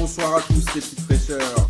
[0.00, 1.68] Bonsoir à tous les petites fraîcheurs.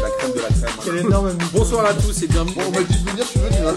[0.00, 1.38] La crème de la crème.
[1.52, 2.54] Bonsoir à tous et bienvenue.
[2.54, 3.56] Bon, on m'a dit de venir, je suis venu.
[3.66, 3.74] Hein.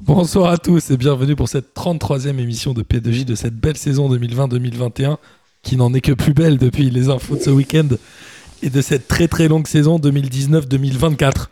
[0.00, 4.10] Bonsoir à tous et bienvenue pour cette 33e émission de P2J de cette belle saison
[4.16, 5.18] 2020-2021
[5.62, 7.88] qui n'en est que plus belle depuis les infos de ce week-end
[8.62, 11.48] et de cette très très longue saison 2019-2024.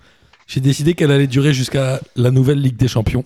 [0.51, 3.25] J'ai décidé qu'elle allait durer jusqu'à la nouvelle Ligue des Champions.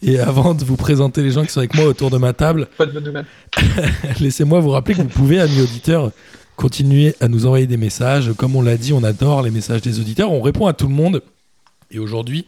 [0.00, 2.68] Et avant de vous présenter les gens qui sont avec moi autour de ma table,
[2.78, 3.26] Pas de bonne nouvelle.
[4.20, 6.10] laissez-moi vous rappeler que vous pouvez, amis auditeurs,
[6.56, 8.32] continuer à nous envoyer des messages.
[8.38, 10.32] Comme on l'a dit, on adore les messages des auditeurs.
[10.32, 11.22] On répond à tout le monde.
[11.90, 12.46] Et aujourd'hui,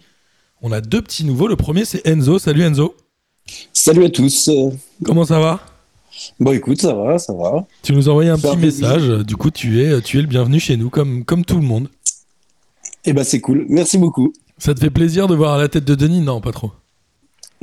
[0.62, 1.47] on a deux petits nouveaux.
[1.47, 2.39] Le premier, c'est Enzo.
[2.39, 2.97] Salut Enzo.
[3.75, 4.48] Salut à tous.
[5.05, 5.61] Comment ça va?
[6.39, 7.67] Bon, écoute, ça va, ça va.
[7.83, 9.09] Tu nous as envoyé un Ça petit message.
[9.27, 11.89] Du coup, tu es, tu es le bienvenu chez nous, comme, comme tout le monde.
[13.05, 13.67] Eh ben, c'est cool.
[13.69, 14.33] Merci beaucoup.
[14.59, 16.21] Ça te fait plaisir de voir la tête de Denis?
[16.21, 16.73] Non, pas trop.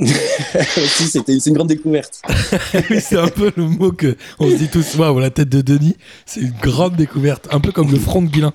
[0.00, 2.22] si, c'était, c'est une grande découverte.
[2.90, 4.96] oui, c'est un peu le mot que on se dit tous.
[4.96, 7.48] Waouh, la tête de Denis, c'est une grande découverte.
[7.50, 8.52] Un peu comme le front de Guilin.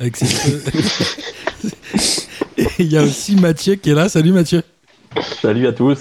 [0.00, 0.26] Avec ses.
[2.58, 4.08] Et il y a aussi Mathieu qui est là.
[4.08, 4.62] Salut Mathieu.
[5.42, 5.98] Salut à tous.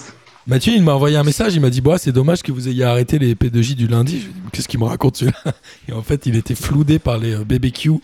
[0.47, 1.55] Mathieu, il m'a envoyé un message.
[1.55, 4.27] Il m'a dit Bah, c'est dommage que vous ayez arrêté les P2J du lundi.
[4.51, 5.53] Qu'est-ce qu'il me raconte celui-là?
[5.89, 7.99] Et en fait, il était floudé par les euh, BBQ,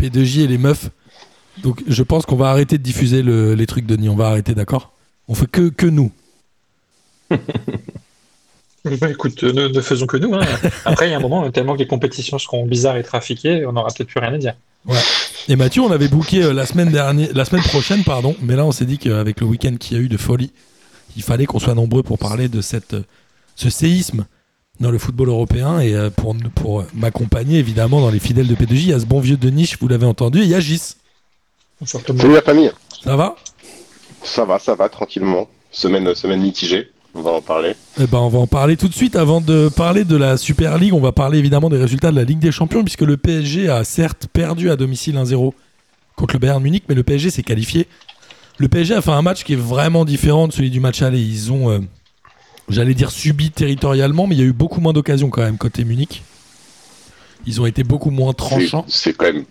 [0.00, 0.90] P2J et les meufs.
[1.62, 4.08] Donc, je pense qu'on va arrêter de diffuser le- les trucs de Denis.
[4.08, 4.92] On va arrêter, d'accord?
[5.28, 6.10] On fait que, que nous.
[9.00, 10.34] Bah, écoute, ne, ne faisons que nous.
[10.34, 10.42] hein.
[10.84, 13.72] Après, il y a un moment, tellement que les compétitions seront bizarres et trafiquées, on
[13.72, 14.54] n'aura peut-être plus rien à dire.
[15.48, 18.36] Et Mathieu, on avait booké euh, la semaine dernière, la semaine prochaine, pardon.
[18.42, 20.50] Mais là, on s'est dit qu'avec le week-end qu'il y a eu de folie,
[21.16, 22.94] il fallait qu'on soit nombreux pour parler de cette,
[23.56, 24.26] ce séisme
[24.80, 28.54] dans le football européen et euh, pour, pour euh, m'accompagner évidemment dans les fidèles de
[28.54, 28.74] P2J.
[28.74, 30.60] Il y a ce bon vieux de niche, vous l'avez entendu, et il y a
[30.60, 30.96] Gis.
[31.84, 32.22] Bonsoir tout le monde.
[32.22, 32.72] Salut la famille.
[33.04, 33.36] Ça va?
[34.22, 35.48] Ça va, ça va, tranquillement.
[35.70, 36.88] Semaine, semaine mitigée.
[37.14, 37.74] On va en parler.
[38.00, 39.16] Eh ben, on va en parler tout de suite.
[39.16, 42.24] Avant de parler de la Super League, on va parler évidemment des résultats de la
[42.24, 45.52] Ligue des Champions, puisque le PSG a certes perdu à domicile 1-0
[46.16, 47.86] contre le Bayern Munich, mais le PSG s'est qualifié.
[48.56, 51.20] Le PSG a fait un match qui est vraiment différent de celui du match aller.
[51.20, 51.80] Ils ont, euh,
[52.70, 55.84] j'allais dire, subi territorialement, mais il y a eu beaucoup moins d'occasions quand même côté
[55.84, 56.22] Munich.
[57.46, 58.86] Ils ont été beaucoup moins tranchants.
[58.88, 59.44] C'est quand même.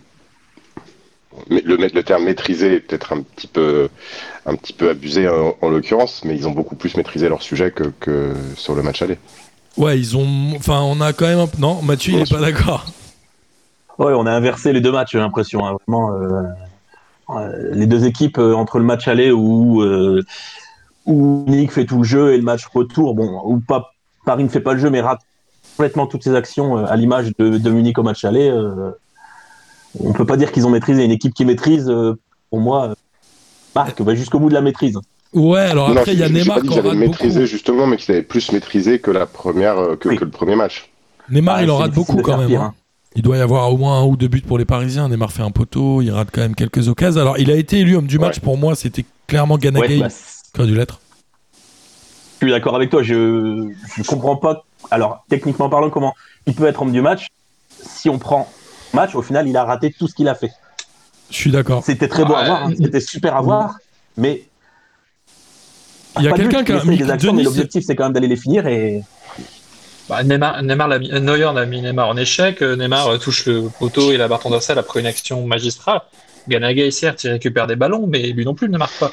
[1.50, 3.88] Le, le terme maîtrisé est peut-être un petit peu,
[4.46, 7.70] un petit peu abusé en, en l'occurrence, mais ils ont beaucoup plus maîtrisé leur sujet
[7.70, 9.18] que, que sur le match aller.
[9.76, 10.52] Ouais, ils ont.
[10.56, 11.40] Enfin, on a quand même.
[11.40, 11.48] Un...
[11.58, 12.86] Non, Mathieu, il est pas d'accord.
[13.98, 15.66] Ouais, on a inversé les deux matchs, j'ai l'impression.
[15.66, 15.76] hein.
[15.86, 16.42] Vraiment, euh,
[17.30, 20.22] euh, les deux équipes euh, entre le match aller où euh,
[21.06, 23.92] où Nick fait tout le jeu et le match retour, bon, où pas
[24.24, 25.20] Paris ne fait pas le jeu mais rate
[25.76, 28.48] complètement toutes ses actions euh, à l'image de, de Munich au match aller.
[30.00, 31.04] On peut pas dire qu'ils ont maîtrisé.
[31.04, 32.18] Une équipe qui maîtrise, euh,
[32.50, 32.94] pour moi, euh,
[33.74, 34.98] marque va jusqu'au bout de la maîtrise.
[35.32, 36.92] Ouais, alors Non, après, il y a Neymar qui beaucoup.
[36.92, 40.16] maîtrisé justement, mais qu'ils avaient plus maîtrisé que la première, euh, que, Oui.
[40.16, 40.88] que le premier match.
[41.30, 42.48] Neymar, Ah, il en rate beaucoup quand même.
[42.48, 42.74] pire, hein.
[42.76, 42.80] hein.
[43.16, 45.08] Il doit y avoir au moins un ou deux buts pour les Parisiens.
[45.08, 47.20] Neymar fait un poteau, il rate quand même quelques occasions.
[47.20, 48.36] Alors, il a été élu homme du match.
[48.36, 48.42] Ouais.
[48.42, 51.00] Pour moi, c'était clairement Ganagay Ouais, bah, qui aurait dû l'être.
[52.40, 53.02] Je suis d'accord avec toi.
[53.02, 54.64] Je je comprends pas.
[54.90, 56.14] Alors techniquement parlant, comment
[56.46, 57.28] il peut être homme du match
[57.70, 58.48] si on prend
[58.94, 60.52] match au final il a raté tout ce qu'il a fait.
[61.30, 61.82] Je suis d'accord.
[61.84, 62.72] C'était très beau à voir, hein.
[62.80, 63.76] c'était super à voir,
[64.16, 64.42] mais
[66.18, 67.84] Il y a pas de quelqu'un but, qui a mis des actions, Denis, mais l'objectif
[67.86, 69.02] c'est quand même d'aller les finir et
[70.08, 72.60] Bah, Neymar, Neymar l'a mis- Neuer a mis Neymar en échec.
[72.62, 76.02] Euh, Neymar euh, touche le poteau et la barre transversale après une action magistrale.
[76.46, 79.10] Ganagay, certes, il récupère des ballons, mais lui non plus ne marque pas.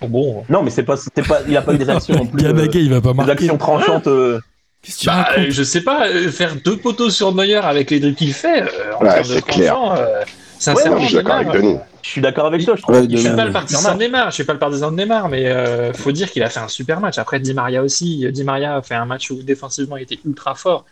[0.00, 0.44] Bon, bon.
[0.48, 0.94] non mais c'est pas
[1.28, 3.14] pas il a pas eu des actions non plus euh, Ganagay, il va pas des
[3.16, 3.32] marquer.
[3.32, 4.40] actions tranchantes euh,
[4.82, 7.90] Qu'est-ce que tu Bah, racontes je sais pas, euh, faire deux poteaux sur Neuer avec
[7.90, 9.74] les dribbles qu'il fait, euh, en Ouais, termes de c'est clair.
[9.74, 10.24] tranchant, euh, Ouais,
[10.58, 11.78] sincèrement, Non, je suis d'accord avec Neymar, Denis.
[12.02, 13.52] je suis d'accord avec toi, je trouve Ouais, qu'il de Je suis pas un le
[13.52, 16.42] partisan de Neymar, je suis pas le partisan de Neymar, mais euh, faut dire qu'il
[16.42, 17.18] a fait un super match.
[17.18, 20.54] Après, Di Maria aussi, Di Maria a fait un match où défensivement il était ultra
[20.54, 20.84] fort,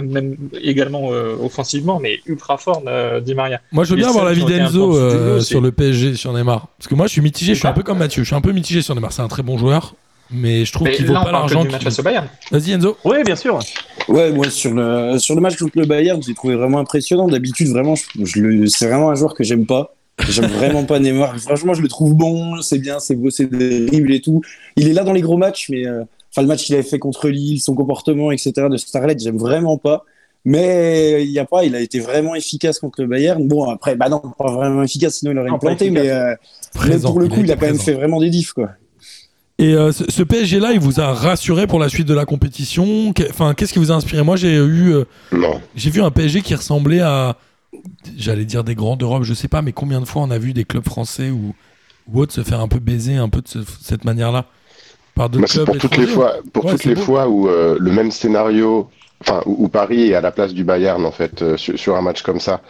[0.00, 3.60] même également euh, offensivement, mais ultra fort euh, Di Maria.
[3.72, 6.68] Moi, je veux bien avoir l'avis d'Enzo euh, sur le PSG, sur Neymar.
[6.78, 7.54] Parce que moi, je suis mitigé.
[7.54, 8.22] Je suis un peu comme Mathieu.
[8.22, 9.12] Je suis un peu mitigé sur Neymar.
[9.12, 9.94] C'est un très bon joueur.
[10.32, 11.64] Mais je trouve qu'il vaut là, pas l'argent.
[11.64, 12.26] match face au Bayern.
[12.50, 12.96] Vas-y, Enzo.
[13.04, 13.58] Oui, bien sûr.
[14.08, 17.28] Ouais, moi, sur le, sur le match contre le Bayern, j'ai trouvé vraiment impressionnant.
[17.28, 19.94] D'habitude, vraiment, je, je le, c'est vraiment un joueur que j'aime pas.
[20.28, 21.38] J'aime vraiment pas Neymar.
[21.38, 24.40] Franchement, je le trouve bon, c'est bien, c'est beau, c'est terrible et tout.
[24.76, 26.98] Il est là dans les gros matchs, mais euh, enfin, le match qu'il avait fait
[26.98, 28.52] contre Lille, son comportement, etc.
[28.70, 30.04] de Starlet, j'aime vraiment pas.
[30.44, 33.46] Mais il y a pas, il a été vraiment efficace contre le Bayern.
[33.46, 36.34] Bon, après, bah non, pas vraiment efficace, sinon il aurait Non, planté, mais, euh,
[36.88, 38.70] mais pour le coup, il été a quand même fait vraiment des diffs, quoi.
[39.62, 43.12] Et euh, ce, ce PSG-là, il vous a rassuré pour la suite de la compétition?
[43.30, 44.22] Enfin, qu'est-ce qui vous a inspiré?
[44.24, 45.04] Moi, j'ai eu, euh,
[45.76, 47.36] j'ai vu un PSG qui ressemblait à,
[48.16, 50.52] j'allais dire des grands d'Europe, je sais pas, mais combien de fois on a vu
[50.52, 51.54] des clubs français ou
[52.12, 54.46] autre se faire un peu baiser un peu de ce- cette manière-là?
[55.14, 57.02] Par d'autres Bah, pour toutes les fois, pour Ouais, toutes les beau.
[57.02, 60.64] fois où euh, le même scénario, enfin où, où Paris est à la place du
[60.64, 62.62] Bayern en fait euh, sur, sur un match comme ça,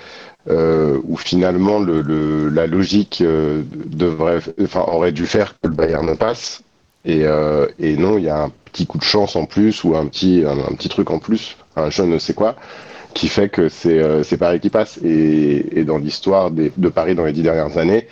[0.48, 6.16] euh, où finalement le, le- la logique devrait, enfin aurait dû faire que le Bayern
[6.16, 6.62] passe,
[7.04, 9.96] et, euh, et non, il y a un petit coup de chance en plus ou
[9.96, 12.56] un petit un, un petit truc en plus, un je ne sais quoi,
[13.14, 14.98] qui fait que c'est euh, c'est Paris qui passe.
[15.04, 18.08] Et, et dans l'histoire des- de Paris dans les dix dernières années.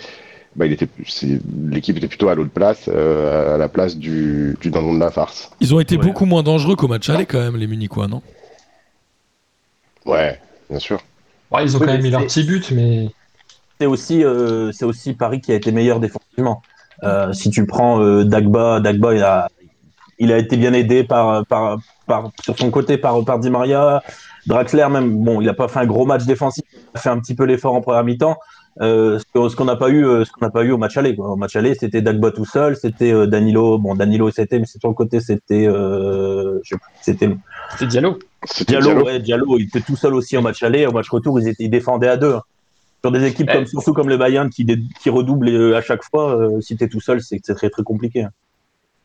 [0.56, 1.40] Bah, il était, c'est-
[1.70, 5.10] l'équipe était plutôt à l'autre place, euh, à la place du, du dindon de la
[5.10, 5.50] farce.
[5.60, 6.04] Ils ont été Ouais.
[6.04, 8.22] beaucoup moins dangereux qu'au match aller quand même les Munichois, non?
[10.04, 11.00] Ouais, bien sûr.
[11.50, 13.08] Ouais, ils ont Oui, quand même mis leur petit but, mais
[13.80, 16.62] c'est aussi, euh, c'est aussi Paris qui a été meilleur défensivement.
[17.02, 19.48] Euh, si tu prends euh, Dagba, Dagba, il a,
[20.18, 24.02] il a été bien aidé par, par, par, sur son côté par, par Di Maria.
[24.46, 27.18] Draxler, même, bon, il n'a pas fait un gros match défensif, il a fait un
[27.18, 28.36] petit peu l'effort en première mi-temps.
[28.80, 31.14] Euh, ce qu'on n'a pas eu, ce qu'on n'a pas eu au match aller.
[31.14, 31.30] Quoi.
[31.30, 33.78] Au match aller, c'était Dagba tout seul, c'était euh, Danilo.
[33.78, 36.60] Bon, Danilo c'était, mais c'est sur le côté, c'était, euh,
[37.02, 37.36] c'était
[37.82, 38.18] Diallo.
[38.44, 39.04] C'était Diallo, Diallo.
[39.04, 40.86] ouais, Diallo, il était tout seul aussi au match aller.
[40.86, 42.34] Au match retour, ils, étaient, ils défendaient à deux.
[42.34, 42.42] hein.
[43.02, 43.54] Sur des équipes Ouais.
[43.54, 46.76] comme surtout comme le Bayern qui, dé- qui redouble euh, à chaque fois, euh, si
[46.76, 48.22] t'es tout seul, c'est très très compliqué.
[48.24, 48.30] hein.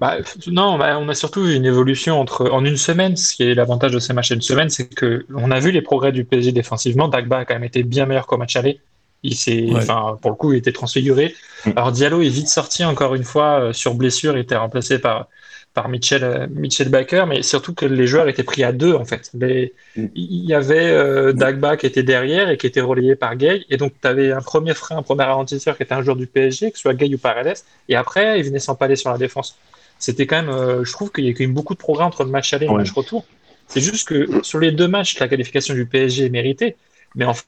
[0.01, 3.15] Bah, non, bah, on a surtout vu une évolution entre en une semaine.
[3.15, 5.71] Ce qui est l'avantage de ces matchs en une semaine, c'est que on a vu
[5.71, 7.07] les progrès du PSG défensivement.
[7.07, 8.81] Dagba a quand même été bien meilleur qu'au match aller.
[9.23, 9.77] Il s'est, Ouais.
[9.77, 11.33] enfin, pour le coup, il était transfiguré.
[11.65, 11.69] Mm.
[11.77, 15.29] Alors Diallo est vite sorti encore une fois euh, sur blessure, il était remplacé par
[15.75, 19.05] par Mitchell, euh, Mitchell Baker, mais surtout que les joueurs étaient pris à deux en
[19.05, 19.29] fait.
[19.35, 20.07] Les- Mm.
[20.15, 23.77] Il y avait euh, Dagba qui était derrière et qui était relayé par Gay, et
[23.77, 26.71] donc tu avais un premier frein, un premier ralentisseur qui était un joueur du PSG,
[26.71, 29.57] que ce soit Gay ou Paredes, et après il venait s'empaler sur la défense.
[29.99, 32.23] C'était quand même, euh, je trouve qu'il y a quand même beaucoup de progrès entre
[32.25, 32.79] le match aller et le Ouais.
[32.79, 33.25] match retour.
[33.67, 36.75] C'est juste que sur les deux matchs, la qualification du PSG est méritée,
[37.15, 37.45] mais en fait,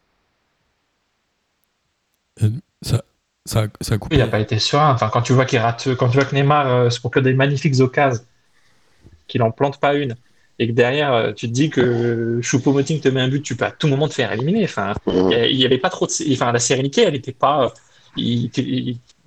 [2.84, 3.04] Ça,
[3.48, 4.92] ça, ça a il n'a pas été serein.
[4.94, 7.34] Enfin, quand tu vois qu'il rate, quand tu vois que Neymar euh, se procure des
[7.34, 8.24] magnifiques occasions,
[9.28, 10.16] qu'il en plante pas une,
[10.60, 13.66] et que derrière euh, tu te dis que Choupo-Moting te met un but, tu peux
[13.66, 14.64] à tout moment te faire éliminer.
[14.66, 17.74] Enfin, il y avait pas trop de, enfin, la sérénité, elle était pas,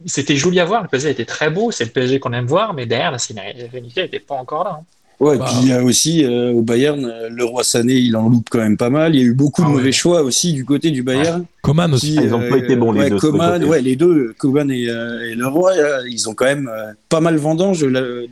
[0.06, 0.82] c'était joli à voir.
[0.82, 4.00] Le PSG était très beau, c'est le PSG qu'on aime voir, mais derrière la sérénité,
[4.00, 4.81] elle était pas encore là.
[4.81, 4.84] hein.
[5.20, 5.44] Ouais, et Bah.
[5.49, 8.49] puis il y a aussi euh, au Bayern, euh, le roi Sané, il en loupe
[8.50, 9.14] quand même pas mal.
[9.14, 9.76] Il y a eu beaucoup Ah de ouais.
[9.76, 11.44] mauvais choix aussi du côté du Bayern.
[11.62, 12.17] Coman aussi.
[12.17, 14.70] Qui, ils ont euh, pas été bons, les ouais, deux, Coman, ouais, les deux, Coman
[14.70, 15.72] et, euh, et le roi,
[16.08, 17.82] ils ont quand même euh, pas mal vendange.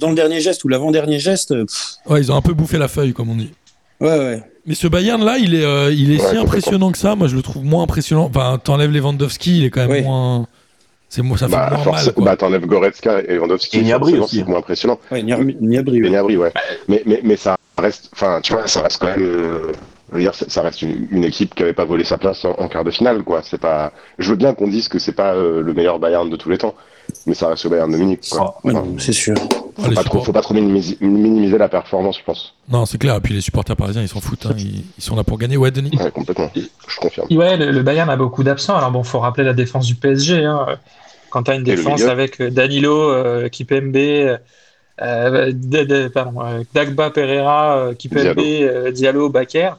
[0.00, 2.78] Dans le dernier geste ou l'avant-dernier geste, euh, pff, Ouais, ils ont un peu bouffé
[2.78, 3.50] la feuille, comme on dit.
[4.00, 4.42] ouais, ouais.
[4.66, 7.14] Mais ce Bayern là, il est, euh, il est Ouais, si impressionnant que ça.
[7.14, 8.26] Moi, je le trouve moins impressionnant.
[8.34, 10.02] Enfin, t'enlèves Lewandowski, il est quand même Ouais.
[10.02, 10.46] moins.
[11.08, 12.14] C'est moi, ça fait Bah, moins force- mal.
[12.14, 12.24] quoi.
[12.24, 14.44] bah, t'enlèves Goretzka et Lewandowski, Et forcément, aussi, c'est hein.
[14.48, 14.98] moins impressionnant.
[15.10, 16.08] Ouais, Niabri, Niabri, ouais.
[16.10, 16.52] Gnabry, ouais.
[16.88, 19.72] Mais, mais, mais ça reste, enfin, tu vois, ça reste quand même, euh,
[20.10, 22.44] je veux dire, ça ça reste une, une équipe qui avait pas volé sa place
[22.44, 23.40] en, en quart de finale, quoi.
[23.42, 26.36] C'est pas, je veux bien qu'on dise que c'est pas euh, le meilleur Bayern de
[26.36, 26.74] tous les temps,
[27.26, 28.56] mais ça reste le Bayern de Munich, quoi.
[28.64, 29.34] Enfin, non, c'est sûr.
[29.76, 32.54] Faut, les pas trop, faut pas trop minimiser, minimiser la performance, je pense.
[32.68, 33.14] Non, c'est clair.
[33.16, 34.46] Et puis les supporters parisiens, ils s'en foutent.
[34.46, 34.54] hein.
[34.58, 35.56] Ils, ils sont là pour gagner.
[35.56, 35.96] Ouais, Denis?
[35.96, 36.50] Ouais, complètement.
[36.56, 37.26] Je confirme.
[37.30, 38.76] Ouais, le, le Bayern a beaucoup d'absents.
[38.76, 40.44] Alors bon, faut rappeler la défense du PSG.
[40.44, 40.66] Hein.
[41.30, 44.36] Quand tu as une défense avec euh, Danilo, euh, Kipembe, euh,
[45.02, 48.42] euh, pardon, euh, Dagba, Pereira, Kipembe, Diallo.
[48.42, 49.72] euh, Diallo, Baker.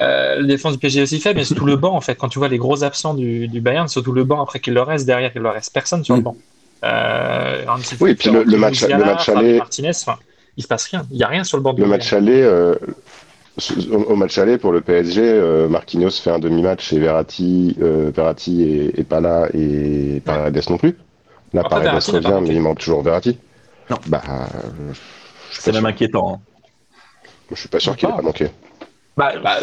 [0.00, 2.14] Euh, la défense du PSG est aussi faible, mais c'est tout le banc en fait.
[2.16, 4.86] Quand tu vois les gros absents du, du Bayern, surtout le banc après qu'il leur
[4.88, 6.24] reste derrière, il leur reste personne sur le Mm.
[6.24, 6.36] banc.
[6.84, 7.64] Euh,
[8.00, 10.18] Oui, et puis le- le match- le match aller- Martinez, enfin,
[10.56, 11.06] il se passe rien.
[11.10, 12.74] Il y a rien sur le banc du Le match aller, euh,
[13.90, 18.10] au, au match aller pour le PSG, euh, Marquinhos fait un demi-match et Verratti, euh,
[18.14, 20.96] Verratti est, est pas là et Paredes non plus.
[21.52, 23.38] Là, Après, Paredes Verratti revient, mais il manque toujours Verratti.
[23.90, 23.98] Non.
[24.06, 24.92] Bah, euh,
[25.52, 25.88] C'est même sûr.
[25.88, 26.34] inquiétant.
[26.34, 26.40] hein.
[27.50, 28.16] Je suis pas sûr qu'il ait Pas.
[28.18, 28.50] pas manqué.
[29.16, 29.58] Bah, bah,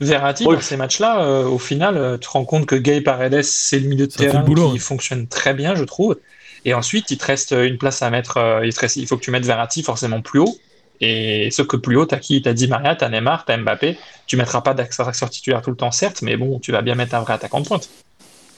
[0.00, 0.56] Verratti, Oui.
[0.56, 3.78] dans ces matchs-là, euh, au final, euh, tu te rends compte que Gay Paredes, c'est
[3.78, 4.78] le milieu de Ça terrain le boulot, qui ouais.
[4.78, 6.16] fonctionne très bien, je trouve.
[6.64, 8.36] Et ensuite, il te reste une place à mettre.
[8.38, 10.56] euh, il, te reste- il faut que tu mettes Verratti forcément plus haut.
[11.00, 12.40] Et sauf que plus haut, t'as qui?
[12.42, 13.98] T'as Di Maria, t'as Neymar, t'as Mbappé.
[14.26, 17.14] Tu mettras pas d'accessoire titulaire tout le temps, certes, mais bon, tu vas bien mettre
[17.16, 17.88] un vrai attaquant de pointe.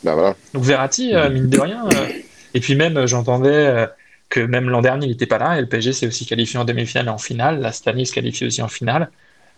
[0.03, 0.37] Bah voilà.
[0.53, 1.87] Donc Verratti, euh, mine de rien.
[1.89, 2.07] euh,
[2.53, 3.87] et puis même, euh, j'entendais euh,
[4.29, 5.57] que même l'an dernier, il n'était pas là.
[5.57, 7.61] Et le PSG s'est aussi qualifié en demi-finale et en finale.
[7.61, 9.11] Là, cette année, il se qualifie aussi en finale.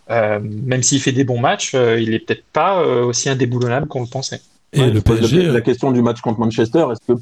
[0.09, 3.87] Euh, même s'il fait des bons matchs, euh, il est peut-être pas euh, aussi indéboulonnable
[3.87, 4.41] qu'on le pensait.
[4.71, 5.43] Et Ouais, le PSG.
[5.43, 7.19] la, la question du match contre Manchester, est-ce que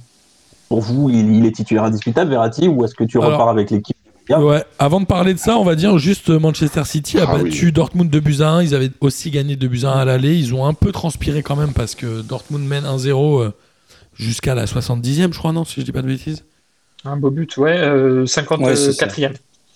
[0.70, 3.72] pour vous, il, il est titulaire indiscutable, Verratti, ou est-ce que tu Alors- repars avec
[3.72, 3.96] l'équipe
[4.28, 7.36] Ouais, avant de parler de ça, on va dire juste euh, Manchester City a Ah
[7.38, 7.72] battu oui.
[7.72, 8.64] Dortmund 2 buts à 1.
[8.64, 10.36] Ils avaient aussi gagné 2 buts à 1 à l'aller.
[10.36, 13.52] Ils ont un peu transpiré quand même parce que Dortmund mène 1-0 euh,
[14.16, 16.44] jusqu'à la 70e, je crois, non, si je dis pas de bêtises.
[17.04, 19.34] Un beau but, ouais, euh, 54e.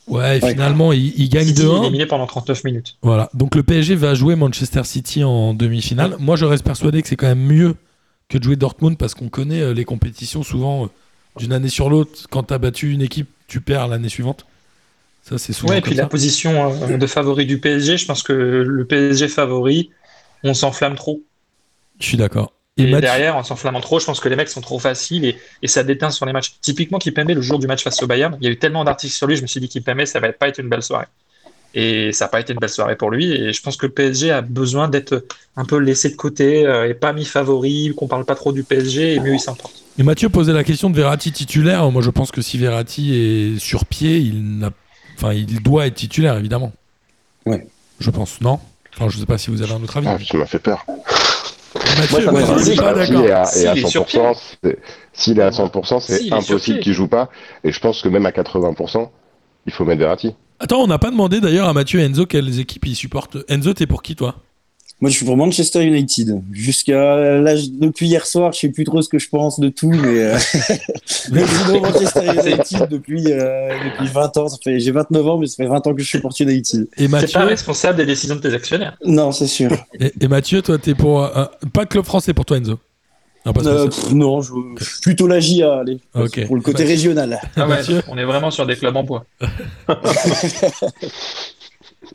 [0.08, 0.51] Ouais, et Ouais.
[0.51, 1.84] finalement, ils, ils gagnent City 2-1.
[1.84, 2.96] éliminé pendant 39 minutes.
[3.03, 3.29] Voilà.
[3.36, 6.15] Donc le PSG va jouer Manchester City en demi-finale.
[6.19, 7.75] Moi, je reste persuadé que c'est quand même mieux
[8.29, 10.86] que de jouer Dortmund parce qu'on connaît euh, les compétitions souvent.
[10.86, 10.88] euh,
[11.38, 12.27] d'une année sur l'autre.
[12.29, 14.45] Quand tu as battu une équipe, tu perds l'année suivante.
[15.24, 15.71] Ça, c'est souvent.
[15.74, 19.27] Ouais, et puis la position euh, de favori du PSG, je pense que le PSG
[19.27, 19.91] favori,
[20.43, 21.21] on s'enflamme trop.
[22.00, 22.53] Je suis d'accord.
[22.77, 25.67] Et, derrière, en s'enflammant trop, je pense que les mecs sont trop faciles et, et
[25.67, 26.55] ça déteint sur les matchs.
[26.62, 29.13] Typiquement, Kipembe, le jour du match face au Bayern, il y a eu tellement d'articles
[29.13, 31.07] sur lui, je me suis dit Kipembe, ça va pas être une belle soirée.
[31.75, 33.31] Et ça n'a pas été une belle soirée pour lui.
[33.31, 36.89] Et je pense que le PSG a besoin d'être un peu laissé de côté euh,
[36.89, 39.73] et pas mis favori, qu'on parle pas trop du PSG et mieux il s'emporte.
[39.99, 41.89] Et Mathieu posait la question de Verratti titulaire.
[41.91, 44.71] Moi, je pense que si Verratti est sur pied, il, n'a...
[45.17, 46.71] enfin, il doit être titulaire, évidemment.
[47.45, 47.67] Ouais.
[47.99, 48.59] Je pense, non?
[48.95, 50.07] Enfin, je sais pas si vous avez un autre avis.
[50.09, 50.85] Ah, tu m'as fait peur.
[51.97, 53.21] Mathieu, Moi, ça me je suis semble pas que d'accord.
[53.21, 54.77] S'il est à, S'il et à est sur 100%, c'est-
[55.13, 57.29] s'il est à 100%, c'est S'il est sur impossible qu'il joue pas.
[57.63, 59.11] Et je pense que même à 80%,
[59.67, 60.33] il faut mettre Verratti.
[60.59, 63.37] Attends, on n'a pas demandé d'ailleurs à Mathieu et Enzo quelles équipes ils supportent.
[63.47, 64.35] Enzo, t'es pour qui, toi?
[65.01, 66.41] Moi, je suis pour Manchester United.
[66.51, 69.89] Jusqu'à l'âge, depuis hier soir, je sais plus trop ce que je pense de tout,
[69.91, 70.37] mais, euh,
[71.31, 74.49] mais je suis dans Manchester United depuis, euh, depuis 20 ans.
[74.49, 76.89] Ça fait, j'ai 29 ans, mais ça fait 20 ans que je supporte United.
[76.97, 78.97] Et C'est pas Mathieu, responsable des décisions de tes actionnaires.
[79.05, 79.71] Non, c'est sûr.
[80.01, 81.23] et, et Mathieu, toi, t'es pour.
[81.23, 82.77] euh, pas club français pour toi, Enzo?
[83.46, 86.00] Ah, pas Euh, pff, non, je, je suis plutôt la JA, allez.
[86.46, 87.39] Pour le côté Bah, régional.
[87.55, 87.79] Ah ouais,
[88.10, 89.25] on est vraiment sur des clubs en bois.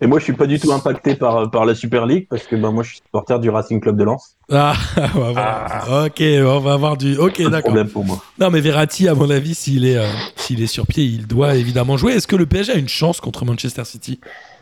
[0.00, 2.57] Et moi, je suis pas du tout impacté par, par la Super League parce que
[2.57, 4.37] bah, moi, je suis supporter du Racing Club de Lens.
[4.50, 4.75] Ah,
[5.14, 6.04] on va voir.
[6.07, 7.16] Ok, on va avoir du.
[7.16, 7.61] Ok, d'accord.
[7.61, 8.21] problème pour moi.
[8.40, 11.54] Non, mais Verratti, à mon avis, s'il est, euh, s'il est sur pied, il doit
[11.54, 12.14] évidemment jouer.
[12.14, 14.19] Est-ce que le PSG a une chance contre Manchester City?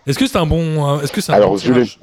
[0.07, 1.01] Est-ce que c'est un bon.
[1.01, 1.99] Est-ce que c'est un Alors, bon tirage?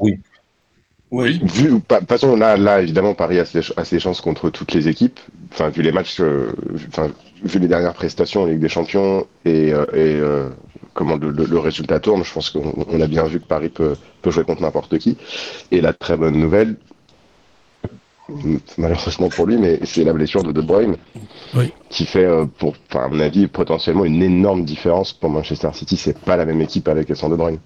[1.12, 1.40] Oui.
[1.44, 4.50] Vu, pa- de toute façon, là, là, évidemment, Paris a ses, a ses chances contre
[4.52, 5.20] toutes les équipes.
[5.52, 7.10] Enfin, vu les matchs, euh, vu- enfin,
[7.44, 10.50] vu les dernières prestations en Ligue des Champions et, euh, et euh,
[10.94, 13.70] comment le, le- le résultat tourne, je pense qu'on on a bien vu que Paris
[13.70, 15.18] peut, peut jouer contre n'importe qui.
[15.72, 16.76] Et la très bonne nouvelle,
[18.78, 20.96] malheureusement pour lui, mais c'est la blessure de De Bruyne,
[21.56, 21.74] Oui.
[21.90, 25.98] qui fait, euh, pour, enfin, à mon avis, potentiellement une énorme différence pour Manchester City.
[25.98, 27.58] C'est pas la même équipe avec et sans De Bruyne.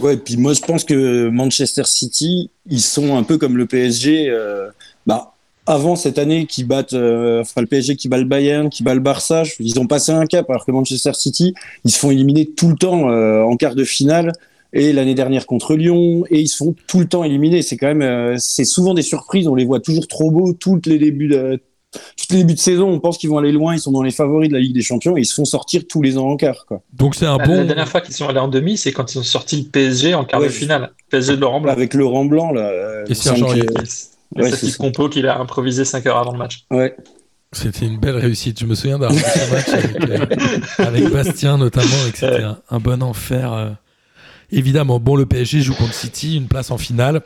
[0.00, 4.30] Ouais, puis moi je pense que Manchester City, ils sont un peu comme le PSG.
[4.30, 4.68] euh,
[5.06, 5.34] bah,
[5.66, 8.94] avant cette année, qui battent, euh, enfin le PSG qui bat le Bayern, qui bat
[8.94, 12.46] le Barça, ils ont passé un cap, alors que Manchester City, ils se font éliminer
[12.46, 14.32] tout le temps euh, en quart de finale.
[14.76, 17.62] Et l'année dernière contre Lyon, et ils se font tout le temps éliminer.
[17.62, 19.46] C'est quand même, c'est souvent des surprises.
[19.46, 21.60] On les voit toujours trop beaux, tous les débuts de,
[22.16, 22.88] tous les débuts de saison.
[22.88, 23.74] On pense qu'ils vont aller loin.
[23.74, 25.82] Ils sont dans les favoris de la Ligue des Champions et ils se font sortir
[25.88, 26.64] tous les ans en quart.
[26.66, 26.82] Quoi.
[26.92, 27.56] Donc c'est un La, bon.
[27.56, 30.14] la dernière fois qu'ils sont allés en demi, c'est quand ils ont sorti le PSG
[30.14, 30.90] en quart Ouais, de finale.
[31.10, 31.72] PSG de Laurent Blanc.
[31.72, 32.62] Avec Laurent Blanc là.
[32.62, 33.62] euh, Et Serge Aurier.
[34.36, 34.76] Le Ouais, petit c'est ça.
[34.78, 36.64] complot qu'il a improvisé 5 heures avant le match.
[36.70, 36.96] Ouais.
[37.52, 38.58] C'était une belle réussite.
[38.58, 40.26] Je me souviens ce match avec, euh,
[40.78, 43.52] avec Bastien notamment et que c'était un, un bon enfer.
[43.52, 43.70] euh.
[44.50, 47.22] Évidemment, bon, le PSG joue contre City, une place en finale.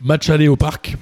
[0.00, 0.96] Match aller au parc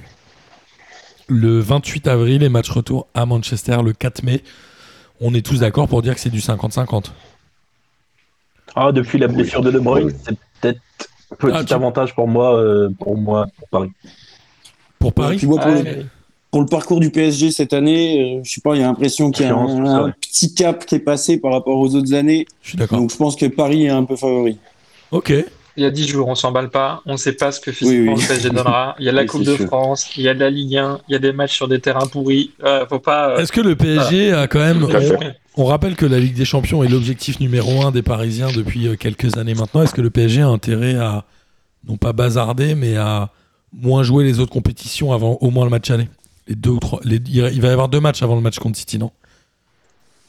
[1.29, 4.41] le 28 avril et match retour à Manchester le 4 mai.
[5.21, 7.11] On est tous d'accord pour dire que c'est du 50-50.
[8.75, 10.13] Ah, depuis la blessure de De Bruyne, Oui.
[10.23, 10.79] c'est peut-être
[11.31, 13.91] un petit Ah, tu- avantage pour moi, euh, pour moi, pour Paris.
[14.99, 16.05] Pour Paris Puis moi, pour, Ah, le, mais-
[16.51, 19.31] pour le parcours du PSG cette année, euh, je sais pas, il y a l'impression
[19.31, 20.11] qu'il y a un, tout ça, un ouais.
[20.21, 22.45] petit cap qui est passé par rapport aux autres années.
[22.61, 22.99] Je suis d'accord.
[22.99, 24.57] Donc je pense que Paris est un peu favori.
[25.11, 25.33] Ok.
[25.79, 28.17] Il y a 10 jours, on s'emballe pas, on sait pas ce que physiquement Oui,
[28.17, 28.21] oui.
[28.21, 28.95] le PSG donnera.
[28.99, 29.67] Il y a la Oui, Coupe de sûr.
[29.67, 31.79] France, il y a de la Ligue 1, il y a des matchs sur des
[31.79, 32.51] terrains pourris.
[32.65, 33.29] Euh, faut pas.
[33.29, 34.83] euh, Est-ce que le PSG a quand même.
[35.55, 38.87] On, on rappelle que la Ligue des Champions est l'objectif numéro un des Parisiens depuis
[38.89, 39.81] euh, quelques années maintenant.
[39.83, 41.23] Est-ce que le PSG a intérêt à,
[41.87, 43.29] non pas bazarder, mais à
[43.71, 46.09] moins jouer les autres compétitions avant au moins le match aller?
[46.49, 48.77] Les deux ou trois, les- il va y avoir deux matchs avant le match contre
[48.77, 49.11] City, non?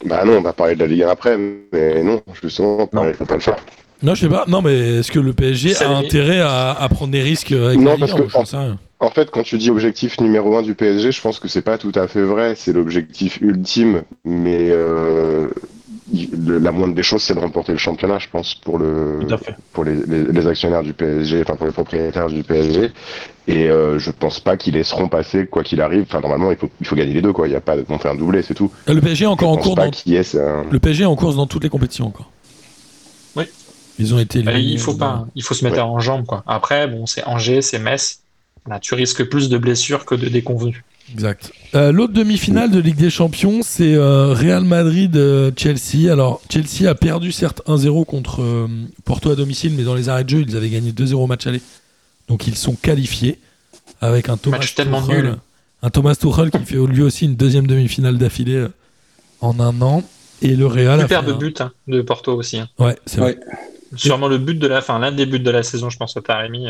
[0.05, 3.25] Bah non, on va parler de la Ligue 1 après, mais non, justement, Paris faut
[3.25, 3.57] pas le faire.
[4.03, 4.45] Non, je sais pas.
[4.47, 7.97] Non, mais est-ce que le PSG a intérêt à, à prendre des risques avec Non,
[7.97, 8.77] parce 1 que- sais rien.
[8.99, 11.77] En fait, quand tu dis objectif numéro un du PSG, je pense que c'est pas
[11.79, 12.53] tout à fait vrai.
[12.55, 15.47] C'est l'objectif ultime, mais euh,
[16.13, 19.19] le- la moindre des choses, c'est de remporter le championnat, je pense, pour le
[19.73, 22.91] pour les, les- les actionnaires du PSG, enfin pour les propriétaires du PSG.
[23.47, 26.03] Et euh, je pense pas qu'ils laisseront passer quoi qu'il arrive.
[26.07, 27.47] Enfin, normalement, il faut il faut gagner les deux, quoi.
[27.47, 28.71] Il y a pas, on fait un doublé, c'est tout.
[28.87, 29.91] Le PSG est encore je en dans,
[30.71, 32.29] le PSG est en course dans toutes les compétitions encore.
[34.01, 34.41] Ils ont été.
[34.41, 35.81] bah, il faut euh, pas, il faut se mettre Ouais.
[35.83, 36.43] en jambe quoi.
[36.47, 38.19] Après, bon, c'est Angers, c'est Metz.
[38.67, 40.83] Là, tu risques plus de blessures que de déconvenues.
[41.13, 41.51] Exact.
[41.75, 46.11] Euh, L'autre demi-finale de Ligue des Champions, c'est euh, Real Madrid-Chelsea.
[46.11, 48.67] Alors, Chelsea a perdu certes 1-0 contre euh,
[49.05, 51.47] Porto à domicile, mais dans les arrêts de jeu, ils avaient gagné 2-0 au match
[51.47, 51.61] aller.
[52.27, 53.39] Donc, ils sont qualifiés
[53.99, 55.35] avec un Thomas Match tellement Tuchel, nul.
[55.83, 58.69] un Thomas Tuchel qui fait lui aussi une deuxième demi-finale d'affilée euh,
[59.41, 60.03] en un an.
[60.43, 62.57] Et le Real a Super fait de un- but hein, de Porto aussi.
[62.59, 62.69] hein.
[62.79, 63.37] Ouais, c'est vrai.
[63.37, 63.57] Ouais.
[63.95, 66.21] Sûrement le but de la fin, l'un des buts de la saison, je pense, à
[66.21, 66.67] Taremi.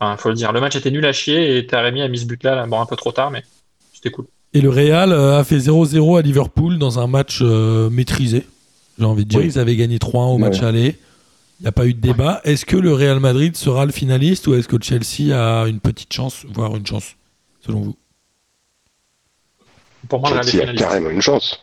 [0.00, 0.52] Enfin, faut le dire.
[0.52, 2.86] Le match était nul à chier et Taremi a mis ce but-là, là, bon, un
[2.86, 3.42] peu trop tard, mais
[3.92, 4.26] c'était cool.
[4.52, 8.46] Et le Real euh, a fait 0-0 à Liverpool dans un match euh, maîtrisé.
[8.98, 9.46] J'ai envie de dire, Oui.
[9.46, 10.66] ils avaient gagné 3-1 au match Ouais.
[10.66, 10.96] aller.
[11.60, 12.40] Il n'y a pas eu de débat.
[12.44, 16.12] Est-ce que le Real Madrid sera le finaliste ou est-ce que Chelsea a une petite
[16.12, 17.14] chance, voire une chance,
[17.64, 17.96] selon vous?
[20.08, 20.84] Pour moi, le Real est Chelsea a finaliste.
[20.84, 21.60] carrément une chance.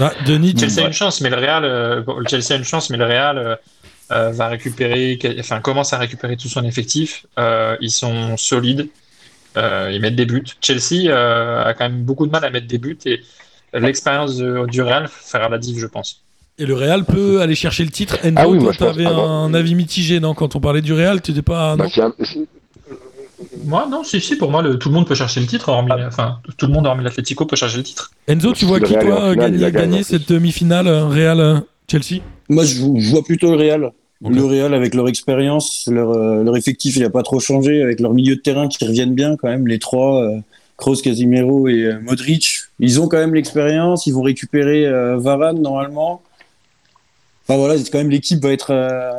[0.00, 2.64] Ah, Denis, tu- Chelsea a une chance, mais le Real, euh, bon, Chelsea a une
[2.64, 3.56] chance, mais le Real euh,
[4.12, 7.26] euh, va récupérer, enfin commence à récupérer tout son effectif.
[7.38, 8.88] Euh, ils sont solides,
[9.56, 10.44] euh, ils mettent des buts.
[10.60, 13.20] Chelsea euh, a quand même beaucoup de mal à mettre des buts et
[13.74, 16.22] l'expérience du Real fera la div, je pense.
[16.60, 18.18] Et le Real peut aller chercher le titre.
[18.34, 19.28] Ah oui, toi, moi, t'avais pas, non.
[19.28, 21.76] un avis mitigé, non Quand on parlait du Real, tu n'étais pas.
[21.76, 22.04] Bah, non
[23.64, 25.92] Moi, non, si, si, pour moi, le- tout le monde peut chercher le titre, hormis,
[26.06, 28.10] enfin, tout le monde hormis l'Atletico peut chercher le titre.
[28.26, 33.10] Enzo, tu vois le qui, toi, finale, gagner, gagner cette demi-finale Real-Chelsea Moi, je, je
[33.10, 33.92] vois plutôt le Real.
[34.28, 38.00] Le Real, avec leur expérience, leur, euh, leur effectif, il n'a pas trop changé, avec
[38.00, 40.38] leur milieu de terrain qui reviennent bien quand même, les trois, euh,
[40.76, 42.62] Kroos, Casimiro et euh, Modric.
[42.80, 46.22] Ils ont quand même l'expérience, ils vont récupérer euh, Varane normalement.
[47.46, 49.12] Enfin voilà, c'est quand même l'équipe va être, euh,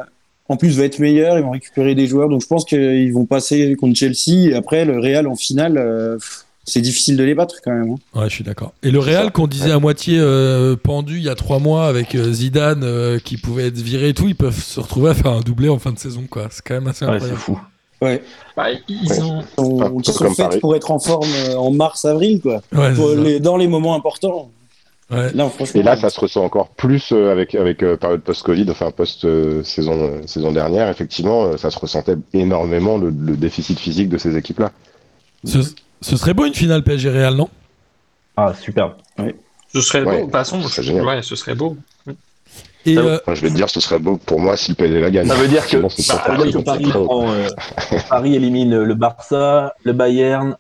[0.50, 3.26] en plus va être meilleure, ils vont récupérer des joueurs, donc je pense qu'ils vont
[3.26, 4.50] passer contre Chelsea.
[4.50, 6.18] Et après, le Real en finale, euh,
[6.66, 7.92] c'est difficile de les battre quand même.
[7.92, 8.20] hein.
[8.20, 8.74] Ouais, je suis d'accord.
[8.84, 12.14] Et le Real qu'on disait à moitié euh, pendu il y a trois mois avec
[12.16, 15.32] euh, Zidane euh, qui pouvait être viré et tout, ils peuvent se retrouver à faire
[15.32, 16.48] un doublé en fin de saison, quoi.
[16.52, 17.60] C'est quand même assez Ouais, c'est fou.
[18.02, 18.22] Ouais.
[18.56, 19.22] Bah, ils Ouais.
[19.22, 19.44] ont,
[20.00, 22.62] Ils sont, sont faits pour être en forme euh, en mars-avril, quoi.
[22.74, 23.22] Ouais, Pour c'est ça.
[23.22, 24.50] les- dans les moments importants.
[25.12, 25.32] Ouais.
[25.34, 25.80] Là, franchement.
[25.80, 29.94] Et là, ça se ressent encore plus euh, avec avec euh, période post-Covid, enfin post-saison
[30.00, 30.88] euh, saison dernière.
[30.90, 34.72] Effectivement, euh, ça se ressentait énormément le, le déficit physique de ces équipes-là.
[35.44, 35.60] Ce,
[36.02, 37.50] ce serait beau une finale PSG Real, non?
[38.38, 38.94] Ah, superbe.
[39.74, 40.18] ce serait Ouais, beau.
[40.18, 41.06] De toute façon, ce serait génial.
[41.06, 41.76] ouais, ce serait beau.
[42.86, 45.02] Et euh, Enfin, je vais te dire, ce serait beau pour moi si le PSG
[45.02, 45.28] la gagne.
[45.28, 45.78] Ça veut dire que,
[46.62, 47.48] Paris, prend, euh,
[48.10, 50.56] Paris élimine le Barça, le Bayern,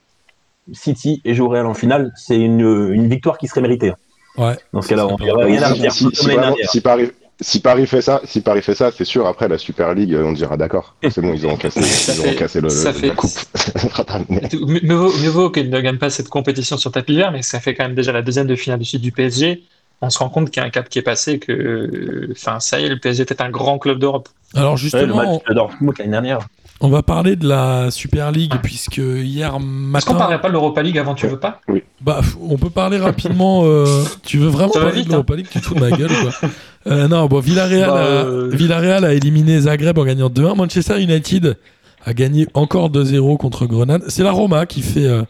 [0.73, 2.11] City et joue au Real en finale.
[2.15, 2.59] C'est une,
[2.93, 3.93] une victoire qui serait méritée.
[4.39, 4.57] Ouais.
[4.73, 5.91] Dans ce cas-là, on rien à redire.
[5.91, 9.27] si, Paris, si Paris fait ça, si Paris fait ça, c'est sûr.
[9.27, 10.95] Après la Super League, on dira d'accord.
[11.09, 11.79] C'est bon, ils auront cassé,
[12.55, 13.31] ils le, ça le- fait- la coupe.
[14.83, 17.83] Mieux vaut, qu'ils ne gagnent pas cette compétition sur tapis vert, mais ça fait quand
[17.83, 19.63] même déjà la deuxième de finale de suite du PSG.
[20.01, 22.79] On se rend compte qu'il y a un cap qui est passé, que enfin, ça
[22.79, 24.29] y est, le PSG était un grand club d'Europe.
[24.55, 26.39] Alors Ouais, le justement, match de Dortmund l'année dernière.
[26.81, 30.53] On va parler de la Super League puisque hier Est-ce qu'on matin, parlerait pas de
[30.53, 31.59] l'Europa League avant, tu veux pas?
[32.01, 33.61] Bah, on peut parler rapidement.
[33.65, 33.85] euh,
[34.23, 35.47] tu veux vraiment parler vite, de l'Europa League?
[35.51, 36.49] Tu te fous de ma gueule quoi
[36.87, 40.55] Euh, Non, bon, Villarreal, Bah, a, euh, Villarreal a éliminé Zagreb en gagnant 2-1.
[40.55, 41.57] Manchester United
[42.05, 44.03] a gagné encore 2-0 contre Grenade.
[44.07, 45.23] C'est la Roma qui fait euh,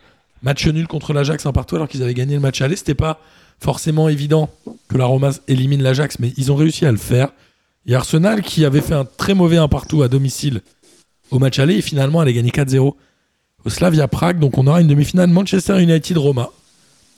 [0.44, 2.76] match nul contre l'Ajax un partout alors qu'ils avaient gagné le match aller.
[2.76, 3.20] C'était pas
[3.60, 4.50] forcément évident
[4.88, 7.30] que la Roma élimine l'Ajax, mais ils ont réussi à le faire.
[7.88, 10.62] Et Arsenal qui avait fait un très mauvais un partout à domicile
[11.32, 12.96] au match aller et finalement elle a gagné 4-0
[13.66, 14.40] au Slavia Prague.
[14.40, 16.50] Donc on aura une demi-finale Manchester United-Roma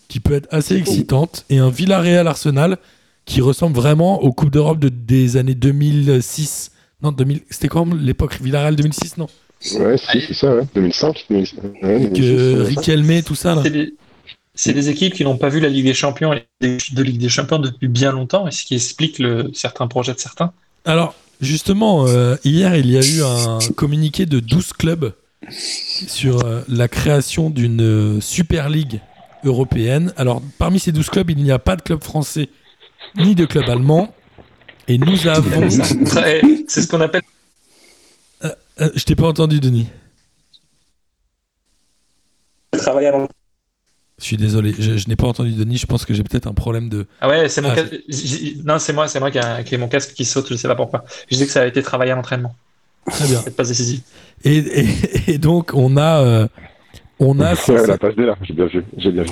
[0.08, 2.78] qui peut être assez excitante et un Villarreal-Arsenal
[3.26, 6.72] qui ressemble vraiment aux Coupes d'Europe de- des années 2006.
[7.02, 9.28] Non, 2000, c'était quand l'époque Villarreal 2006, non?
[9.80, 10.64] Ouais, si, c'est ça, ouais.
[10.76, 12.26] 2005, 2006, ouais, 2006, Que
[12.66, 12.80] c'est ça.
[12.82, 13.62] Riquelme, tout ça là.
[13.64, 13.94] C'est des,
[14.56, 17.20] c'est des équipes qui n'ont pas vu la Ligue des Champions et les de Ligue
[17.20, 20.52] des Champions depuis bien longtemps, et ce qui explique le, certains projets de certains.
[20.86, 25.14] Alors, justement, euh, hier, il y a eu un communiqué de 12 clubs
[25.50, 29.02] sur euh, la création d'une euh, Super League
[29.44, 30.14] européenne.
[30.18, 32.50] Alors, parmi ces 12 clubs, il n'y a pas de club français
[33.18, 34.14] ni de club allemand.
[34.88, 35.70] Et nous avons.
[35.70, 37.22] C'est ce qu'on appelle
[38.44, 39.88] Euh, je t'ai pas entendu, Denis.
[42.72, 43.28] Travailler à
[44.22, 45.78] Je suis désolé, je, je n'ai pas entendu Denis.
[45.78, 47.08] Je pense que j'ai peut-être un problème de.
[47.20, 47.96] Ah ouais, c'est mon Ah, casque.
[48.64, 50.68] Non, c'est moi, c'est moi qui, a, qui ai mon casque qui saute, je sais
[50.68, 51.04] pas pourquoi.
[51.30, 52.56] Je disais que ça a été travaillé à l'entraînement.
[53.10, 53.42] Très bien.
[53.44, 54.02] C'est pas décisif.
[54.44, 54.88] Et, et-
[55.32, 56.22] et donc, on a.
[56.24, 56.48] euh,
[57.20, 59.32] on a ce- Ouais, la passe D là, j'ai bien vu, j'ai bien vu.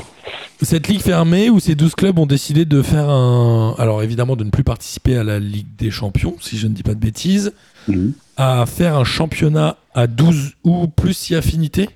[0.63, 3.75] cette ligue fermée où ces 12 clubs ont décidé de faire un.
[3.78, 6.84] Alors évidemment de ne plus participer à la Ligue des Champions, si je ne dis
[6.84, 7.54] pas de bêtises,
[7.88, 8.13] Mhm.
[8.38, 11.89] à faire un championnat à 12 ou plus si affinité?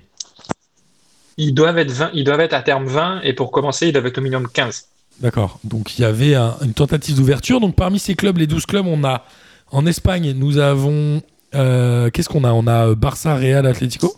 [1.36, 4.06] Ils doivent être 20, ils doivent être à terme 20, et pour commencer, ils doivent
[4.06, 4.86] être au minimum 15.
[5.20, 5.58] D'accord.
[5.64, 7.60] Donc il y avait un- une tentative d'ouverture.
[7.60, 9.24] Donc parmi ces clubs, les 12 clubs, on a
[9.70, 11.22] en Espagne, nous avons.
[11.54, 12.52] euh, Qu'est-ce qu'on a?
[12.52, 14.14] On a euh, Barça, Real, Atlético?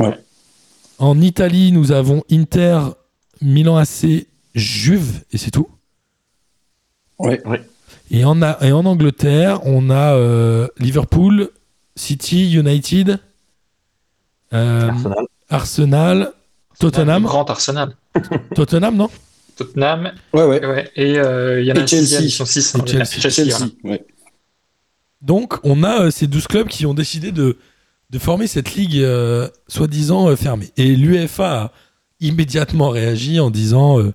[0.00, 0.16] Ouais.
[0.98, 2.80] En Italie, nous avons Inter,
[3.40, 5.68] Milan AC, Juve, et c'est tout?
[7.18, 7.40] Ouais.
[8.10, 11.50] Et en, a- et en Angleterre, on a euh, Liverpool,
[11.96, 13.18] City, United,
[14.52, 15.24] euh, Arsenal.
[15.48, 16.32] Arsenal,
[16.78, 17.24] Tottenham.
[17.24, 17.96] Grand Arsenal.
[18.54, 19.10] Tottenham, non
[19.56, 20.64] Tottenham, Ouais, ouais.
[20.66, 20.90] ouais.
[20.94, 22.20] Et euh, il y en a Chelsea.
[22.22, 22.76] ils sont 6.
[22.76, 23.30] Et Chelsea.
[23.30, 23.66] Chelsea.
[23.84, 24.04] ouais.
[25.20, 27.56] Donc, on a euh, ces 12 clubs qui ont décidé de,
[28.10, 30.70] de former cette ligue euh, soi-disant euh, fermée.
[30.76, 31.72] Et l'UEFA a
[32.20, 34.12] immédiatement réagi en disant euh,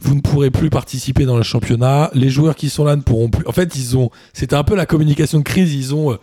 [0.00, 3.30] vous ne pourrez plus participer dans le championnat, les joueurs qui sont là ne pourront
[3.30, 3.46] plus.
[3.46, 5.72] En fait, ils ont, c'était un peu la communication de crise.
[5.74, 6.16] Ils ont, euh,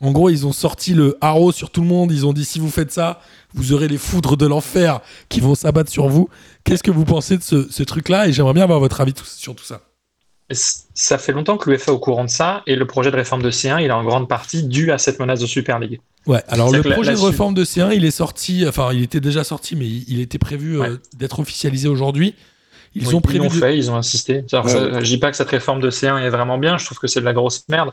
[0.00, 2.12] en gros, ils ont sorti le haro sur tout le monde.
[2.12, 3.20] Ils ont dit si vous faites ça,
[3.54, 6.28] vous aurez les foudres de l'enfer qui vont s'abattre sur vous.
[6.64, 8.28] Qu'est-ce que vous pensez de ce, ce truc-là?
[8.28, 9.80] Et j'aimerais bien avoir votre avis tout- sur tout ça.
[10.50, 13.42] Ça fait longtemps que l'UEFA est au courant de ça, et le projet de réforme
[13.42, 16.00] de C1, il est en grande partie dû à cette menace de Super League.
[16.26, 19.44] Ouais, alors le projet de réforme de C1, il est sorti, enfin, il était déjà
[19.44, 22.34] sorti, mais il, il était prévu euh, d'être officialisé aujourd'hui.
[23.00, 23.38] Ils Oui, ont prévu.
[23.40, 24.44] l'ont de- fait, ils ont insisté.
[24.52, 24.72] Alors, Ouais.
[24.72, 27.06] ça- je dis pas que cette réforme de C1 est vraiment bien, je trouve que
[27.06, 27.90] c'est de la grosse merde.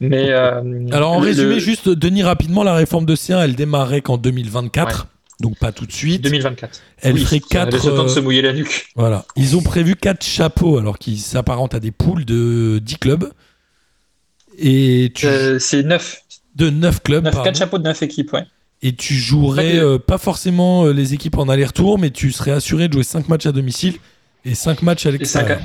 [0.00, 0.60] Mais euh,
[0.92, 5.06] Alors en résumé, le- juste Denis rapidement, la réforme de C1, elle démarrait qu'en 2024,
[5.40, 6.22] donc pas tout de suite.
[6.22, 6.80] 2024.
[7.02, 7.78] Elle Oui, ferait quatre.
[7.80, 8.88] temps de euh, se mouiller la nuque.
[8.96, 13.30] Voilà, ils ont prévu quatre chapeaux, alors qu'ils s'apparentent à des poules de 10 clubs
[14.58, 16.22] et tu Euh, c'est 9,
[16.56, 17.24] de 9 clubs.
[17.24, 17.44] 9 pardon.
[17.50, 18.44] 4 chapeaux de 9 équipes, ouais.
[18.82, 22.30] Et tu jouerais En fait, euh, pas forcément euh, les équipes en aller-retour, mais tu
[22.32, 23.94] serais assuré de jouer 5 matchs à domicile
[24.44, 25.58] et 5 matchs à l'extérieur.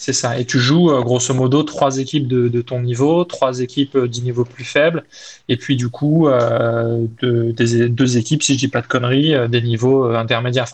[0.00, 0.38] C'est ça.
[0.38, 4.06] Et tu joues euh, grosso modo trois équipes de, de ton niveau, trois équipes euh,
[4.06, 5.02] du niveau plus faible,
[5.48, 9.34] et puis du coup euh, de- des, deux équipes, si je dis pas de conneries,
[9.34, 10.68] euh, des niveaux intermédiaires.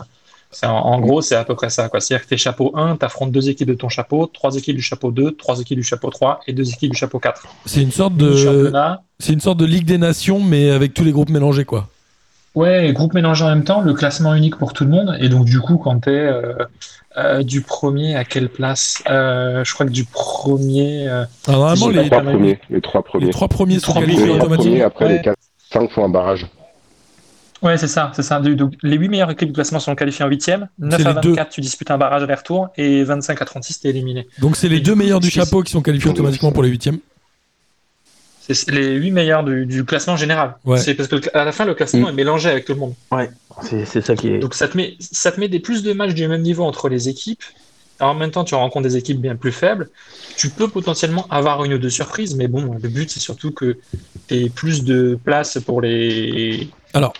[0.52, 1.88] Enfin, en, en gros, c'est à peu près ça.
[1.90, 5.10] C'est-à-dire que t'es chapeau 1, t'affrontes deux équipes de ton chapeau, trois équipes du chapeau
[5.10, 7.46] 2, trois équipes du chapeau 3 et deux équipes du chapeau 4.
[7.64, 8.34] C'est une sorte de
[9.18, 11.88] c'est une sorte de Ligue des Nations mais avec tous les groupes mélangés quoi.
[12.54, 15.16] Ouais, et groupe mélangé en même temps, le classement unique pour tout le monde.
[15.20, 16.52] Et donc, du coup, quand t'es euh,
[17.16, 21.08] euh, du premier à quelle place Euh, Je crois que du premier.
[21.08, 22.60] euh, Alors, j'ai les, Les trois premiers.
[22.70, 23.30] Les trois les premiers.
[23.30, 24.86] trois premiers Les sont Les qualifiés automatiquement.
[24.86, 25.38] après les quatre,
[25.72, 26.46] cinq font un barrage.
[27.62, 28.40] Ouais, c'est ça, c'est ça.
[28.40, 30.42] Donc, les 8 meilleures équipes du classement sont qualifiées en 8
[30.78, 31.30] 9 C'est à les deux.
[31.30, 34.28] 24, tu disputes un barrage aller-retour, et 25 à 36, t'es éliminé.
[34.38, 36.68] Donc c'est les Et deux coup, meilleurs du chapeau qui sont qualifiés automatiquement pour les
[36.68, 36.98] huitièmes.
[38.46, 40.56] C'est les 8 meilleurs du, du classement général.
[40.64, 40.78] Ouais.
[40.78, 42.10] C'est parce que à la fin, le classement Mm.
[42.10, 42.94] est mélangé avec tout le monde.
[43.62, 44.38] C'est c'est ça qui est.
[44.38, 46.88] Donc, ça te met, ça te met des plus de matchs du même niveau entre
[46.88, 47.42] les équipes.
[48.00, 49.88] Alors, en même temps, tu rencontres des équipes bien plus faibles.
[50.36, 53.78] Tu peux potentiellement avoir une ou deux surprises, mais bon, le but, c'est surtout que
[54.28, 56.68] tu aies plus de place pour les.
[56.92, 57.14] Alors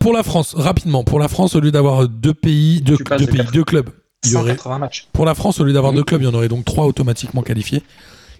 [0.00, 3.26] pour la France, rapidement, pour la France au lieu d'avoir deux pays, deux, deux de
[3.26, 3.90] pays, quatre- deux clubs,
[4.24, 5.06] il y aurait 180 matchs.
[5.12, 7.42] pour la France au lieu d'avoir deux clubs, il y en aurait donc trois automatiquement
[7.42, 7.82] qualifiés.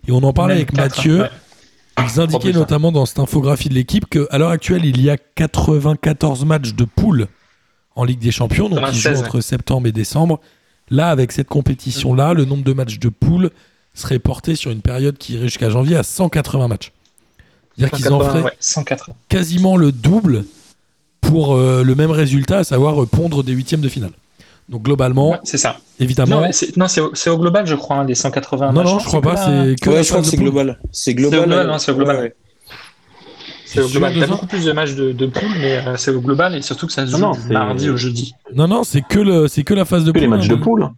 [0.09, 1.21] Et on en parlait Même avec quatre, Mathieu.
[1.21, 1.31] ouais.
[1.99, 6.45] Ils indiquaient notamment dans cette infographie de l'équipe qu'à l'heure actuelle, il y a 94
[6.45, 7.29] matchs de poule
[7.95, 10.41] en Ligue des Champions, donc ils jouent 96, entre septembre et décembre.
[10.91, 13.51] Là, avec cette compétition-là, le nombre de matchs de poule
[13.95, 16.93] serait porté sur une période qui irait jusqu'à janvier à 180 matchs.
[17.77, 19.15] C'est-à-dire qu'ils en 180, feraient ouais, 180.
[19.29, 20.45] quasiment le double
[21.21, 24.13] pour euh, le même résultat, à savoir pondre des huitièmes de finale.
[24.69, 25.77] Donc globalement, Ouais, c'est ça.
[26.01, 26.41] évidemment...
[26.43, 28.85] Non, c'est non, c'est au, global, je crois, hein, les 180 non, matchs.
[28.93, 30.43] non, je crois que pas, c'est que la Ouais, je crois phase que c'est de
[30.43, 30.51] poule.
[30.53, 30.79] global.
[30.93, 31.41] C'est global.
[31.41, 32.17] au global, euh, hein, c'est au global.
[32.17, 32.35] ouais.
[33.67, 34.15] C'est au global.
[34.19, 36.87] T'as beaucoup plus de matchs de, de poule, mais euh, c'est au global et surtout
[36.87, 38.35] que ça se Non, joue non, du mardi au jeudi.
[38.55, 40.21] Non, non, c'est que, le, c'est que la phase de que poule.
[40.23, 40.57] les matchs hein.
[40.57, 40.89] de poule.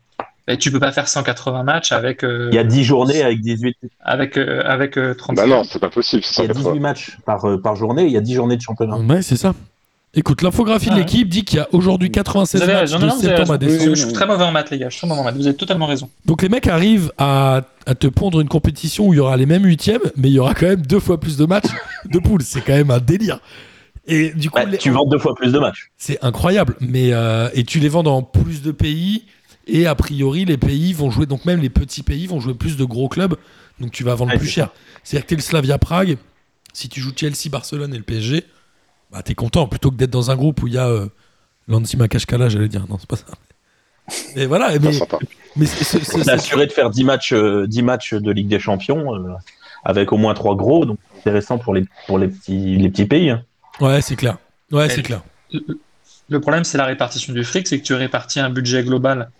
[0.47, 3.41] Et tu peux pas faire 180 matchs avec euh, Il y a 10 journées avec
[3.41, 3.77] 18.
[4.01, 6.23] avec euh, avec euh, 30 Bah non, c'est pas possible.
[6.23, 6.71] c'est Il y a 180.
[6.73, 8.05] 18 matchs par, euh, par journée.
[8.05, 8.99] Il y a 10 journées de championnat.
[8.99, 9.55] Ouais, c'est ça.
[10.17, 11.01] Écoute, l'infographie de ouais.
[11.01, 13.53] l'équipe dit qu'il y a aujourd'hui 96 Vous avez matchs de non, non, avez septembre
[13.53, 13.95] à décembre.
[13.97, 14.89] Je suis très mauvais en maths, les gars.
[14.89, 15.37] Je suis très mauvais en maths.
[15.37, 16.09] Vous avez totalement raison.
[16.25, 19.47] Donc les mecs arrivent à, à te pondre une compétition où il y aura les
[19.47, 21.67] mêmes huitièmes, mais il y aura quand même deux fois plus de matchs
[22.07, 22.43] de poule.
[22.43, 23.41] C'est quand même un délire.
[24.07, 25.91] Et du coup, Bah, les- Tu vends deux fois plus de matchs.
[25.97, 26.77] c'est incroyable.
[26.81, 29.25] Mais euh, et tu les vends dans plus de pays.
[29.67, 32.77] Et a priori, les pays vont jouer, donc même les petits pays vont jouer plus
[32.77, 33.35] de gros clubs.
[33.81, 34.69] Donc tu vas vendre Ouais, plus cher.
[35.03, 36.19] C'est-à-dire que t'es le Slavia Prague.
[36.75, 38.45] Si tu joues Chelsea, Barcelone et le PSG,
[39.15, 41.07] bah t'es content plutôt que d'être dans un groupe où il y a euh,
[41.69, 42.85] Lancy Makashkala, j'allais dire.
[42.91, 43.25] Non, c'est pas ça.
[44.37, 44.71] Mais voilà.
[44.79, 44.91] Mais,
[45.57, 49.33] mais c'est- assuré de faire 10 matchs, euh, 10 matchs de Ligue des Champions euh,
[49.85, 50.85] avec au moins 3 gros.
[50.85, 53.31] Donc c'est intéressant pour les, pour les, petits, les petits pays.
[53.31, 53.43] hein.
[53.81, 54.37] Ouais, c'est clair.
[54.73, 55.23] Ouais, c'est Et- clair.
[55.53, 55.81] Le-
[56.31, 59.31] Le problème, c'est la répartition du fric, c'est que tu répartis un budget global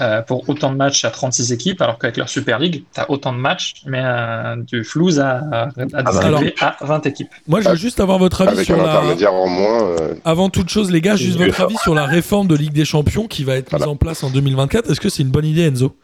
[0.00, 3.10] euh, pour autant de matchs à 36 équipes, alors qu'avec leur Super League, tu as
[3.10, 6.12] autant de matchs, mais euh, du flouze à, à, à bah,
[6.60, 7.28] à 20 équipes.
[7.46, 8.92] Moi, je veux juste avoir votre avis Avec sur un la.
[8.98, 9.82] intermédiaire en moins.
[9.82, 12.84] euh, Avant toute chose, les gars, juste votre avis sur la réforme de Ligue des
[12.84, 14.90] Champions qui va être mise en place en 2024.
[14.90, 15.94] Est-ce que c'est une bonne idée, Enzo?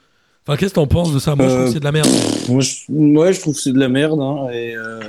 [0.48, 1.35] Enfin, qu'est-ce que t'en penses de ça?
[1.35, 2.09] Moi, je trouve Euh, que c'est de la merde.
[2.48, 4.20] Moi, je, ouais, je trouve que c'est de la merde.
[4.20, 5.00] Hein, et euh,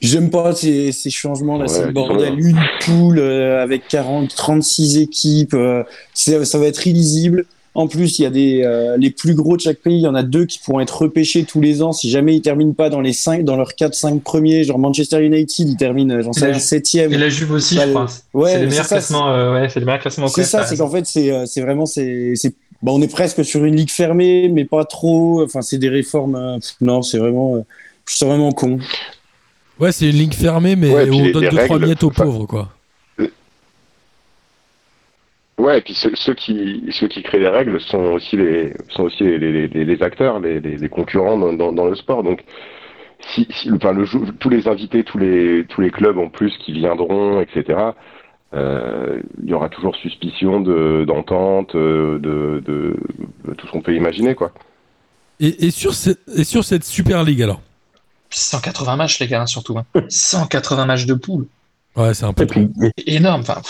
[0.00, 2.38] j'aime pas ces, ces changements là, Ouais, c'est le bordel.
[2.38, 7.46] Une poule euh, avec 40, 36 équipes, euh, ça va être illisible.
[7.74, 9.96] En plus, il y a des euh, les plus gros de chaque pays.
[9.96, 12.42] Il y en a deux qui pourront être repêchés tous les ans si jamais ils
[12.42, 14.62] terminent pas dans les cinq, dans leurs 4-5 premiers.
[14.64, 17.12] Genre Manchester United, ils terminent, j'en sais Et la- septième.
[17.12, 18.06] Et la Juve aussi, je crois.
[18.34, 19.30] ouais, c'est les meilleurs ça, classements.
[19.32, 20.26] euh, ouais, c'est les meilleurs classements.
[20.26, 22.34] au C'est classe, ça, c'est qu'en fait, c'est euh, c'est vraiment, c'est,
[22.82, 25.42] bah, on est presque sur une ligue fermée, mais pas trop.
[25.42, 26.34] Enfin, c'est des réformes.
[26.34, 27.60] euh, non, c'est vraiment, euh,
[28.04, 28.78] c'est vraiment con.
[29.80, 32.10] Ouais, c'est une ligne fermée, mais Ouais, on les- donne les deux trois miettes aux
[32.10, 32.68] pauvres, quoi.
[35.62, 39.04] Ouais, et puis ceux, ceux, qui ceux qui créent les règles sont aussi les sont
[39.04, 42.24] aussi les, les, les, les acteurs, les, les, concurrents dans, dans, dans, le sport.
[42.24, 42.42] Donc
[43.32, 44.04] si, si enfin, le,
[44.40, 47.78] tous les invités, tous les tous les clubs en plus qui viendront, etc.
[48.54, 53.94] Euh, il y aura toujours suspicion de d'entente, de, de, de, tout ce qu'on peut
[53.94, 54.50] imaginer, quoi.
[55.38, 57.60] Et, et, sur cette, et sur cette Super League alors?
[58.30, 59.78] 180 matchs, les gars, surtout.
[59.78, 59.84] Hein.
[60.08, 61.46] 180 matchs de poule.
[61.94, 62.46] Ouais, c'est un peu
[63.06, 63.42] énorme.
[63.42, 63.60] Enfin,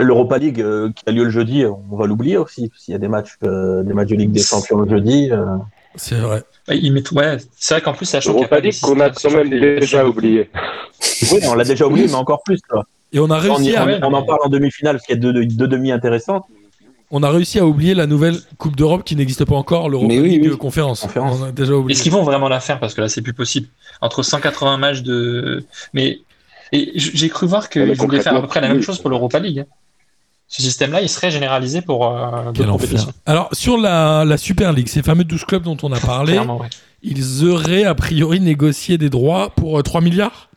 [0.00, 2.70] L'Europa League euh, qui a lieu le jeudi, on va l'oublier aussi.
[2.76, 5.30] S'il y a des matchs, euh, des matchs de Ligue des Champions le jeudi.
[5.30, 5.44] Euh.
[5.94, 6.42] C'est vrai.
[6.68, 10.06] Il met ouais, c'est vrai qu'en plus, sachant L'Europa League qu'on a quand même déjà
[10.06, 10.50] oublié.
[11.32, 12.60] oui, on l'a déjà oublié, mais encore plus.
[13.12, 14.06] Et on a réussi on, à...
[14.06, 16.44] on, en parle en demi-finale parce qu'il y a deux, deux demi intéressantes.
[17.10, 20.28] On a réussi à oublier la nouvelle Coupe d'Europe qui n'existe pas encore, l'Europa oui,
[20.28, 20.58] League oui.
[20.58, 21.00] conférence.
[21.02, 21.38] conférence.
[21.40, 21.94] On a déjà oublié.
[21.94, 22.80] Est-ce qu'ils vont vraiment la faire?
[22.80, 23.68] Parce que là, c'est plus possible.
[24.00, 25.64] Entre 180 matchs de.
[25.92, 26.18] Mais.
[26.72, 29.64] J'ai cru voir qu'ils voulaient faire à peu près la même chose pour l'Europa League.
[30.48, 33.12] Ce système-là, il serait généralisé pour euh, d'autres compétitions.
[33.26, 36.68] Alors, sur la, la, Super League, ces fameux 12 clubs dont on a parlé, ouais.
[37.02, 40.48] ils auraient a priori négocié des droits pour euh, 3 milliards?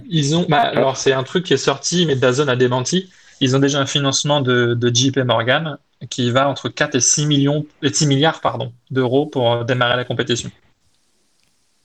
[0.10, 0.46] Ils ont.
[0.50, 3.10] Bah, alors, c'est un truc qui est sorti, mais Dazon a démenti.
[3.40, 5.78] Ils ont déjà un financement de, de JP Morgan
[6.10, 9.96] qui va entre 4 et 6, millions, et 6 milliards pardon, d'euros pour euh, démarrer
[9.96, 10.52] la compétition.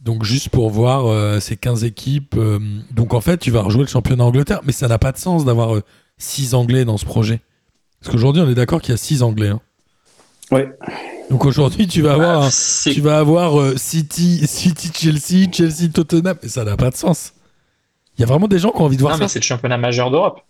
[0.02, 2.34] Donc juste pour voir euh, ces 15 équipes.
[2.36, 2.58] Euh,
[2.90, 5.44] donc en fait, tu vas rejouer le championnat Angleterre, mais ça n'a pas de sens
[5.44, 5.80] d'avoir
[6.18, 7.40] 6 Anglais dans ce projet.
[8.00, 9.48] Parce qu'aujourd'hui, on est d'accord qu'il y a 6 Anglais.
[9.48, 9.60] Hein.
[10.50, 10.68] Ouais.
[11.30, 12.50] Donc aujourd'hui, tu vas avoir, Bah,
[12.92, 17.32] tu vas avoir euh, City, City, Chelsea, Chelsea, Tottenham, et ça n'a pas de sens.
[18.18, 19.24] Il y a vraiment des gens qui ont envie de voir non, ça.
[19.24, 20.42] mais c'est le championnat majeur d'Europe.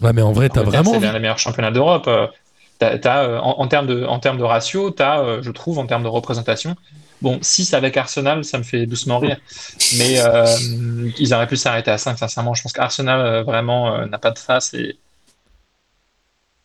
[0.00, 0.92] Ouais, mais en vrai, t'as vraiment.
[0.92, 2.06] C'est l'un des meilleurs championnats d'Europe.
[2.06, 2.28] Euh,
[3.38, 6.08] en, en, termes de, en termes de ratio, t'as, euh, je trouve, en termes de
[6.08, 6.76] représentation.
[7.20, 9.38] Bon, 6 avec Arsenal, ça me fait doucement rire.
[9.98, 10.46] Mais euh,
[11.18, 12.54] ils auraient pu s'arrêter à 5, sincèrement.
[12.54, 14.74] Je pense qu'Arsenal, euh, vraiment, n'a pas de face.
[14.74, 14.96] Et...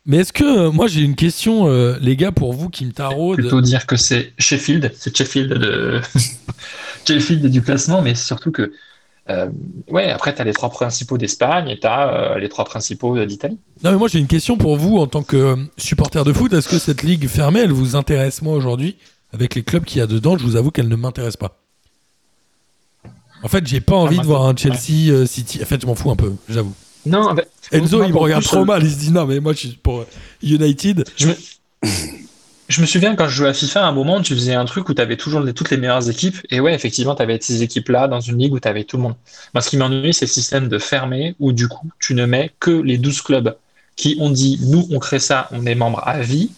[0.05, 3.37] Mais est-ce que, moi, j'ai une question, euh, les gars, pour vous qui me taraudent.
[3.37, 4.91] Plutôt dire que c'est Sheffield.
[4.95, 6.01] C'est Sheffield, de...
[7.07, 8.73] Sheffield du classement, mais surtout que.
[9.29, 9.47] Euh,
[9.89, 13.25] ouais, après, tu as les trois principaux d'Espagne et tu as euh, les trois principaux
[13.25, 13.57] d'Italie.
[13.81, 16.51] Non, mais moi, j'ai une question pour vous en tant que supporter de foot.
[16.51, 18.97] Est-ce que cette ligue fermée, elle vous intéresse, moi, aujourd'hui?
[19.33, 21.57] Avec les clubs qu'il y a dedans, je vous avoue qu'elle ne m'intéresse pas.
[23.41, 25.59] En fait, j'ai pas envie Ah, de voir un Chelsea euh, City.
[25.61, 26.73] En fait, je m'en fous un peu, j'avoue.
[27.05, 27.43] Non, bah,
[27.73, 28.83] Enzo, il me regarde trop euh, mal.
[28.83, 30.05] Il se dit non, mais moi, je suis pour
[30.41, 31.03] United.
[31.17, 31.35] Je me...
[32.69, 34.87] je me souviens quand je jouais à FIFA, à un moment, tu faisais un truc
[34.87, 36.37] où tu avais toujours les- toutes les meilleures équipes.
[36.49, 39.03] Et ouais, effectivement, tu avais ces équipes-là dans une ligue où tu avais tout le
[39.03, 39.15] monde.
[39.53, 42.51] Moi, ce qui m'ennuie, c'est le système de fermé où du coup, tu ne mets
[42.61, 43.55] que les 12 clubs
[43.97, 46.51] qui ont dit nous, on crée ça, on est membre à vie.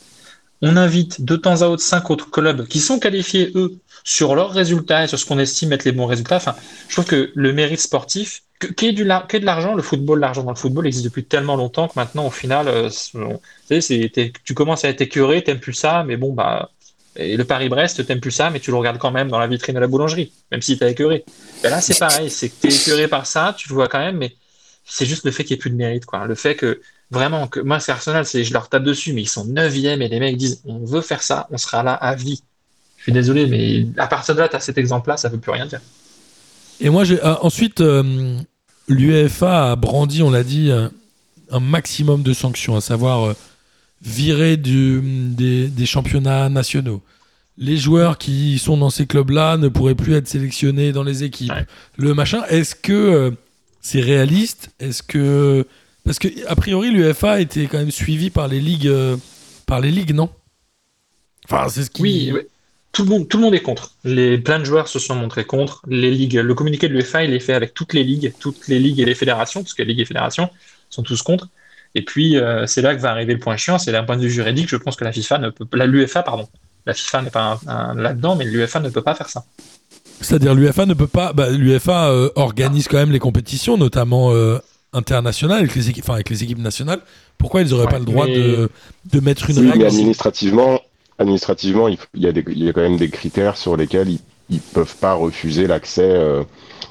[0.62, 4.52] On invite de temps à autre cinq autres clubs qui sont qualifiés, eux, sur leurs
[4.52, 6.38] résultats et sur ce qu'on estime être les bons résultats.
[6.38, 6.56] Enfin,
[6.88, 8.44] je trouve que le mérite sportif,
[8.78, 11.94] qu'il y de l'argent, le football, l'argent dans le football existe depuis tellement longtemps que
[11.96, 12.89] maintenant, au final, euh,
[13.70, 16.72] tu tu commences à être écœuré, t'aimes plus ça, mais bon, bah,
[17.15, 19.76] et le Paris-Brest, t'aimes plus ça, mais tu le regardes quand même dans la vitrine
[19.76, 21.24] de la boulangerie, même si t'es écœuré.
[21.63, 24.18] Ben là, c'est pareil, c'est que t'es écœuré par ça, tu le vois quand même,
[24.18, 24.36] mais
[24.86, 26.26] c'est juste le fait qu'il n'y ait plus de mérite, quoi.
[26.26, 29.46] Le fait que, vraiment, que moi, c'est Arsenal, je leur tape dessus, mais ils sont
[29.46, 32.41] neuvième et les mecs disent, on veut faire ça, on sera là à vie.
[32.98, 35.68] Je suis désolé, mais à partir de là, t'as cet exemple-là, ça veut plus rien
[35.68, 35.82] dire.
[36.80, 38.38] Et moi, j'ai euh, ensuite, euh,
[38.88, 40.91] l'UEFA a brandi, on l'a dit, un,
[41.52, 43.34] un maximum de sanctions, à savoir euh,
[44.02, 47.02] virer du, des, des championnats nationaux.
[47.58, 51.52] Les joueurs qui sont dans ces clubs-là ne pourraient plus être sélectionnés dans les équipes.
[51.52, 51.65] Ouais.
[51.98, 53.32] Le machin, est-ce que euh,
[53.80, 54.72] c'est réaliste?
[54.80, 55.65] Est-ce que
[56.06, 59.18] parce que a priori l'UEFA était quand même suivi par les ligues, euh,
[59.65, 60.30] par les ligues, non?
[61.46, 62.02] Enfin, c'est ce qui.
[62.02, 62.41] Oui, oui.
[62.91, 63.91] Tout le, monde, tout le monde est contre.
[64.06, 65.82] Les, plein de joueurs se sont montrés contre.
[65.86, 68.80] Les ligues, le communiqué de l'UEFA, il est fait avec toutes les ligues, toutes les
[68.80, 70.50] ligues et les fédérations, parce que les ligues et fédérations
[70.89, 71.50] sont tous contre.
[71.94, 73.78] Et puis, euh, c'est là que va arriver le point chiant.
[73.80, 76.24] C'est d'un point de vue juridique, je pense que la FIFA ne peut, la l'UEFA,
[76.24, 76.48] pardon,
[76.86, 79.44] la FIFA n'est pas un- un- là-dedans, mais l'UEFA ne peut pas faire ça.
[80.22, 81.34] C'est-à-dire l'UEFA ne peut pas.
[81.34, 84.58] Bah, L'UEFA euh, organise quand même les compétitions, notamment euh,
[84.95, 86.99] internationales, avec les, équipes, enfin, avec les équipes nationales.
[87.38, 88.69] Pourquoi ils n'auraient Ouais, pas le droit mais- de,
[89.13, 90.79] de mettre une Oui, mais règle administrativement,
[91.19, 94.19] administrativement, il, y a des, il y a quand même des critères sur lesquels ils,
[94.49, 96.43] ils peuvent pas refuser l'accès euh,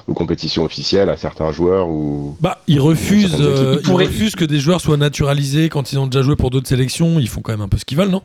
[0.07, 2.35] aux compétitions officielles à certains joueurs ou.
[2.39, 5.97] Bah, ils refusent, euh, ils ils pourraient- refusent que des joueurs soient naturalisés quand ils
[5.99, 7.19] ont déjà joué pour d'autres sélections.
[7.19, 8.21] Ils font quand même un peu ce qu'ils veulent, non?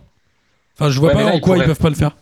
[0.78, 2.16] Enfin, je vois Ouais, pas là, en ils quoi ils pourraient- peuvent pas le faire.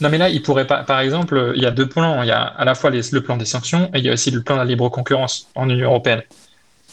[0.00, 0.82] Non, mais là, il pourrait pas.
[0.82, 2.22] Par exemple, il y a deux plans.
[2.24, 4.12] Il y a à la fois les- le plan des sanctions et il y a
[4.12, 6.22] aussi le plan de la libre concurrence en Union européenne.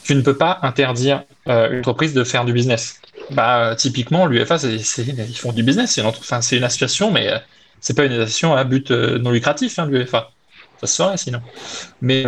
[0.03, 2.99] Tu ne peux pas interdire euh, une entreprise de faire du business.
[3.31, 5.91] Bah, euh, typiquement, c'est- ils font du business.
[5.91, 7.37] C'est une, association, mais euh,
[7.79, 10.31] c'est pas une association à but euh, non lucratif, hein, l'UEFA.
[10.81, 11.41] Ça se ferait sinon.
[12.01, 12.23] Mais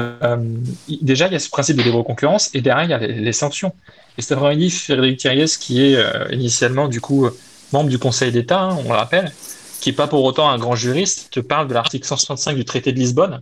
[1.01, 3.31] déjà, il y a ce principe de libre concurrence et derrière, il y a les,
[3.31, 3.73] sanctions.
[4.17, 5.97] Et cet après-midi, Frédéric Thiriez, qui est
[6.31, 7.29] initialement du coup
[7.71, 9.31] membre du Conseil d'État, hein, on le rappelle,
[9.79, 12.91] qui n'est pas pour autant un grand juriste, te parle de l'article 165 du traité
[12.91, 13.41] de Lisbonne,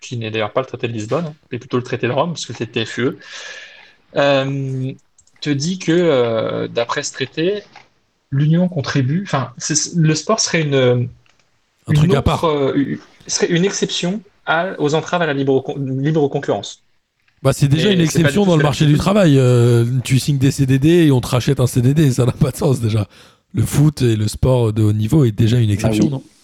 [0.00, 2.46] qui n'est d'ailleurs pas le traité de Lisbonne, mais plutôt le traité de Rome, parce
[2.46, 3.18] que c'était TFUE,
[4.16, 4.92] euh,
[5.40, 7.62] te dit que euh, d'après ce traité,
[8.30, 9.52] l'Union contribue, enfin,
[9.96, 11.08] le sport serait une,
[11.88, 14.20] une, euh, serait une exception
[14.78, 16.82] aux entraves à la libre, libre concurrence.
[17.42, 19.40] Bah, c'est déjà une exception dans le marché du travail.
[20.04, 22.80] tu signes des CDD et on te rachète un CDD, ça n'a pas de sens
[22.80, 23.06] déjà.
[23.54, 26.37] Le foot et le sport de haut niveau est déjà une exception, ah non euh,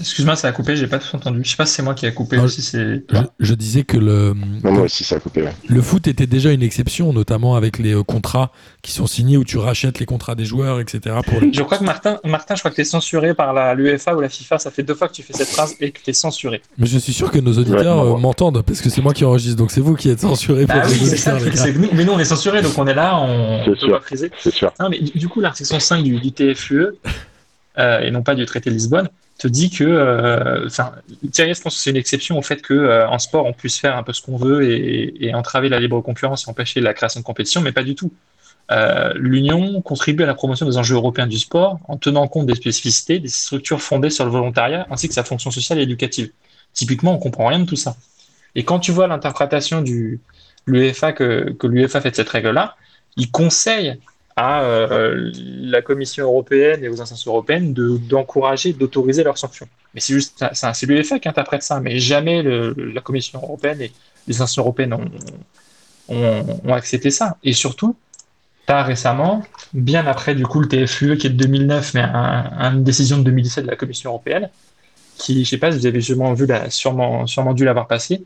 [0.00, 1.40] excuse-moi, ça a coupé, j'ai pas tout entendu.
[1.44, 3.04] Je sais pas si c'est moi qui a coupé ou si c'est.
[3.38, 4.34] Je, disais que le.
[4.62, 5.46] moi aussi, ça a coupé.
[5.68, 9.44] Le foot était déjà une exception, notamment avec les euh, contrats qui sont signés où
[9.44, 11.16] tu rachètes les contrats des joueurs, etc.
[11.24, 14.20] Pour Je crois que Martin, Martin, je crois que tu es censuré par l'UEFA ou
[14.20, 14.58] la FIFA.
[14.58, 16.62] Ça fait deux fois que tu fais cette phrase et que tu es censuré.
[16.78, 19.56] Mais je suis sûr que nos auditeurs euh, m'entendent parce que c'est moi qui enregistre,
[19.56, 20.66] donc c'est vous qui êtes censuré.
[20.66, 20.82] Bah
[21.92, 24.30] mais nous, on est censuré, donc on est là, on peut pas friser.
[24.38, 24.72] C'est sûr.
[24.80, 26.88] Non, mais du coup, l'article 105 du, du TFUE,
[27.78, 29.08] et non pas du traité de Lisbonne,
[29.38, 30.92] te dit que, euh, enfin,
[31.30, 33.78] Thierry, je pense que c'est une exception au fait que euh, en sport on puisse
[33.78, 37.20] faire un peu ce qu'on veut et, entraver la libre concurrence et empêcher la création
[37.20, 38.12] de compétition, mais pas du tout.
[38.70, 42.54] Euh, L'Union contribue à la promotion des enjeux européens du sport en tenant compte des
[42.54, 46.30] spécificités, des structures fondées sur le volontariat ainsi que sa fonction sociale et éducative.
[46.72, 47.96] Typiquement, on comprend rien de tout ça.
[48.54, 50.20] Et quand tu vois l'interprétation du
[50.66, 52.76] l'UEFA que, que l'UEFA fait de cette règle-là,
[53.16, 53.98] il conseille
[54.36, 59.66] à euh, la Commission européenne et aux instances européennes d'encourager, d'autoriser leurs sanctions.
[59.94, 63.92] Mais c'est juste, c'est l'UEFA qui interprète ça, mais jamais la Commission européenne et
[64.28, 64.94] les instances européennes
[66.08, 67.38] ont, accepté ça.
[67.42, 67.96] Et surtout,
[68.66, 73.18] pas récemment, bien après du coup le TFUE qui est de 2009, mais une décision
[73.18, 74.50] de 2017 de la Commission européenne,
[75.16, 78.22] qui, je sais pas si vous avez sûrement vu, sûrement, sûrement dû l'avoir passé,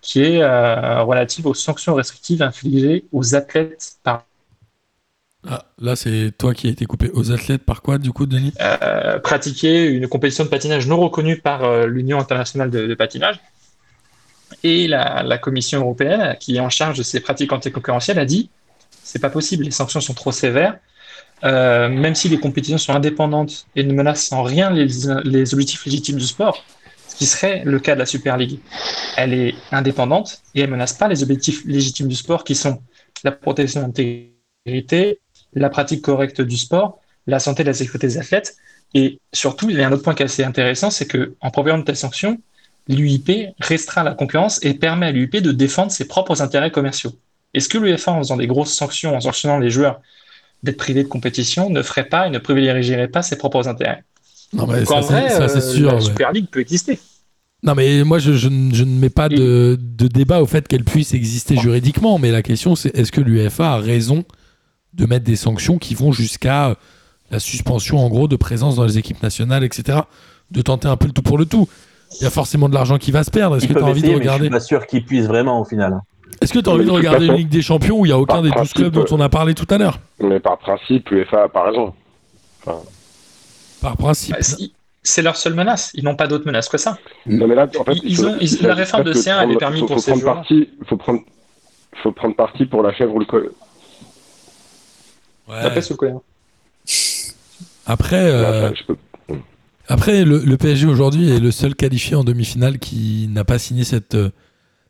[0.00, 4.24] qui est euh, relative aux sanctions restrictives infligées aux athlètes par
[5.48, 8.52] ah, là, c'est toi qui as été coupé aux athlètes par quoi, du coup, Denis?
[8.60, 13.40] Euh, Pratiquer une compétition de patinage non reconnue par euh, l'Union internationale de, patinage.
[14.62, 18.50] Et la, Commission européenne, qui est en charge de ces pratiques anticoncurrentielles, a dit
[19.02, 20.78] c'est pas possible, les sanctions sont trop sévères.
[21.44, 25.08] Euh, même si les compétitions sont indépendantes et ne menacent en rien les,
[25.54, 26.64] objectifs légitimes du sport,
[27.08, 28.60] ce qui serait le cas de la Super League.
[29.16, 32.80] Elle est indépendante et elle menace pas les objectifs légitimes du sport qui sont
[33.24, 35.20] la protection de l'intégrité,
[35.54, 38.56] la pratique correcte du sport, la santé et la sécurité des athlètes.
[38.94, 41.50] Et surtout, il y a un autre point qui est assez intéressant, c'est que en
[41.50, 42.38] provenant de telles sanctions,
[42.88, 47.12] l'UIP restreint la concurrence et permet à l'UIP de défendre ses propres intérêts commerciaux.
[47.54, 50.00] Est-ce que l'UEFA, en faisant des grosses sanctions, en sanctionnant les joueurs
[50.62, 54.04] d'être privés de compétition, ne ferait pas et ne privilégierait pas ses propres intérêts?
[54.52, 55.92] Non, mais ça, c'est euh, sûr.
[55.92, 56.98] La Super League peut exister.
[57.62, 61.56] Non, mais moi, je, ne mets pas de, de débat au fait qu'elle puisse exister
[61.56, 64.24] juridiquement, mais la question, c'est est-ce que l'UEFA a raison
[64.94, 66.76] de mettre des sanctions qui vont jusqu'à
[67.30, 70.00] la suspension en gros de présence dans les équipes nationales, etc.
[70.50, 71.68] De tenter un peu le tout pour le tout.
[72.20, 73.56] Il y a forcément de l'argent qui va se perdre.
[73.56, 75.64] Est-ce que tu as envie de regarder Je suis pas sûr qu'ils puissent vraiment au
[75.64, 76.00] final.
[76.40, 78.18] Est-ce que tu as envie de regarder une Ligue des Champions où il n'y a
[78.18, 79.98] aucun des 12 clubs dont on a parlé tout à l'heure?
[80.20, 81.94] Mais par principe, l'UEFA a pas raison.
[83.80, 84.34] Par principe.
[84.34, 84.66] Bah,
[85.04, 85.90] c'est leur seule menace.
[85.94, 86.98] Ils n'ont pas d'autre menace que ça.
[87.26, 90.18] Non, mais là, en fait, ils, ont, la réforme de C1 avait permis pour ces
[90.18, 90.44] joueurs.
[90.50, 91.20] Il faut prendre,
[92.02, 93.26] faut prendre parti pour la chèvre ou le,
[97.86, 98.70] après, euh,
[99.88, 104.14] après le, PSG aujourd'hui est le seul qualifié en demi-finale qui n'a pas signé cette,
[104.14, 104.30] euh,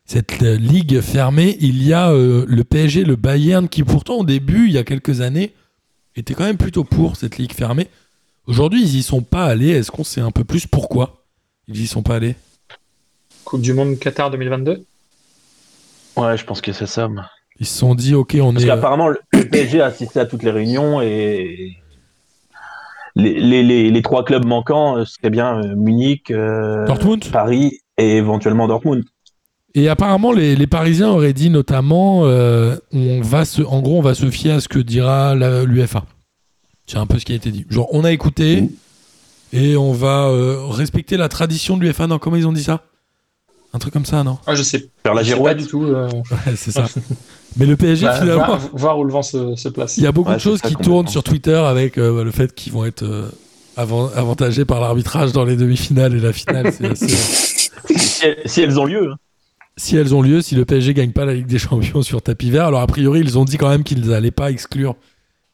[0.04, 1.56] cette ligue fermée.
[1.60, 4.84] Il y a euh, le PSG, le Bayern, qui pourtant au début, il y a
[4.84, 5.54] quelques années,
[6.16, 7.88] était quand même plutôt pour cette ligue fermée.
[8.46, 9.70] Aujourd'hui, ils y sont pas allés.
[9.70, 11.24] Est-ce qu'on sait un peu plus pourquoi
[11.68, 12.34] ils y sont pas allés?
[13.44, 14.84] Coupe du Monde Qatar 2022
[16.16, 17.08] Ouais, je pense que c'est ça.
[17.60, 18.68] Ils se sont dit, ok, on Parce est.
[18.68, 19.18] qu'apparemment, le
[19.50, 21.76] PSG a assisté à toutes les réunions et
[23.14, 29.04] les, trois clubs manquants, euh, c'est bien euh, Munich, euh, Dortmund, Paris et éventuellement Dortmund.
[29.74, 34.30] Et apparemment, les, Parisiens auraient dit notamment, on va se, en gros, on va se
[34.30, 35.34] fier à ce que dira
[35.64, 36.04] l'UFA.
[36.86, 37.64] C'est un peu ce qui a été dit.
[37.70, 38.68] Genre, on a écouté
[39.54, 40.28] et on va
[40.68, 42.06] respecter la tradition de l'UFA.
[42.06, 42.82] Non, comment ils ont dit ça?
[43.72, 44.36] Un truc comme ça, non?
[44.46, 44.90] Ah, je sais.
[45.02, 45.86] Faire la girouette du tout.
[46.54, 46.84] c'est ça.
[47.56, 48.58] Mais le PSG, bah, finalement.
[48.72, 49.96] Voir, où le vent se, place.
[49.96, 52.72] Il y a beaucoup de choses qui tournent sur Twitter avec euh, le fait qu'ils
[52.72, 53.28] vont être euh,
[53.76, 56.72] avantagés par l'arbitrage dans les demi-finales et la finale.
[58.44, 59.10] si, elles ont lieu.
[59.12, 59.16] Hein.
[59.76, 62.50] Si elles ont lieu, si le PSG gagne pas la Ligue des Champions sur tapis
[62.50, 62.66] vert.
[62.66, 64.96] Alors, a priori, ils ont dit quand même qu'ils n'allaient pas exclure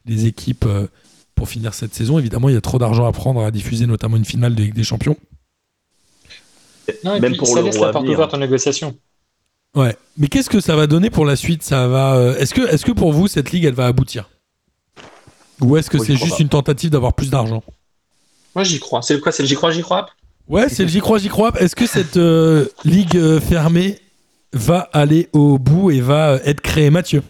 [0.05, 0.87] les équipes euh,
[1.35, 2.19] pour finir cette saison.
[2.19, 4.73] Évidemment, il y a trop d'argent à prendre à diffuser, notamment une finale de Ligue
[4.73, 5.17] des Champions.
[7.03, 8.95] même pour ça laisse la porte ouverte en négociation.
[9.75, 11.63] Ouais, mais qu'est-ce que ça va donner pour la suite?
[11.63, 12.15] Ça va.
[12.15, 14.29] Euh, est-ce que, est-ce que pour vous cette ligue, elle va aboutir?
[15.61, 17.63] Ou est-ce que c'est juste une tentative d'avoir plus d'argent?
[18.55, 19.01] Moi, j'y crois.
[19.01, 19.31] C'est quoi?
[19.31, 20.07] C'est le j'y crois, j'y crois
[20.47, 21.51] Ouais, c'est le j'y crois, j'y crois.
[21.59, 23.99] Est-ce que cette euh, ligue euh, fermée
[24.53, 27.21] va aller au bout et va être créée, Mathieu?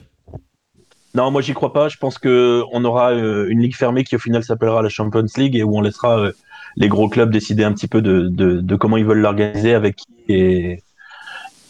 [1.16, 1.90] Non, moi j'y crois pas.
[1.90, 5.56] Je pense que on aura une ligue fermée qui au final s'appellera la Champions League
[5.56, 6.30] et où on laissera
[6.78, 9.98] les gros clubs décider un petit peu de, de, de comment ils veulent l'organiser, avec
[9.98, 10.84] qui et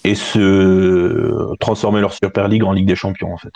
[0.04, 3.54] et se transformer leur Super League en Ligue des Champions en fait.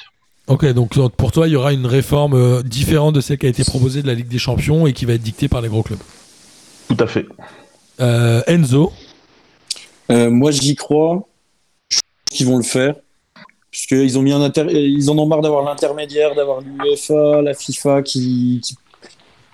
[0.48, 3.50] Ok, donc pour toi, il y aura une réforme euh, différente de celle qui a
[3.50, 5.84] été proposée de la Ligue des Champions et qui va être dictée par les gros
[5.84, 6.00] clubs.
[6.90, 7.26] Tout à fait.
[8.02, 8.92] Euh, Enzo
[10.12, 11.26] euh, Moi, j'y crois.
[11.90, 12.96] Je pense qu'ils vont le faire.
[13.72, 18.04] Parce qu'ils ont mis un ils en ont marre d'avoir l'intermédiaire, d'avoir l'UEFA, la FIFA
[18.04, 18.76] qui, qui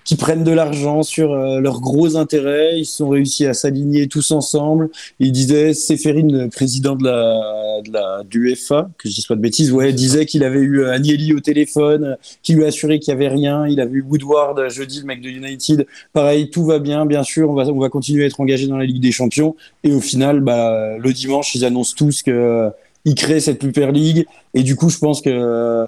[0.10, 2.80] qui prennent de l'argent sur euh, leurs gros intérêts.
[2.80, 4.89] Ils sont réussi à s'aligner tous ensemble.
[5.20, 9.72] Il disait, Séphérine, président de la, de la d'UEFA, que je dis pas de bêtises,
[9.72, 13.16] ouais, disait qu'il avait eu euh, Agnelli au téléphone, qui lui a assuré qu'il y
[13.16, 13.68] avait rien.
[13.68, 15.86] Il a vu Woodward jeudi, le mec de United.
[16.12, 17.47] Pareil, tout va bien, bien sûr.
[17.51, 19.55] On va, on va continuer à être engagé dans la Ligue des Champions.
[19.84, 22.70] Et au final, bah, le dimanche, ils annoncent tous que euh,
[23.05, 24.26] ils créent cette Super League.
[24.55, 25.86] Et du coup, je pense que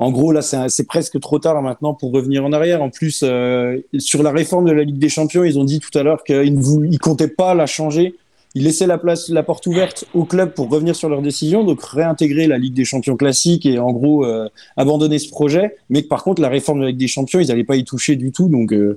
[0.00, 2.82] en gros, là, c'est presque trop tard maintenant pour revenir en arrière.
[2.82, 5.96] En plus, euh, sur la réforme de la Ligue des Champions, ils ont dit tout
[5.96, 8.14] à l'heure qu'ils ne comptaient pas la changer.
[8.54, 11.84] Ils laissaient la place, la porte ouverte au club pour revenir sur leur décision, donc
[11.84, 14.48] réintégrer la Ligue des Champions classique et en gros euh,
[14.78, 15.76] abandonner ce projet.
[15.90, 17.84] Mais que, par contre, la réforme de la Ligue des Champions, ils n'allaient pas y
[17.84, 18.48] toucher du tout.
[18.48, 18.96] Donc, euh,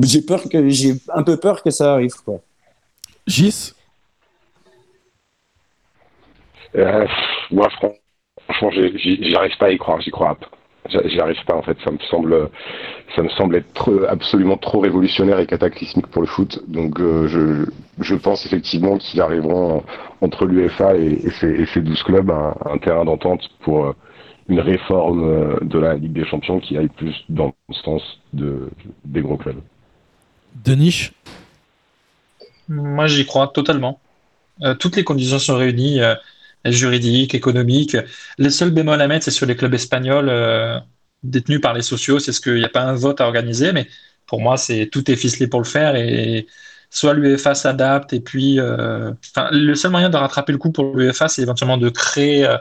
[0.00, 2.14] j'ai peur que j'ai un peu peur que ça arrive.
[2.24, 2.40] Quoi.
[3.26, 3.74] Gis?
[6.74, 8.03] moi, je
[8.44, 10.48] Franchement, j'arrive pas à y croire, j'y crois pas.
[11.06, 12.50] J'y arrive pas en fait, ça me semble,
[13.16, 16.62] ça me semble être absolument trop révolutionnaire et cataclysmique pour le foot.
[16.68, 17.64] Donc euh, je,
[18.04, 19.82] je, pense effectivement qu'ils arriveront
[20.20, 23.92] entre l'UEFA et, et, ces, 12 clubs à, un terrain d'entente pour euh,
[24.50, 28.02] une réforme euh, de la Ligue des Champions qui aille plus dans le sens
[28.34, 28.68] de,
[29.06, 29.62] des gros clubs.
[30.66, 31.12] Denis?
[32.68, 34.00] Moi j'y crois totalement.
[34.80, 36.00] toutes les conditions sont réunies
[36.72, 37.96] juridique, économique.
[38.38, 40.78] Les seuls bémols à mettre, c'est sur les clubs espagnols euh,
[41.22, 42.18] détenus par les sociaux.
[42.18, 43.88] C'est ce qu'il n'y a pas un vote à organiser, mais
[44.26, 46.46] pour moi, c'est tout est ficelé pour le faire et
[46.90, 49.12] soit l'UEFA s'adapte et puis, euh,
[49.50, 52.56] le seul moyen de rattraper le coup pour l'UEFA, c'est éventuellement de créer euh,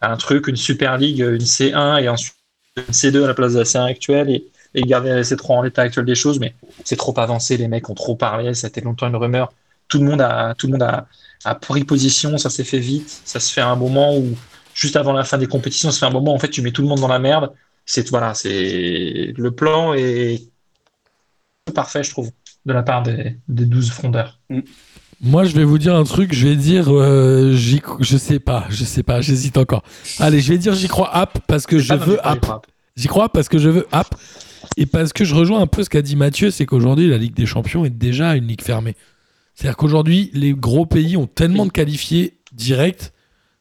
[0.00, 2.36] un truc, une Super League, une C1 et ensuite
[2.76, 5.82] une C2 à la place de la C1 actuelle et, garder la C3 en l'état
[5.82, 6.38] actuel des choses.
[6.40, 9.52] Mais c'est trop avancé, les mecs ont trop parlé, ça a été longtemps une rumeur.
[9.88, 11.06] Tout le monde a, tout le monde a,
[11.44, 14.36] à pris position, ça s'est fait vite, ça se fait à un moment où,
[14.74, 16.62] juste avant la fin des compétitions, ça se fait un moment où en fait tu
[16.62, 17.52] mets tout le monde dans la merde.
[17.84, 20.42] C'est voilà, c'est le plan est
[21.74, 22.30] parfait, je trouve,
[22.66, 24.40] de la part des, des 12 frondeurs.
[24.50, 24.60] Mm.
[25.24, 26.34] Moi, je vais vous dire un truc.
[26.34, 29.84] Je vais dire, euh, je sais pas, je sais pas, j'hésite encore.
[30.18, 32.66] Allez, je vais dire, j'y crois app parce que je veux app.
[32.96, 34.14] J'y crois parce que je veux app
[34.76, 37.34] et parce que je rejoins un peu ce qu'a dit Mathieu, c'est qu'aujourd'hui la Ligue
[37.34, 38.96] des Champions est déjà une ligue fermée.
[39.54, 43.12] C'est-à-dire qu'aujourd'hui, les gros pays ont tellement de qualifiés directs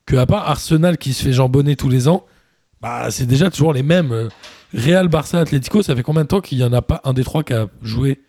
[0.06, 2.26] que, à part Arsenal qui se fait jambonner tous les ans,
[2.82, 4.30] bah, c'est déjà toujours les mêmes.
[4.74, 7.24] Real, Barça, Atlético, ça fait combien de temps qu'il n'y en a pas un des
[7.24, 8.22] trois qui a joué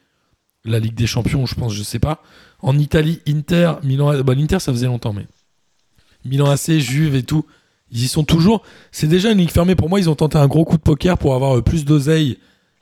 [0.64, 2.22] la Ligue des Champions, je pense, je sais pas.
[2.60, 5.26] En Italie, Inter, Milan, bah, l'Inter ça faisait longtemps, mais
[6.24, 7.44] Milan AC, Juve et tout,
[7.90, 8.62] ils y sont toujours.
[8.90, 9.74] C'est déjà une ligue fermée.
[9.74, 12.38] Pour moi, ils ont tenté un gros coup de poker pour avoir euh, plus d'oseille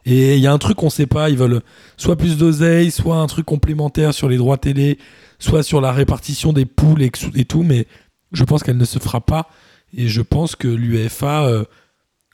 [0.06, 1.60] et il y a un truc qu'on sait pas, ils veulent
[1.96, 4.98] soit plus d'oseille, soit un truc complémentaire sur les droits télé,
[5.38, 7.10] soit sur la répartition des poules et,
[7.44, 7.86] tout, mais
[8.32, 9.48] je pense qu'elle ne se fera pas.
[9.96, 11.44] Et je pense que l'UEFA.
[11.46, 11.64] Euh,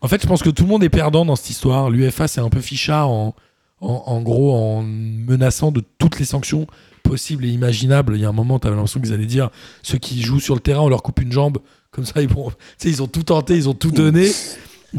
[0.03, 1.91] en fait, je pense que tout le monde est perdant dans cette histoire.
[1.91, 3.35] L'UEFA, c'est un peu fichard en,
[3.81, 6.67] en, gros en menaçant de toutes les sanctions
[7.03, 8.15] possibles et imaginables.
[8.17, 9.51] Il y a un moment, tu avais l'impression qu'ils allaient dire
[9.83, 11.59] ceux qui jouent sur le terrain, on leur coupe une jambe.
[11.91, 12.53] Comme ça, ils, vont,
[12.85, 14.31] ils ont tout tenté, ils ont tout donné.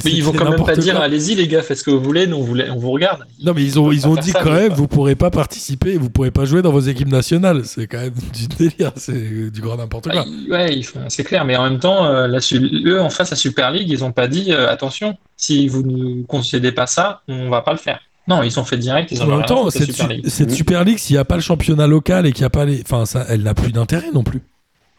[0.03, 2.27] Mais ils vont quand même pas dire allez-y les gars, faites ce que vous voulez,
[2.27, 3.25] nous on vous, on vous regarde.
[3.43, 6.31] Non mais ils ont, ils ont dit quand même vous pourrez pas participer, vous pourrez
[6.31, 7.61] pas jouer dans vos équipes nationales.
[7.65, 10.25] C'est quand même du délire, c'est du grand n'importe quoi.
[10.25, 12.39] Ah, ouais, c'est clair, mais en même temps, euh,
[12.85, 16.23] eux en face à Super League, ils ont pas dit euh, attention, si vous ne
[16.23, 17.99] concédez pas ça, on va pas le faire.
[18.27, 19.11] Non, ils sont fait direct.
[19.11, 20.27] Ils ont en même temps, cette, Super League.
[20.27, 22.65] cette Super League, s'il n'y a pas le championnat local et qu'il n'y a pas
[22.65, 24.41] les, enfin, ça, elle n'a plus d'intérêt non plus.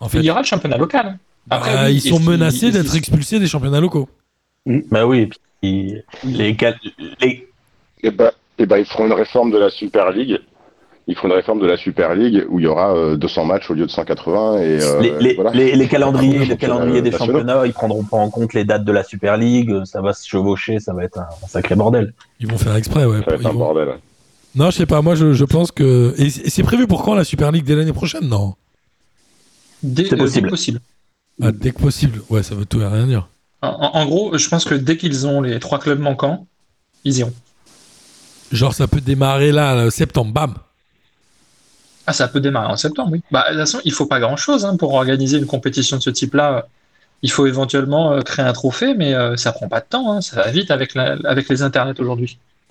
[0.01, 1.19] En fait, il y aura le championnat local.
[1.51, 4.09] Après, bah, ils sont menacés d'être expulsés des championnats locaux.
[4.69, 4.81] Mm.
[4.91, 5.41] Bah oui, et puis
[6.25, 6.57] les,
[7.21, 7.49] les...
[8.05, 10.39] Et bah, et bah, ils feront une réforme de la Super League.
[11.07, 13.71] Ils feront une réforme de la Super League où il y aura 200 euh, matchs
[13.71, 14.59] au lieu de 180.
[14.59, 15.53] Et, euh, les, voilà.
[15.53, 19.03] les, calendriers, les calendriers des championnats, ils prendront pas en compte les dates de la
[19.03, 19.73] Super League.
[19.85, 22.13] Ça va se chevaucher, ça va être un, sacré bordel.
[22.41, 23.21] Ils vont faire exprès, ouais.
[23.21, 23.95] Ça va être un bordel.
[24.55, 25.01] Non, je sais pas.
[25.01, 26.15] Moi, je, je pense que.
[26.19, 27.65] Et c'est prévu pour quand la Super League?
[27.65, 28.55] Dès l'année prochaine Non?
[29.83, 30.47] Dès, C'est euh, possible.
[30.47, 30.81] que possible.
[31.41, 32.21] Ah, dès que possible.
[32.29, 33.29] Ouais, ça veut tout et rien dire.
[33.61, 36.47] En, gros, je pense que dès qu'ils ont les trois clubs manquants,
[37.05, 37.33] ils iront.
[38.53, 40.55] Genre, ça peut démarrer là, euh, septembre, bam.
[42.07, 43.23] Ah, ça peut démarrer en septembre, oui.
[43.31, 46.11] Bah, de toute façon, il faut pas grand-chose hein, pour organiser une compétition de ce
[46.11, 46.67] type-là.
[47.23, 50.13] Il faut éventuellement euh, créer un trophée, mais euh, ça prend pas de temps.
[50.13, 50.21] hein.
[50.21, 52.39] Ça va vite avec, la- avec les internets aujourd'hui.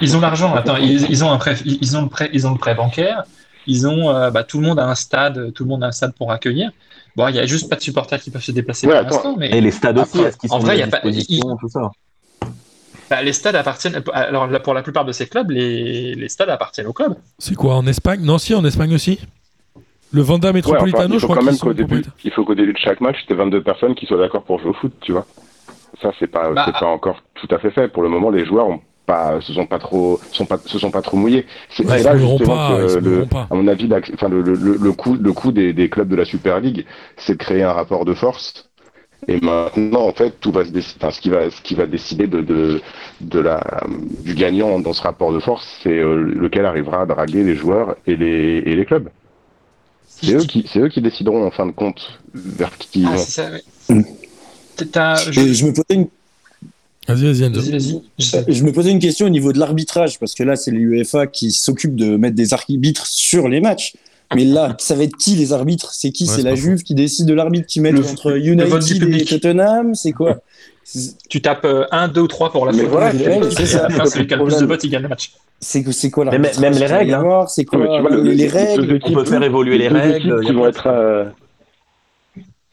[0.00, 0.54] ils ont l'argent.
[0.54, 3.24] Attends, ils, ils ont un prêt, ils ont le prêt, ils ont le prêt bancaire.
[3.66, 5.92] Ils ont, euh, bah, tout le monde a un stade, tout le monde a un
[5.92, 6.70] stade pour accueillir.
[7.18, 9.34] Bon, il y a juste pas de supporters qui peuvent se déplacer Ouais, pour l'instant,
[9.36, 10.88] mais Et les stades aussi, Après, est-ce qu'ils en sont vrai, mis y à a
[10.88, 11.90] pas- tout ça
[13.10, 14.00] bah, les stades appartiennent.
[14.12, 17.16] Alors, là, pour la plupart de ces clubs, les, les stades appartiennent au club.
[17.38, 18.20] C'est quoi en Espagne?
[18.22, 19.18] Non, si, en Espagne aussi.
[20.12, 22.12] Le Vanda Ouais, Metropolitano, enfin, il je crois quand qu'ils même sont qu'au début, propriétaires.
[22.24, 24.70] il faut qu'au début de chaque match, t'aies 22 personnes qui soient d'accord pour jouer
[24.70, 25.26] au foot, tu vois.
[26.00, 27.88] Ça, c'est pas, Bah, c'est pas encore tout à fait fait.
[27.88, 30.90] Pour le moment, les joueurs ont pas, se sont pas trop, sont pas, se sont
[30.92, 31.46] pas trop mouillés.
[31.70, 34.92] C'est Ouais, là justement pas, que le- à mon avis, enfin, le, le, le, le
[34.92, 36.84] coup, le coup des, des clubs de la Super League,
[37.16, 38.68] c'est de créer un rapport de force.
[39.26, 40.98] Et maintenant, en fait, tout va se décider.
[41.00, 42.80] Enfin, ce qui va, ce qui va décider de, de,
[43.20, 43.60] de la,
[44.24, 47.96] du gagnant dans ce rapport de force, c'est euh, lequel arrivera à draguer les joueurs
[48.06, 49.08] et les, et les clubs.
[50.06, 53.16] C'est eux qui, c'est eux qui décideront en fin de compte vers qui ils Ah,
[53.16, 53.24] vont.
[53.24, 54.04] c'est ça, ouais.
[54.92, 56.08] T'as- je- Et je me posais une
[57.08, 57.50] Vas-y, vas-y.
[57.50, 58.00] Vas-y, vas-y.
[58.18, 61.26] Je- Je me posais une question au niveau de l'arbitrage, parce que là, c'est l'UEFA
[61.26, 63.94] qui s'occupe de mettre des arbitres sur les matchs.
[64.34, 65.92] Mais là, ça va être qui les arbitres?
[65.94, 66.24] C'est qui?
[66.28, 69.24] Ouais, C'est la Juve qui décide de l'arbitre qui met Le- entre United et.
[69.24, 69.94] Tottenham?
[69.94, 70.38] C'est quoi?
[71.28, 72.82] Tu tapes 1, 2 ou 3 pour la faute.
[72.88, 73.12] voilà,
[73.50, 73.90] c'est- ça.
[73.90, 75.32] fin, celui qui a le plus de votes, il gagne le match.
[75.60, 77.44] C'est c'est quoi Mais l'arbitrage même les règles, hein.
[77.46, 77.78] C'est quoi
[78.10, 80.44] les, le- les les règles On peut faire évoluer les règles.
[80.46, 80.86] qui vont être.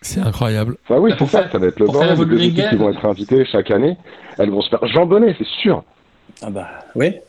[0.06, 0.78] C'est incroyable.
[0.88, 2.18] Enfin oui, Bah, pour c'est ça, faire- ça va être le bordel.
[2.20, 3.98] Les deux équipes qui vont être invitées chaque année,
[4.38, 5.84] elles vont se faire jambonner, c'est sûr.
[6.42, 6.68] Ah bah.
[7.02, 7.22] Et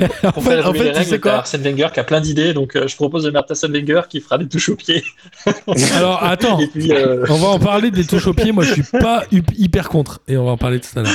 [0.00, 2.04] pour pour fait- faire en fait, les tu sais règles, quoi Arsène Wenger qui a
[2.04, 4.74] plein d'idées, donc euh, je propose de mettre Arsène Wenger qui fera des touches au
[4.76, 5.04] pied.
[5.96, 6.58] Alors, attends.
[6.72, 8.50] Puis, euh, On va en parler des touches au pied.
[8.52, 10.20] Moi, je suis pas hyper contre.
[10.28, 11.12] Et on va en parler tout à l'heure.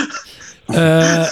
[0.72, 1.24] Euh,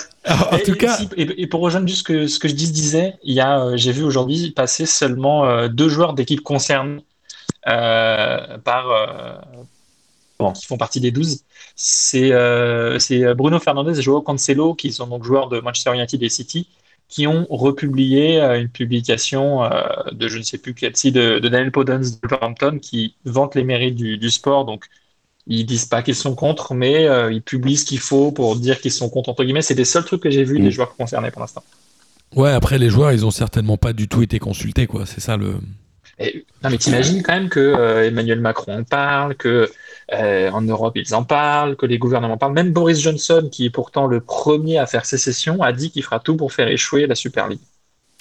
[0.52, 2.72] en et- tout cas, et, et pour rejoindre juste ce que, ce que je dis-
[2.72, 6.98] disais, il y a, euh, j'ai vu aujourd'hui passer seulement euh, deux joueurs d'équipe concernées
[6.98, 7.00] euh,
[7.66, 9.36] par, euh,
[10.40, 10.54] Bon.
[10.54, 11.44] qui font partie des 12.
[11.76, 16.22] C'est euh, c'est Bruno Fernandes et Joao Cancelo, qui sont donc joueurs de Manchester United
[16.24, 16.68] et City,
[17.08, 21.38] qui ont republié euh, une publication euh, de je ne sais plus quel site, de,
[21.40, 24.66] de Daniel Podens de Wolverhampton, qui vante les mérites du, du sport.
[24.66, 24.86] Donc,
[25.48, 28.82] ils disent pas qu'ils sont contre, mais euh, ils publient ce qu'il faut pour dire
[28.82, 29.62] qu'ils sont contre, entre guillemets.
[29.62, 30.64] C'est des seuls trucs que j'ai vus Mm.
[30.64, 31.64] des joueurs concernés pour l'instant.
[32.36, 35.06] ouais, après, les joueurs, ils ont certainement pas du tout été consultés, quoi.
[35.06, 35.60] C'est ça le.
[36.22, 39.70] Et- non, mais t'imagines quand même que euh, Emmanuel Macron en parle, que
[40.14, 42.54] euh, en Europe ils en parlent, que les gouvernements en parlent.
[42.54, 46.20] Même Boris Johnson, qui est pourtant le premier à faire sécession, a dit qu'il fera
[46.20, 47.60] tout pour faire échouer la Super League.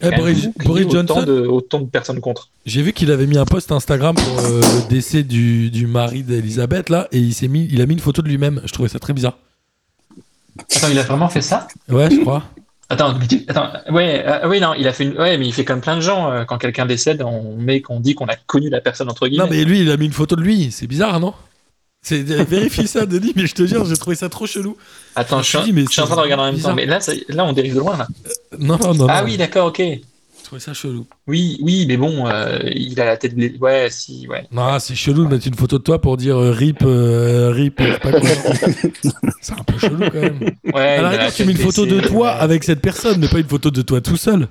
[0.03, 2.49] Eh, Boris, autant Johnson, de, autant de personnes contre.
[2.65, 6.23] j'ai vu qu'il avait mis un post Instagram pour euh, le décès du, du mari
[6.23, 8.63] d'Elisabeth, là, et il, s'est mis, il a mis une photo de lui-même.
[8.65, 9.37] Je trouvais ça très bizarre.
[10.75, 11.69] Attends, il a vraiment fait ça?
[11.91, 12.45] Ouais, je crois.
[12.91, 15.64] Attends, tu- attends, ouais, euh, oui, non, il a fait une, ouais, mais il fait
[15.64, 16.30] comme plein de gens.
[16.30, 19.45] euh, quand quelqu'un décède, on met qu'on dit qu'on a connu la personne entre guillemets.
[19.45, 20.70] Non, mais lui, il a mis une photo de lui.
[20.72, 21.32] C'est bizarre, non?
[22.03, 24.76] C'est, Vérifie ça, Denis, mais je te jure, j'ai trouvé ça trop chelou.
[25.14, 26.47] Attends, je suis, Je me dis, mais je suis en train de c'est regarder en
[26.47, 26.70] même bizarre.
[26.72, 26.76] temps.
[26.76, 27.97] Mais là, ça- là, on dérive de loin.
[27.97, 28.09] Là.
[28.59, 29.07] Non, non, non.
[29.09, 29.26] ah non.
[29.28, 29.82] oui, d'accord, ok.
[30.51, 31.07] Je trouvais ça chelou.
[31.29, 33.37] Oui, oui, mais bon, euh, il a la tête.
[33.37, 33.57] blessée.
[33.61, 34.49] Ouais, si, ouais.
[34.51, 37.81] Non, c'est chelou de mettre une photo de toi pour dire euh, rip, euh, rip,
[37.81, 38.21] je sais pas quoi.
[39.41, 40.41] c'est un peu chelou quand même.
[40.75, 42.41] Ouais, À il la a la rigueur, tu mets une photo de toi ouais.
[42.41, 44.49] avec cette personne, mais pas une photo de toi tout seul.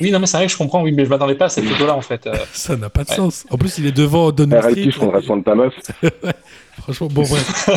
[0.00, 1.66] Oui, non, mais c'est vrai que je comprends, oui, mais je m'attendais pas à cette
[1.66, 2.26] photo-là, en fait.
[2.26, 2.32] euh.
[2.54, 3.16] Ça n'a pas de Ouais.
[3.16, 3.44] sens.
[3.50, 5.06] En plus, il est devant Downing RIP, Street.
[5.06, 5.74] on reste de ta meuf.
[6.84, 7.68] Franchement, bon, bref.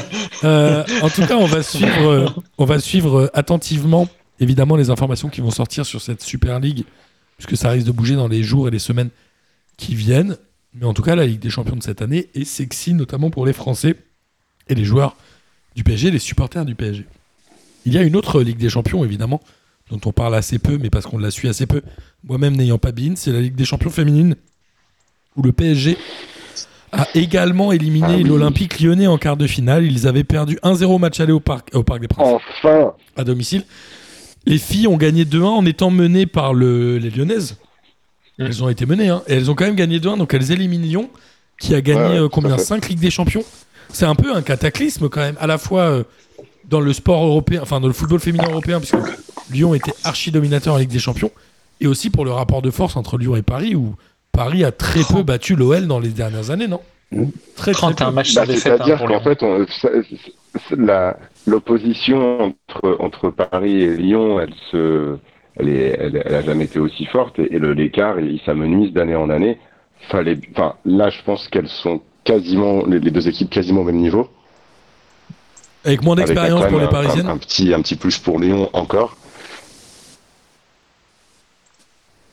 [0.46, 2.26] Euh, en tout cas, on va suivre, euh,
[2.58, 4.08] on va suivre euh, attentivement,
[4.40, 6.86] évidemment, les informations qui vont sortir sur cette Super League,
[7.38, 9.10] puisque ça risque de bouger dans les jours et les semaines
[9.78, 10.38] qui viennent.
[10.74, 13.46] Mais en tout cas, la Ligue des Champions de cette année est sexy, notamment pour
[13.46, 13.96] les Français
[14.68, 15.16] et les joueurs
[15.76, 17.06] du PSG, les supporters du PSG.
[17.86, 19.42] Il y a une autre Ligue des Champions, évidemment,
[19.90, 21.82] dont on parle assez peu, mais parce qu'on la suit assez peu,
[22.24, 24.36] moi-même n'ayant pas bin, c'est la Ligue des Champions féminines,
[25.36, 25.98] où le PSG
[26.92, 28.24] a également éliminé Ah oui.
[28.24, 29.84] l'Olympique lyonnais en quart de finale.
[29.86, 33.24] Ils avaient perdu 1-0 au match aller au Parc, au parc des Princes Enfin à
[33.24, 33.64] domicile.
[34.46, 37.58] Les filles ont gagné 2-1 en étant menées par le- les Lyonnaises.
[38.38, 40.84] Elles ont été menées, hein, et elles ont quand même gagné 2-1, donc elles éliminent
[40.84, 41.10] Lyon,
[41.60, 42.58] qui a gagné Ouais, ouais, euh, combien?
[42.58, 42.64] fait.
[42.64, 43.43] 5 Ligues des Champions.
[43.93, 46.04] C'est un peu un cataclysme quand même, à la fois euh,
[46.70, 48.98] dans le sport européen, enfin dans le football féminin européen, puisque
[49.52, 51.32] Lyon était archi dominateur en Ligue des Champions,
[51.80, 53.96] et aussi pour le rapport de force entre Lyon et Paris, où
[54.32, 56.82] Paris a très peu battu l'OL dans les dernières années, non?
[57.12, 57.26] Très,
[57.56, 58.14] très 31 peu.
[58.16, 58.72] matchs Bah, sans défaite.
[58.74, 59.89] hein, C'est-à-dire pour qu'en fait, on- ça-
[60.70, 65.18] ça- la- l'opposition entre, entre Paris et Lyon, elle se,
[65.58, 68.91] elle, est, elle, elle a jamais été aussi forte et, et le l'écart, il s'amenuise
[68.91, 69.58] d'année en année.
[70.10, 73.97] Fallait, enfin, là, je pense qu'elles sont quasiment les, les deux équipes quasiment au même
[73.97, 74.28] niveau.
[75.86, 77.28] Avec moins d'expérience pour les un- Parisiennes.
[77.28, 79.16] Un, un petit, un petit plus pour Lyon encore.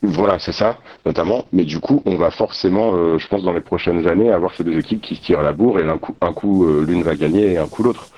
[0.03, 1.45] Voilà, c'est ça, notamment.
[1.53, 4.63] Mais du coup, on va forcément, euh, je pense, dans les prochaines années, avoir ces
[4.63, 7.15] deux équipes qui se tirent la bourre et un coup, un coup euh, l'une va
[7.15, 8.09] gagner et un coup l'autre.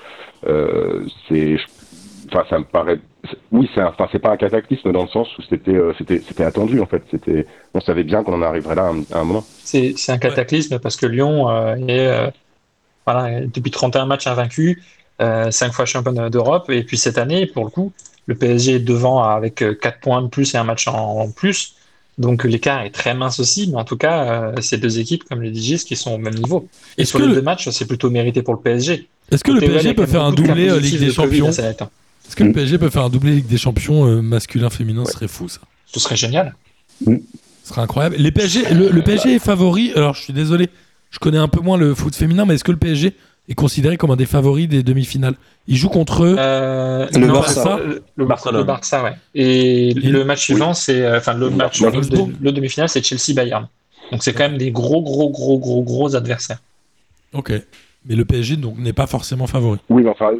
[0.46, 1.56] Euh, c'est,
[2.32, 2.98] enfin, ça me paraît.
[3.50, 6.44] Oui, c'est, enfin, c'est pas un cataclysme dans le sens où c'était, euh, c'était, c'était
[6.44, 7.02] attendu en fait.
[7.10, 9.44] C'était, on savait bien qu'on en arriverait là à un, à un moment.
[9.64, 12.30] C'est c'est un cataclysme parce que Lyon euh, est euh,
[13.06, 14.82] voilà, depuis 31 matchs invaincus,
[15.20, 16.70] euh, 5 fois champion d'Europe.
[16.70, 17.92] Et puis cette année, pour le coup,
[18.26, 21.75] le PSG est devant avec 4 points de plus et un match en, en plus.
[22.18, 25.42] Donc l'écart est très mince aussi, mais en tout cas, euh, ces deux équipes, comme
[25.42, 26.66] les DJs, qui sont au même niveau.
[26.96, 29.06] Et sur que les le- deux matchs, c'est plutôt mérité pour le PSG.
[29.30, 31.12] Est-ce que le PSG quand peut même faire un de doublé euh, Ligue des de
[31.12, 31.48] Champions.
[31.50, 35.12] Est-ce que le PSG peut faire un doublé Ligue des Champions euh, masculin féminin Ce
[35.12, 35.60] serait fou ça.
[35.86, 36.54] Ce serait génial.
[37.04, 37.12] Ce
[37.64, 38.16] serait incroyable.
[38.18, 39.92] Les PSG, le, le PSG est favori.
[39.94, 40.68] Alors je suis désolé,
[41.10, 43.12] je connais un peu moins le foot féminin, mais est-ce que le PSG
[43.48, 45.34] est considéré comme un des favoris des demi-finales
[45.68, 46.36] Il joue contre eux.
[46.38, 47.78] Euh, Le non, Barça.
[47.78, 48.60] Le, le Barcelone.
[48.60, 49.12] le Barça, ouais.
[49.34, 53.68] Et, le match suivant, c'est euh, enfin le match le, demi-finale, c'est Chelsea Bayern.
[54.12, 56.60] Donc c'est quand même des gros, gros, gros, gros, gros adversaires.
[57.32, 57.52] Ok.
[58.08, 59.78] Mais le PSG donc n'est pas forcément favori.
[59.88, 60.30] Oui, mais enfin,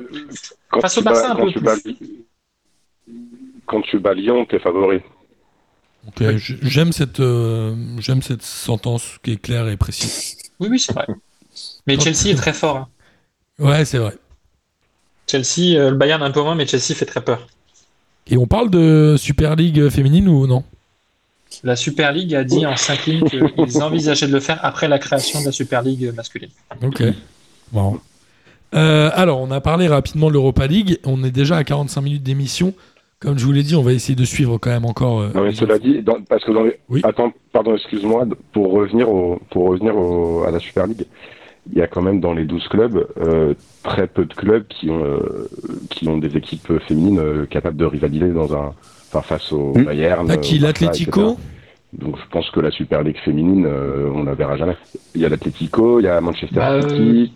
[0.71, 1.65] quand Face tu au Barça, bats- un quand peu tu plus.
[1.65, 3.13] bats-
[3.67, 4.99] quand tu bats Lyon, t'es favori.
[6.09, 10.37] Ok, j- J'aime cette, euh, j'aime cette sentence qui est claire et précise.
[10.61, 11.07] Oui, oui, c'est vrai.
[11.89, 12.77] Mais Chelsea est très fort.
[12.77, 12.89] hein.
[13.59, 14.15] Ouais, c'est vrai.
[15.27, 17.47] Chelsea, euh, le Bayern un peu moins, mais Chelsea fait très peur.
[18.29, 20.65] Et on parle de Super League féminine ou non?
[21.63, 24.99] La Super League a dit en 5 lignes qu'ils envisageaient de le faire après la
[24.99, 26.51] création de la Super League masculine.
[26.83, 27.03] Ok.
[27.73, 27.99] Marrant.
[28.75, 30.99] Euh, alors, on a parlé rapidement de l'Europa League.
[31.05, 32.75] On est déjà à 45 minutes d'émission.
[33.21, 35.21] Comme je vous l'ai dit, on va essayer de suivre quand même encore.
[35.21, 36.79] euh, Non, mais cela dit, dans- parce que dans les...
[36.89, 37.01] Oui.
[37.05, 41.07] Attends, pardon, excuse-moi, pour revenir, au, pour revenir au- à la Super League,
[41.73, 44.91] il y a quand même dans les 12 clubs euh, très peu de clubs qui
[44.91, 45.49] ont, euh,
[45.91, 48.73] qui ont des équipes féminines euh, capables de rivaliser dans un,
[49.09, 49.85] enfin, face au Hmm.
[49.85, 50.41] Bayern.
[50.41, 51.37] Qui L'Atlético.
[51.93, 54.77] Donc je pense que la Super League féminine, euh, on la verra jamais.
[55.14, 57.33] Il y a l'Atlético, il y a Manchester Bah, euh, City,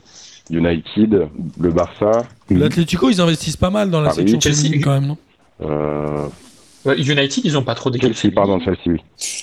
[0.50, 1.28] United,
[1.60, 2.10] le Barça.
[2.50, 4.16] L'Atlético, ils investissent pas mal dans la oui.
[4.16, 4.56] section Chelsea.
[4.62, 5.16] féminine quand même, non?
[5.62, 6.26] Euh,
[6.86, 8.14] United, ils ont pas trop d'équipes.
[8.14, 9.00] Chelsea, pardon, Chelsea, oui.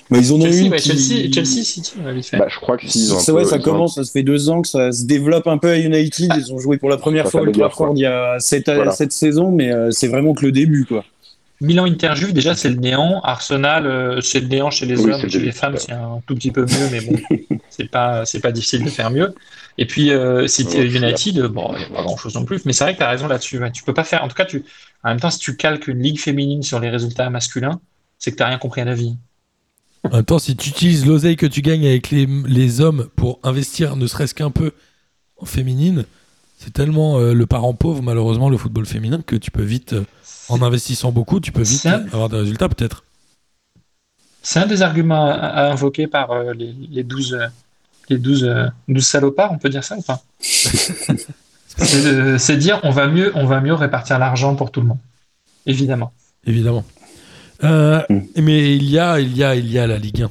[0.10, 2.38] Mais ils en ont Chelsea, une ouais, qui- Chelsea, Chelsea City, on fait.
[2.38, 3.96] Bah, je crois que s'ils ont un C'est vrai, peu- ça ils ont un- commence,
[3.96, 6.32] ça se fait deux ans que ça se développe un peu à United.
[6.38, 8.92] Ils ont joué pour la première Ça fois s'améliore, Trafford il y a cette, Voilà.
[8.92, 11.04] cette saison, mais euh, c'est vraiment que le début, quoi.
[11.60, 13.20] Milan Inter Juve, déjà, c'est le néant.
[13.22, 16.22] Arsenal, euh, c'est le néant chez les Oui, hommes, chez le- les femmes, c'est un
[16.28, 17.14] tout petit peu mieux, mais bon,
[17.70, 19.34] c'est pas, c'est pas difficile de faire mieux.
[19.80, 22.64] Et puis, euh, City- Ouais, United, bon, il n'y a pas grand chose non plus,
[22.66, 23.60] mais c'est vrai que tu as raison là-dessus.
[23.60, 23.72] ouais.
[23.72, 24.64] Tu peux pas faire, en tout cas, tu,
[25.04, 27.80] en même temps, si tu calques une ligue féminine sur les résultats masculins,
[28.20, 29.16] c'est que tu rien compris à la vie.
[30.04, 33.40] En même temps, si tu utilises l'oseille que tu gagnes avec les, les hommes pour
[33.44, 34.72] investir ne serait-ce qu'un peu
[35.38, 36.06] en féminine,
[36.58, 40.06] c'est tellement euh, le parent pauvre, malheureusement, le football féminin, que tu peux vite, euh,
[40.50, 43.04] en investissant beaucoup, tu peux vite Ça- avoir des résultats peut-être.
[44.42, 47.48] C'est un des arguments à, à invoquer par euh, les, les 12, euh,
[48.10, 50.22] les 12, euh, 12 salopards, on peut dire ça ou pas?
[52.40, 54.98] C'est dire on va mieux, on va mieux répartir l'argent pour tout le monde.
[55.66, 56.12] Évidemment.
[56.46, 56.86] Évidemment.
[57.64, 58.20] Euh, Mm.
[58.38, 60.30] Mais il y a, il y a, il y a la Ligue 1.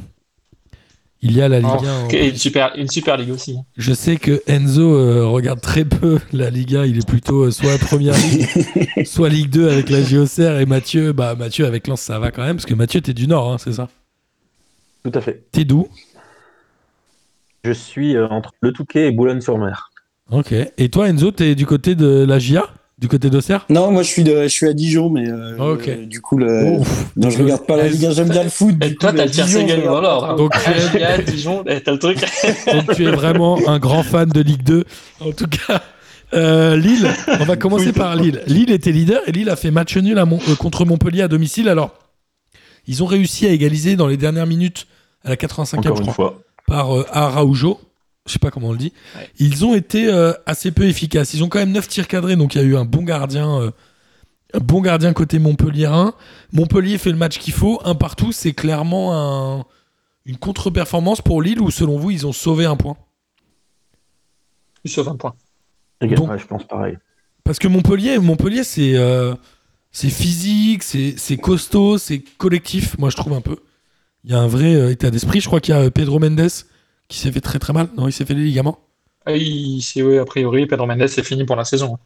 [1.22, 2.08] Il y a la Ligue Oh, 1.
[2.10, 3.56] et une super, une super ligue aussi.
[3.76, 6.84] Je sais que Enzo euh, regarde très peu la Ligue 1.
[6.86, 8.46] Il est plutôt euh, soit Première Ligue,
[9.06, 10.60] soit Ligue 2 avec la JOCR.
[10.60, 12.56] Et Mathieu, bah, Mathieu avec Lens, ça va quand même.
[12.56, 13.88] Parce que Mathieu, t'es du Nord, hein, c'est ça?
[15.04, 15.44] Tout à fait.
[15.52, 15.88] T'es d'où?
[17.64, 19.90] Je suis euh, entre Le Touquet et Boulogne-sur-Mer.
[20.30, 20.52] Ok.
[20.76, 22.64] Et toi, Enzo, t'es du côté de la GIA
[22.98, 23.66] Du côté d'Auxerre?
[23.68, 26.78] Non, moi je suis, de, je suis à Dijon, mais euh, euh, du coup, le...
[27.16, 28.74] Non, je regarde pas la Ligue 1, j'aime bien le foot.
[28.82, 29.30] Et toi, t'as le
[30.24, 30.36] hein.
[30.36, 30.74] Donc, tu es-
[31.04, 32.18] Agia, Dijon, t'as le truc.
[32.72, 34.84] Donc tu es vraiment un grand fan de Ligue 2.
[35.20, 35.82] En tout cas,
[36.32, 37.06] euh, Lille,
[37.38, 38.40] on va commencer par Lille.
[38.46, 41.28] Lille était leader et Lille a fait match nul à Mon- euh, contre Montpellier à
[41.28, 41.68] domicile.
[41.68, 41.90] Alors,
[42.86, 44.86] ils ont réussi à égaliser dans les dernières minutes
[45.22, 46.42] à la 85e, Encore je une crois, fois.
[46.66, 47.78] par euh, Araujo.
[48.26, 48.92] Je sais pas comment on le dit.
[49.16, 49.30] Ouais.
[49.38, 51.32] Ils ont été euh, assez peu efficaces.
[51.34, 53.60] Ils ont quand même 9 tirs cadrés, donc il y a eu un bon gardien.
[53.60, 53.70] euh,
[54.54, 56.14] un bon gardien côté Montpellierin.
[56.52, 57.80] Montpellier fait le match qu'il faut.
[57.84, 59.64] Un partout, c'est clairement un-
[60.24, 62.96] une contre-performance pour Lille ou selon vous, ils ont sauvé un point
[64.84, 65.34] Tu sauves un point.
[66.16, 66.96] Donc- Ouais, je pense pareil.
[67.44, 69.34] Parce que Montpellier, Montpellier c'est euh,
[69.92, 73.56] c'est physique, c'est costaud, c'est collectif, moi je trouve un peu.
[74.24, 75.40] Il y a un vrai euh, état d'esprit.
[75.40, 76.48] Je crois qu'il y a Pedro Mendes
[77.08, 77.88] qui s'est fait très très mal.
[77.96, 78.78] Non, il s'est fait les ligaments.
[79.26, 81.98] Ah, il, oui, a priori, Pedro Mendes, c'est fini pour la saison.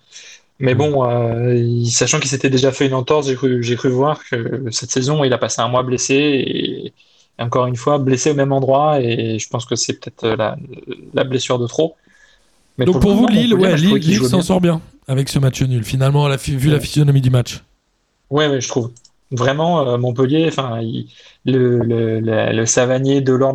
[0.58, 4.64] Mais bon, euh, sachant qu'il s'était déjà fait une entorse, j'ai cru, cru, voir que
[4.70, 6.92] cette saison, il a passé un mois blessé et,
[7.38, 9.00] encore une fois, blessé au même endroit.
[9.00, 10.56] Et je pense que c'est peut-être la,
[11.14, 11.96] la, blessure de trop.
[12.76, 16.28] Mais Donc pour, vous, Lille, ouais, Lille, s'en sort bien avec ce match nul, finalement,
[16.28, 17.62] la, vu la physionomie du match.
[18.28, 18.92] Ouais, ouais, je trouve.
[19.32, 20.80] Vraiment, euh, Montpellier, enfin,
[21.44, 23.54] le, le, le, Savanier, Delors,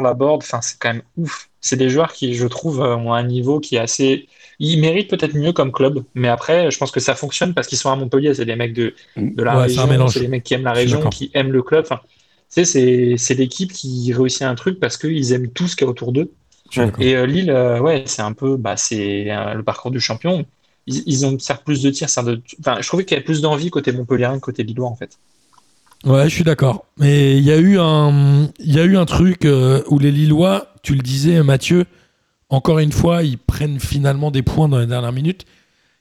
[0.00, 1.48] Laborde, enfin, c'est quand même ouf.
[1.60, 4.28] C'est des joueurs qui, je trouve, euh, ont un niveau qui est assez.
[4.60, 7.78] Ils méritent peut-être mieux comme club, mais après, je pense que ça fonctionne parce qu'ils
[7.78, 8.32] sont à Montpellier.
[8.34, 11.32] C'est des mecs de, de la région, c'est des mecs qui aiment la région, qui
[11.34, 11.84] aiment le club.
[11.84, 12.00] Enfin,
[12.54, 15.88] tu sais, c'est l'équipe qui réussit un truc parce qu'ils aiment tout ce qu'il y
[15.88, 16.30] a autour d'eux.
[17.00, 20.46] Et euh, Lille, ouais, c'est un peu, bah, c'est le parcours du champion
[20.86, 22.08] ils, ont certes plus de tirs.
[22.24, 22.40] De...
[22.60, 25.18] Enfin, je trouvais qu'il y avait plus d'envie côté Montpellier que côté Lillois en fait.
[26.04, 26.84] Ouais, je suis d'accord.
[26.98, 30.10] Mais il y a eu un, il y a eu un truc euh, où les
[30.10, 31.86] Lillois, tu le disais, Mathieu,
[32.48, 35.46] encore une fois, ils prennent finalement des points dans les dernières minutes.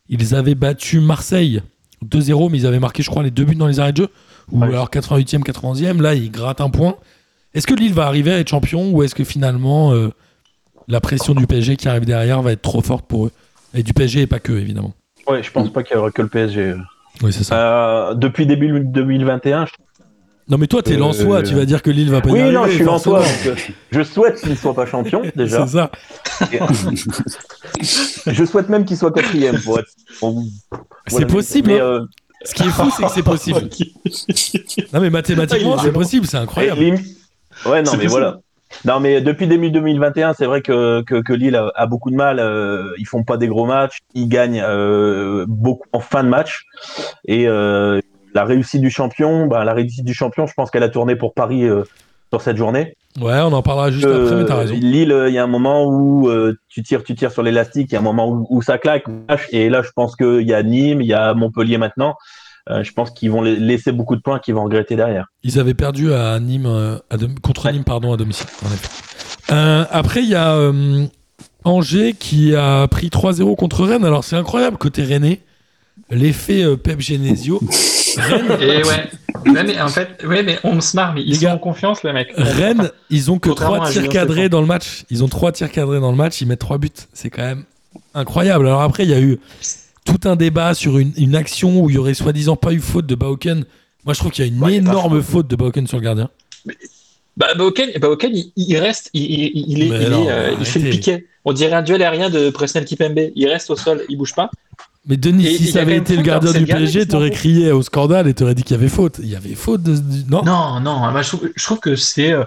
[0.10, 1.62] Ils avaient battu Marseille
[2.04, 4.10] 2-0, mais ils avaient marqué, je crois, les deux buts dans les arrêts de jeu.
[4.52, 6.02] Ou alors 88e, 90e.
[6.02, 6.96] Là, ils grattent un point.
[7.54, 10.10] Est-ce que Lille va arriver à être champion ou est-ce que finalement euh,
[10.88, 13.32] la pression du PSG qui arrive derrière va être trop forte pour eux?
[13.74, 14.94] Et du PSG et pas que, évidemment.
[15.28, 16.76] Ouais, je pense pas qu'il y aura que le PSG.
[17.22, 17.56] Oui, c'est ça.
[17.56, 19.72] Euh, depuis début 2021, je
[20.52, 22.42] non mais toi t'es Lensois, euh, tu vas dire que Lille va pas oui, y
[22.42, 22.58] arriver.
[22.58, 23.24] Oui non, je suis Lensois.
[23.92, 25.66] je souhaite qu'il ne soit pas champion déjà.
[25.66, 25.92] C'est ça.
[28.32, 29.88] je souhaite même qu'il soit quatrième pour être.
[31.08, 31.72] C'est possible.
[31.72, 31.80] Hein.
[31.80, 32.06] Euh,
[32.44, 33.62] Ce qui est fou, c'est que c'est possible.
[34.94, 36.98] non mais mathématiquement, c'est possible, c'est incroyable.
[37.66, 38.42] Ouais non mais voilà.
[38.86, 42.40] Non, mais depuis début 2021, c'est vrai que, que, que Lille a, beaucoup de mal.
[42.40, 44.00] Euh, ils font pas des gros matchs.
[44.14, 46.66] Ils gagnent euh, beaucoup en fin de match.
[47.26, 48.00] Et euh,
[48.34, 51.34] la réussite du champion, bah, la réussite du champion, je pense qu'elle a tourné pour
[51.34, 51.84] Paris euh,
[52.32, 52.96] sur cette journée.
[53.20, 54.74] Ouais, on en parlera juste après, mais t'as raison.
[54.74, 56.30] Lille, il y a un moment où
[56.70, 57.92] tu tires, tu tires sur l'élastique.
[57.92, 59.04] Il y a un moment où, où ça claque.
[59.52, 62.16] Et là, je pense qu'il y a Nîmes, il y a Montpellier maintenant.
[62.70, 65.28] Euh, je pense qu'ils vont laisser beaucoup de points qu'ils vont regretter derrière.
[65.44, 66.98] Ils avaient perdu à Nîmes, euh,
[67.42, 68.48] contre Nîmes pardon, à domicile.
[69.52, 70.72] Euh, après, il y a
[71.64, 74.06] Angers qui a pris 3-0 contre Rennes.
[74.06, 75.40] Alors c'est incroyable côté Rennais,
[76.12, 77.60] l'effet Pep Genesio.
[78.18, 78.58] Rennes.
[78.62, 79.10] Et ouais.
[79.46, 82.32] mais en fait, ouais, mais on se marre, mais ils sont en confiance, les mecs.
[82.36, 85.04] Rennes, ils ont que 3 tirs cadrés dans le match.
[85.10, 86.90] Ils ont 3 tirs cadrés dans le match, ils mettent 3 buts.
[87.14, 87.64] C'est quand même
[88.14, 88.68] incroyable.
[88.68, 89.40] Alors après, il y a eu
[90.06, 93.16] tout un débat sur une, action où il y aurait soi-disant pas eu faute de
[93.16, 93.66] Bauken.
[94.06, 96.30] Moi, je trouve qu'il y a une énorme faute de Bauken sur le gardien.
[97.38, 97.90] bah, Bauken,
[98.56, 101.28] il, reste, il, est, euh, il, fait le piquet.
[101.46, 103.32] On dirait un duel aérien de Presnel Kipembe.
[103.36, 104.50] Il reste au sol, il bouge pas.
[105.06, 108.34] Mais Denis, si ça avait été le gardien du PSG, t'aurais crié au scandale et
[108.34, 109.18] t'aurais dit qu'il y avait faute.
[109.20, 109.96] Il y avait faute de...
[110.30, 111.22] Non, non, non.
[111.22, 112.32] je, trouve, que c'est.
[112.32, 112.44] Euh,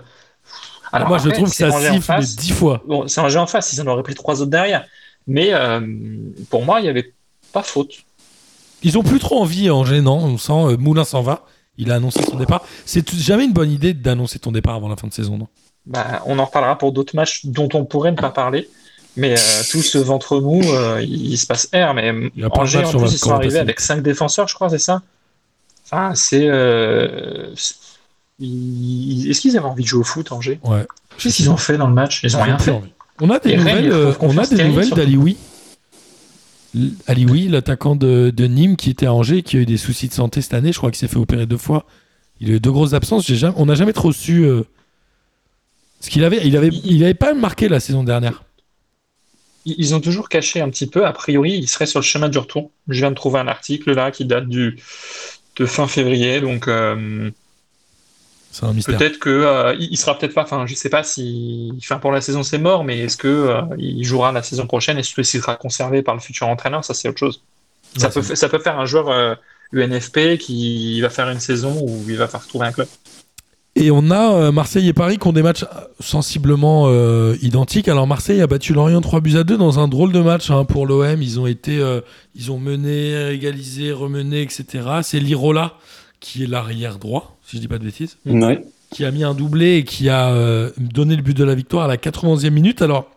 [0.92, 2.82] Alors, moi, je trouve que ça siffle dix fois.
[2.86, 4.84] Bon, c'est un jeu en face, ils en auraient pris trois autres derrière.
[5.26, 5.80] Mais euh,
[6.50, 7.12] pour moi, il y avait
[7.54, 8.04] pas faute.
[8.82, 11.46] Ils ont plus trop envie en gênant, on sent euh, Moulin s'en va.
[11.78, 12.62] Il a annoncé son départ.
[12.84, 15.48] C'est jamais une bonne idée d'annoncer ton départ avant la fin de saison, non?
[15.86, 18.68] Bah, On en reparlera pour d'autres matchs dont on pourrait ne pas parler.
[19.16, 21.94] Mais euh, tout ce ventre mou, euh, il, se passe R.
[21.94, 22.12] Mais
[22.50, 25.02] Angers, en plus, ils sont arrivés avec 5 défenseurs, je crois, c'est ça?
[25.84, 26.44] Enfin, c'est.
[28.40, 30.84] Est-ce qu'ils avaient envie de jouer au foot, Angers Ouais.
[31.18, 32.22] Qu'est-ce qu'ils ont fait dans le match?
[32.24, 32.74] Ils ont rien fait.
[33.20, 35.36] On a des nouvelles, on a des nouvelles d'Alioui
[37.06, 40.40] Ali l'attaquant de, Nîmes qui était à Angers, qui a eu des soucis de santé
[40.42, 41.86] cette année, je crois qu'il s'est fait opérer deux fois.
[42.40, 43.30] Il a eu deux grosses absences.
[43.56, 44.62] on n'a jamais trop su euh,
[46.00, 46.46] ce qu'il avait.
[46.46, 48.42] Il avait, il avait pas marqué la saison dernière.
[49.66, 51.06] Ils ont toujours caché un petit peu.
[51.06, 52.70] A priori, il serait sur le chemin du retour.
[52.88, 54.78] Je viens de trouver un article là qui date du
[55.56, 56.68] de fin février, donc.
[56.68, 57.30] Euh,
[58.54, 58.96] c'est un mystère.
[58.96, 60.42] Peut-être que euh, il sera peut-être pas.
[60.42, 61.72] Enfin, je sais pas si.
[61.78, 64.96] Enfin, pour la saison, c'est mort, mais est-ce que euh, il jouera la saison prochaine?
[64.96, 66.84] Est-ce qu'il sera conservé par le futur entraîneur?
[66.84, 67.42] Ça, c'est autre chose.
[67.96, 69.36] ça, peut, ça peut faire un joueur
[69.72, 72.86] UNFP euh, qui va faire une saison où il va faire retrouver un club.
[73.74, 75.64] Et on a Marseille et Paris qui ont des matchs
[75.98, 76.88] sensiblement
[77.42, 77.88] identiques.
[77.88, 80.64] Alors Marseille a battu Lorient 3 buts à 2 dans un drôle de match hein,
[80.64, 81.20] pour l'OM.
[81.20, 81.84] Ils ont été,
[82.36, 84.84] ils ont mené, égalisé, remené, etc.
[85.02, 85.72] C'est Lirola
[86.24, 88.16] qui est l'arrière droit si je dis pas de bêtises.
[88.90, 91.84] Qui a mis un doublé et qui a euh, donné le but de la victoire
[91.84, 92.80] à la 91e minute.
[92.80, 93.10] Alors,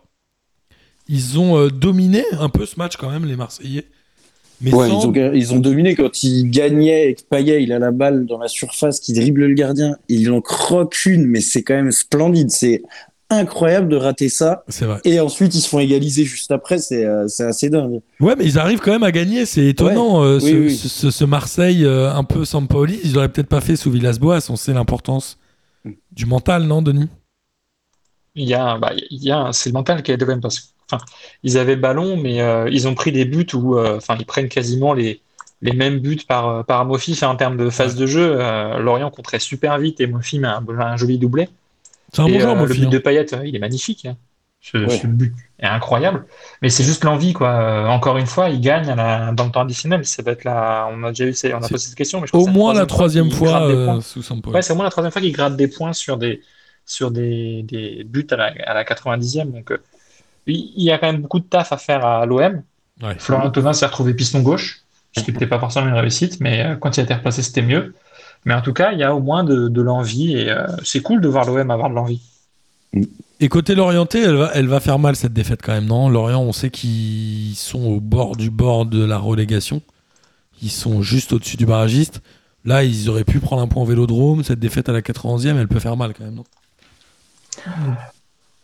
[1.08, 3.84] ils ont euh, dominé un peu ce match quand même, les Marseillais.
[4.60, 4.88] Mais ouais,
[5.34, 8.48] ils, ont, dominé quand ils gagnaient et que Payet il a la balle dans la
[8.48, 12.50] surface, qui dribble le gardien, il en croque une, mais c'est quand même splendide.
[12.50, 12.82] C'est
[13.30, 14.64] incroyable de rater ça.
[14.68, 15.00] C'est vrai.
[15.04, 16.78] Et ensuite, ils se font égaliser juste après.
[16.78, 18.00] C'est euh, assez dingue.
[18.20, 19.46] Ouais, mais ils arrivent quand même à gagner.
[19.46, 20.22] C'est étonnant.
[20.22, 24.46] Euh, ce, Marseille euh, un peu sans Sampaoli, ils auraient peut-être pas fait sous Villas-Boas.
[24.48, 25.38] On sait l'importance
[26.12, 27.08] du mental, non, Denis?
[28.34, 30.74] Il y a, bah, il y a c'est le mental qui est de même parce
[30.90, 31.02] enfin,
[31.42, 34.48] ils avaient le ballon, mais euh, ils ont pris des buts où, enfin, ils prennent
[34.48, 35.20] quasiment les,
[35.60, 38.38] les mêmes buts par, par Mofi en termes de phase de jeu.
[38.78, 41.48] Lorient compterait super vite et Mofi met un, joli doublé.
[42.12, 42.88] C'est un bon joueur, Le but hein.
[42.88, 44.06] de Payet, il est magnifique.
[44.06, 44.16] Hein.
[44.60, 46.26] Ce, but est incroyable.
[46.62, 47.48] Mais c'est juste l'envie, quoi.
[47.48, 50.04] Euh, encore une fois, il gagne dans le temps additionnel.
[50.04, 50.88] Ça va être là.
[50.90, 53.62] On a déjà eu, on a posé cette question, mais au moins la troisième fois,
[53.62, 56.42] euh, sous Ouais, c'est au moins la troisième fois qu'il gratte des points sur des
[56.84, 59.52] sur des, des buts à la, à la 90e.
[59.52, 59.78] Donc, euh,
[60.46, 62.62] il y a quand même beaucoup de taf à faire à l'OM.
[63.18, 64.80] Florent Thauvin s'est retrouvé piston gauche,
[65.16, 67.94] ce qui n'était pas forcément une réussite, mais quand il a été replacé, c'était mieux.
[68.44, 71.20] Mais en tout cas, il y a au moins de, de l'envie et c'est cool
[71.20, 72.20] de voir l'OM avoir de l'envie.
[73.40, 76.08] Et côté Lorienté, elle va, elle va faire mal cette défaite quand même, non?
[76.08, 79.80] Lorient, on sait qu'ils sont au bord du bord de la relégation.
[80.62, 82.20] Ils sont juste au-dessus du barragiste.
[82.64, 84.42] Là, ils auraient pu prendre un point au vélodrome.
[84.42, 86.44] Cette défaite à la 91e, elle peut faire mal quand même, non?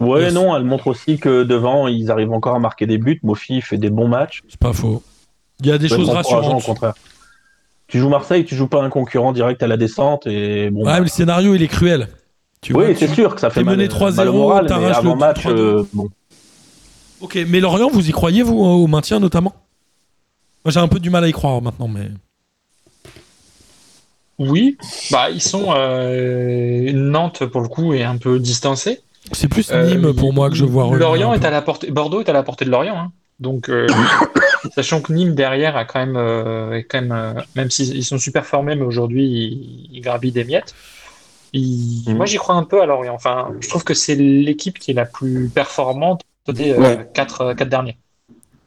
[0.01, 3.20] Ouais, non, elle montre aussi que devant, ils arrivent encore à marquer des buts.
[3.22, 4.43] Mofi fait des bons matchs.
[4.49, 5.03] C'est pas faux.
[5.61, 6.62] Il y a des choses rassurantes.
[6.62, 6.95] Au contraire.
[7.87, 10.26] Tu joues Marseille, tu joues pas un concurrent direct à la descente.
[10.26, 12.09] Et bon, ouais, mais le scénario, il est cruel
[12.72, 15.47] oui, c'est sûr que ça fait mené 3-0, t'arraches le match.
[15.47, 16.09] Euh, bon.
[17.20, 19.55] Ok, mais Lorient, vous y croyez, vous, au maintien notamment?
[20.64, 22.11] Moi, j'ai un peu du mal à y croire maintenant, mais.
[24.39, 24.76] Oui,
[25.12, 29.01] bah ils sont euh, Nantes pour le coup est un peu distancé.
[29.30, 30.91] C'est plus Nîmes pour moi que je vois.
[30.97, 33.12] Lorient est à la portée, Bordeaux est à la portée de Lorient, hein.
[33.41, 33.70] Donc
[34.74, 38.85] sachant que Nîmes derrière a quand même, quand même, même s'ils sont super formés, mais
[38.85, 40.74] aujourd'hui ils, ils gravillent des miettes.
[41.55, 42.16] Mhm.
[42.16, 43.14] Moi, j'y crois un peu à Lorient.
[43.14, 47.55] Enfin, je trouve que c'est l'équipe qui est la plus performante des euh, quatre, euh,
[47.55, 47.97] quatre, derniers.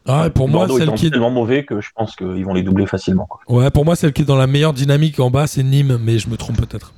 [0.05, 2.85] Ah, pour moi, celle qui est tellement mauvais que je pense qu'ils vont les doubler
[2.85, 3.27] facilement.
[3.49, 6.17] Ouais, pour moi, celle qui est dans la meilleure dynamique en bas, c'est Nîmes, mais
[6.17, 6.93] je me trompe peut-être.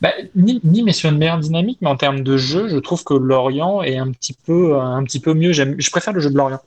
[0.00, 3.14] Bah, Nîmes est sur une meilleure dynamique, mais en termes de jeu, je trouve que
[3.14, 5.52] Lorient est un petit peu, un petit peu mieux.
[5.52, 6.60] Je préfère le jeu de Lorient.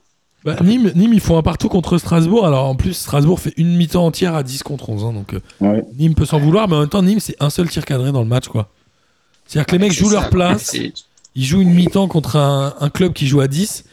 [0.44, 2.46] Bah, Nîmes, Nîmes, ils font un partout contre Strasbourg.
[2.46, 5.04] Alors en plus, Strasbourg fait une mi-temps entière à 10 contre 11.
[5.04, 7.70] Hein, donc euh, Nîmes peut s'en vouloir, mais en même temps, Nîmes, c'est un seul
[7.70, 8.48] tir cadré dans le match.
[8.48, 8.68] quoi.
[9.46, 10.76] C'est-à-dire que les mecs jouent leur place.
[11.36, 13.84] Ils jouent une mi-temps contre un, club qui joue à 10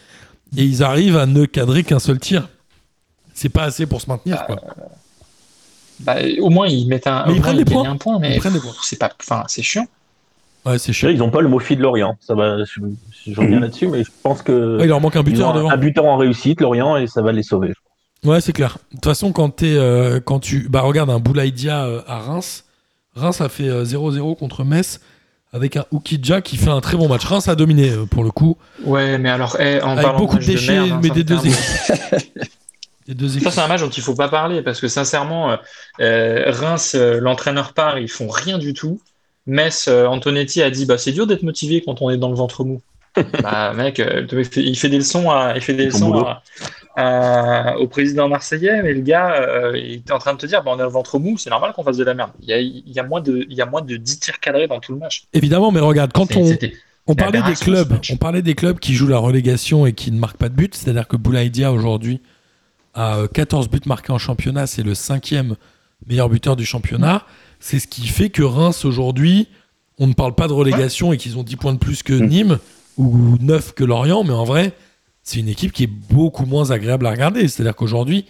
[0.57, 2.49] et ils arrivent à ne cadrer qu'un seul tir.
[3.33, 4.45] C'est pas assez pour se maintenir.
[4.45, 4.57] quoi.
[6.01, 7.89] Bah, au moins, ils mettent un, mais ils prennent des points.
[7.89, 8.39] Un point, mais
[8.83, 9.87] c'est pas, enfin, c'est chiant.
[10.65, 11.09] Ouais, c'est chiant.
[11.09, 12.17] Ils n'ont pas le Mofi de Lorient.
[12.19, 12.79] Ça va, je,
[13.35, 13.61] reviens mhm.
[13.61, 14.77] là-dessus, mais je pense que.
[14.79, 15.71] il leur manque un buteur devant.
[15.71, 17.73] Un buteur en réussite, Lorient, et ça va les sauver.
[18.23, 18.77] Ouais, c'est clair.
[18.91, 20.69] De toute façon, quand, es, euh, quand tu.
[20.69, 22.65] Bah, regarde un Boulaïdia euh, à Reims.
[23.15, 25.01] Reims a fait 0-0 euh, contre Metz
[25.53, 27.25] avec un Oukidja qui fait un très bon match.
[27.25, 28.57] Reims a dominé pour le coup.
[28.83, 31.57] Ouais, mais alors, eh, en avec beaucoup de déchets, hein, mais des deux équipes.
[33.09, 33.49] deux équipes.
[33.49, 35.57] Ça, c'est un match dont il faut pas parler parce que sincèrement,
[35.99, 39.01] Reims, l'entraîneur part, ils font rien du tout.
[39.47, 42.63] Metz, Antonetti a dit bah, c'est dur d'être motivé quand on est dans le ventre
[42.63, 42.81] mou
[43.43, 44.25] bah, mec, euh,
[44.55, 46.25] il fait des leçons, à, il fait des leçons
[47.77, 50.71] au président marseillais, mais le gars, euh, il est en train de te dire, bah,
[50.73, 52.31] on est le ventre mou, c'est normal qu'on fasse de la merde.
[52.41, 54.39] Il y a, il y a, moins de, il y a moins de 10 tirs
[54.39, 55.25] cadrés dans tout le match.
[55.33, 56.57] Évidemment, mais regarde, quand on,
[57.07, 60.19] on parlait des clubs, on parlait des clubs qui jouent la relégation et qui ne
[60.19, 62.21] marquent pas de but, c'est-à-dire que Boulaïdia aujourd'hui
[62.93, 65.55] a 14 euh, buts marqués en championnat, c'est le cinquième
[66.07, 67.25] meilleur buteur du championnat.
[67.61, 69.47] C'est ce qui fait que Reims aujourd'hui,
[69.99, 72.27] on ne parle pas de relégation et qu'ils ont 10 points de plus que mm.
[72.27, 72.59] Nîmes
[72.97, 74.73] ou neuf que Lorient, mais en vrai,
[75.23, 77.47] c'est une équipe qui est beaucoup moins agréable à regarder.
[77.47, 78.25] C'est-à-dire qu'aujourd'hui,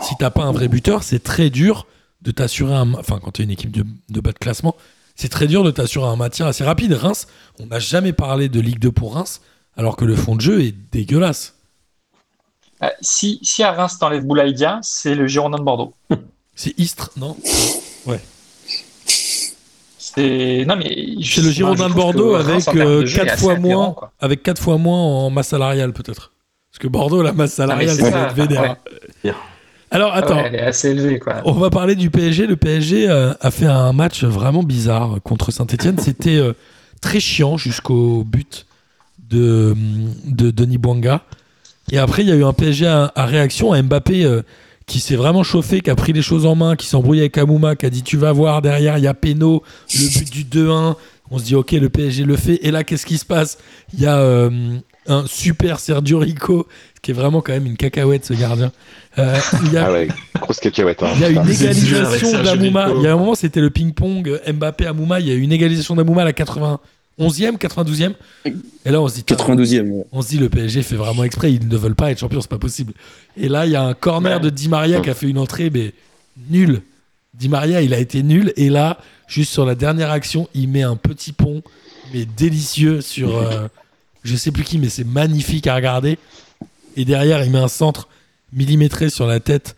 [0.00, 1.86] si t'as pas un vrai buteur, c'est très dur
[2.22, 2.94] de t'assurer un.
[2.94, 4.74] Enfin, quand tu es une équipe de, bas de classement,
[5.16, 6.94] c'est très dur de t'assurer un maintien assez rapide.
[6.94, 7.26] Reims,
[7.60, 9.42] on n'a jamais parlé de Ligue 2 pour Reims,
[9.76, 11.56] alors que le fond de jeu est dégueulasse.
[12.82, 15.94] Euh, si, si à Reims t'enlèves Boulaïdia, c'est le Girondin de Bordeaux.
[16.56, 17.36] c'est Istres, non?
[18.06, 18.20] Ouais.
[20.14, 23.06] C'est non mais c'est le Girondin de Bordeaux avec 4 euh,
[23.36, 26.32] fois moins avec quatre fois moins en masse salariale peut-être.
[26.70, 28.76] Parce que Bordeaux la masse salariale c'est vénère.
[29.90, 31.42] Alors attends, elle est assez élevée quoi.
[31.44, 32.46] On va parler du PSG.
[32.46, 35.98] Le PSG euh, a fait un match vraiment bizarre contre Saint-Etienne.
[36.00, 36.54] C'était euh,
[37.02, 38.66] très chiant jusqu'au but
[39.28, 39.74] de,
[40.24, 41.20] de Denis Bouanga.
[41.90, 44.40] Et après, il y a eu un PSG à, réaction à Mbappé
[44.92, 47.76] qui s'est vraiment chauffé, qui a pris les choses en main, qui s'embrouille avec Amouma,
[47.76, 49.62] qui a dit tu vas voir derrière il y a Peno,
[49.94, 50.96] le but du 2-1.
[51.30, 52.58] On se dit ok le PSG le fait.
[52.60, 53.56] Et là qu'est-ce qui se passe?
[53.94, 54.50] Il y a euh,
[55.06, 56.68] un super Sergio Rico
[57.00, 58.70] qui est vraiment quand même une cacahuète ce gardien.
[59.18, 61.02] Euh, il y a, ah ouais, grosse cacahuète.
[61.02, 61.12] Hein.
[61.14, 62.90] Il y a une égalisation d'Amouma.
[62.94, 65.20] Il y a un moment c'était le ping-pong Mbappé Amouma.
[65.20, 66.80] Il y a une égalisation d'Amouma à la 80.
[67.18, 68.14] 11e, 92e.
[68.44, 69.22] Et là, on se dit.
[69.22, 70.04] 92e.
[70.12, 71.52] On se dit, le PSG fait vraiment exprès.
[71.52, 72.92] Ils ne veulent pas être champions, c'est pas possible.
[73.36, 75.70] Et là, il y a un corner de Di Maria qui a fait une entrée,
[75.70, 75.92] mais
[76.50, 76.82] nul.
[77.34, 78.52] Di Maria, il a été nul.
[78.56, 81.62] Et là, juste sur la dernière action, il met un petit pont,
[82.12, 83.36] mais délicieux sur.
[83.36, 83.68] Euh,
[84.22, 86.18] je sais plus qui, mais c'est magnifique à regarder.
[86.96, 88.08] Et derrière, il met un centre
[88.52, 89.76] millimétré sur la tête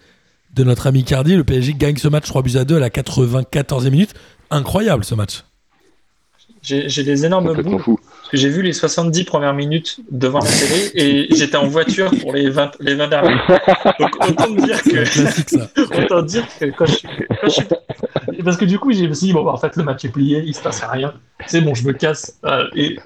[0.55, 1.37] de notre ami Cardi.
[1.37, 4.15] Le PSG gagne ce match 3 buts à 2 à la 94e minute.
[4.51, 5.45] Incroyable ce match.
[6.65, 7.81] J'ai des énormes boules.
[7.85, 12.11] Parce que j'ai vu les 70 premières minutes devant la télé et j'étais en voiture
[12.21, 13.47] pour les 20, les 20 dernières.
[14.01, 16.03] Donc autant dire que.
[16.03, 17.61] autant dire que quand je,
[18.43, 20.09] Parce que du coup, j'ai me suis dit, bon, bah, en fait, le match est
[20.09, 21.13] plié, il se passe rien.
[21.47, 22.39] C'est bon, je me casse.
[22.45, 22.99] Euh, et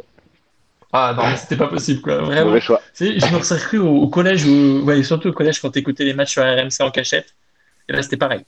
[0.93, 2.19] ah non, mais c'était pas possible, quoi.
[2.19, 2.57] Vraiment.
[2.59, 6.33] Je me serais cru au, collège, ou ouais, surtout au collège quand t'écoutais les matchs
[6.33, 7.35] sur RMC en cachette.
[7.89, 8.45] Et là, c'était pareil.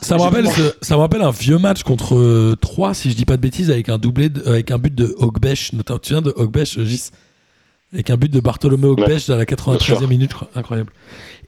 [0.00, 0.46] Ça, me rappelle,
[0.80, 3.70] ça me rappelle un vieux match contre 3, euh, si je dis pas de bêtises,
[3.70, 5.72] avec un doublé, avec un but de Ogbesh.
[5.72, 7.10] Notamment, tu viens de Ogbesh, Gis?
[7.92, 10.92] Avec un but de Bartholomé Ogbesh à la 93e minute, incroyable.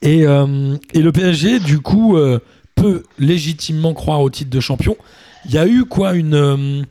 [0.03, 2.39] Et, euh, et, le PSG, du coup, euh,
[2.75, 4.97] peut légitimement croire au titre de champion.
[5.45, 6.85] Il y a eu quoi une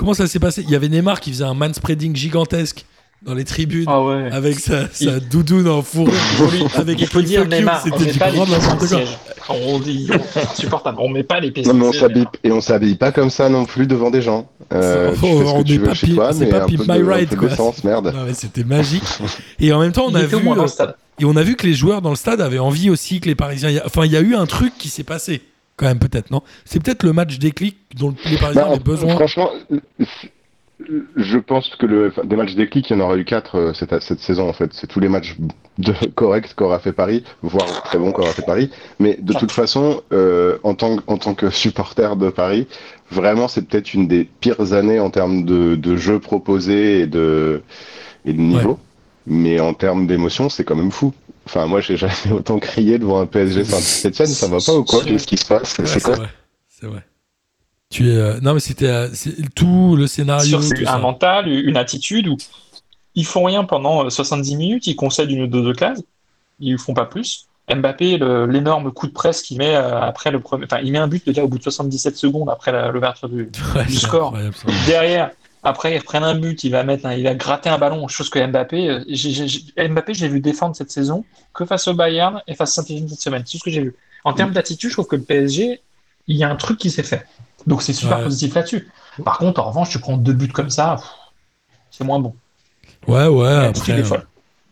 [0.00, 0.62] Comment ça s'est passé?
[0.62, 2.86] Il y avait Neymar qui faisait un manspreading gigantesque
[3.22, 4.00] dans les tribunes ah
[4.32, 6.14] avec sa, sa doudoune en fourrure.
[6.76, 9.00] Avec il faut dire Neymar c'était du grand n'importe quoi.
[9.56, 10.98] on dit insupportable.
[11.00, 13.66] On met pas les PC non, on s'habille et on s'habille pas comme ça non
[13.66, 14.48] plus devant des gens.
[14.72, 17.48] Euh, on n'est pas pile pas my right quoi.
[17.84, 18.14] merde.
[18.32, 19.02] C'était magique.
[19.58, 20.66] Et en même temps on a vu euh,
[21.18, 23.34] et on a vu que les joueurs dans le stade avaient envie aussi que les
[23.34, 25.42] Parisiens enfin il y a eu un truc qui s'est passé
[25.80, 26.42] quand même, peut-être, non?
[26.66, 29.14] C'est peut-être le match déclic dont les Parisiens bah, avaient besoin.
[29.14, 29.50] Franchement,
[31.16, 34.02] je pense que le, des matchs déclic, il y en aura eu quatre euh, cette,
[34.02, 34.72] cette, saison, en fait.
[34.72, 35.36] C'est tous les matchs
[35.78, 38.70] de, corrects qu'aura fait Paris, voire très bons qu'aura fait Paris.
[38.98, 42.66] Mais de toute façon, euh, en, tant, en tant que supporter de Paris,
[43.10, 47.62] vraiment, c'est peut-être une des pires années en termes de, de jeux proposés et de,
[48.24, 48.78] et de niveau.
[49.26, 51.12] Mais en termes d'émotion, c'est quand même fou.
[51.46, 55.04] Enfin, moi, j'ai jamais autant crié devant un PSG Saint-Etienne, ça va pas ou quoi
[55.04, 56.16] Qu'est-ce qui se passe C'est quoi
[56.68, 57.04] C'est vrai.
[57.90, 59.08] Tu es, euh, Non, mais c'était euh,
[59.54, 60.60] tout le scénario.
[60.62, 62.36] C'est un mental, une attitude où
[63.14, 66.02] ils font rien pendant 70 euh, minutes, ils concèdent une ou deux, classes,
[66.60, 67.46] ils font pas plus.
[67.68, 68.18] Mbappé,
[68.48, 70.64] l'énorme coup de presse qu'il met après le premier.
[70.64, 73.48] Enfin, il met un but déjà au bout de 77 secondes après l'ouverture du,
[73.86, 74.36] du score.
[74.86, 75.30] Derrière,
[75.62, 78.44] après, ils reprennent un but, il va mettre, il va gratter un ballon, chose que
[78.44, 82.70] Mbappé, euh, Mbappé, je l'ai vu défendre cette saison que face au Bayern et face
[82.70, 83.42] à Saint-Etienne cette semaine.
[83.44, 83.94] C'est tout ce que j'ai vu.
[84.24, 85.80] En termes d'attitude, je trouve que le PSG,
[86.28, 87.26] il y a un truc qui s'est fait.
[87.66, 88.88] Donc c'est super positif là-dessus.
[89.24, 90.96] Par contre, en revanche, tu prends deux buts comme ça,
[91.90, 92.34] c'est moins bon.
[93.06, 93.66] Ouais, ouais.
[93.66, 94.18] Après, euh,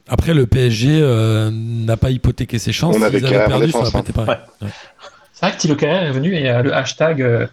[0.08, 2.96] après, le PSG euh, n'a pas hypothéqué ses chances.
[2.96, 4.68] On avait perdu, ça pas hein.
[5.32, 7.48] C'est vrai que Thilo est venu et le hashtag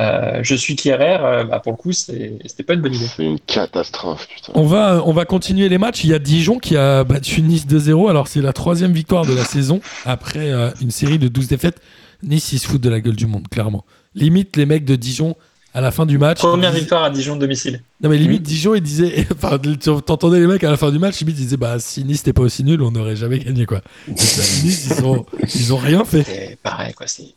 [0.00, 3.06] euh, je suis Kierer, euh, bah, pour le coup, c'était pas une bonne idée.
[3.06, 4.52] C'est une catastrophe, putain.
[4.54, 6.04] On va, on va continuer les matchs.
[6.04, 8.08] Il y a Dijon qui a battu Nice 2-0.
[8.08, 11.80] Alors, c'est la troisième victoire de la saison après euh, une série de 12 défaites.
[12.22, 13.84] Nice, ils se foutent de la gueule du monde, clairement.
[14.14, 15.36] Limite, les mecs de Dijon,
[15.72, 16.38] à la fin du match.
[16.38, 17.82] Première victoire à Dijon domicile.
[18.02, 19.26] Non, mais limite, Dijon, ils disaient.
[19.34, 22.20] Enfin, t'entendais les mecs à la fin du match, limite, ils disaient Bah, si Nice
[22.20, 23.82] n'était pas aussi nul, on n'aurait jamais gagné, quoi.
[24.08, 26.24] nice, ils ont, ils ont rien fait.
[26.24, 27.06] C'est pareil, quoi.
[27.06, 27.34] C'est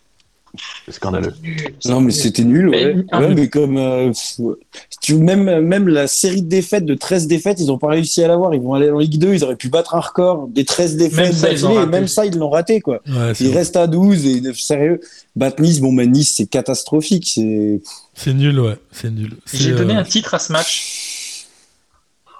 [0.89, 1.33] scandaleux.
[1.85, 2.95] Non, mais c'était nul, ouais.
[3.35, 4.11] Mais, comme euh,
[5.09, 8.53] même, même la série de défaites, de 13 défaites, ils n'ont pas réussi à l'avoir.
[8.53, 11.41] Ils vont aller en Ligue 2, ils auraient pu battre un record des 13 défaites
[11.41, 13.01] d'affilée, et même ça, ils l'ont raté, quoi.
[13.39, 14.99] ils restent à 12 et sérieux,
[15.35, 17.31] battre Nice, bon, bah, Nice, c'est catastrophique.
[17.33, 17.81] C'est
[18.13, 18.77] c'est nul, ouais.
[18.91, 19.37] C'est nul.
[19.51, 21.47] J'ai donné euh, un titre à ce match.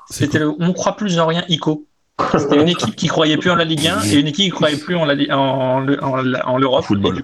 [0.09, 1.85] C'était le On croit plus en rien, ICO.
[2.37, 4.77] C'était une équipe qui croyait plus en la Ligue 1 et une équipe qui croyait
[4.77, 5.25] plus en l'Europe.
[5.31, 7.23] En, en, football.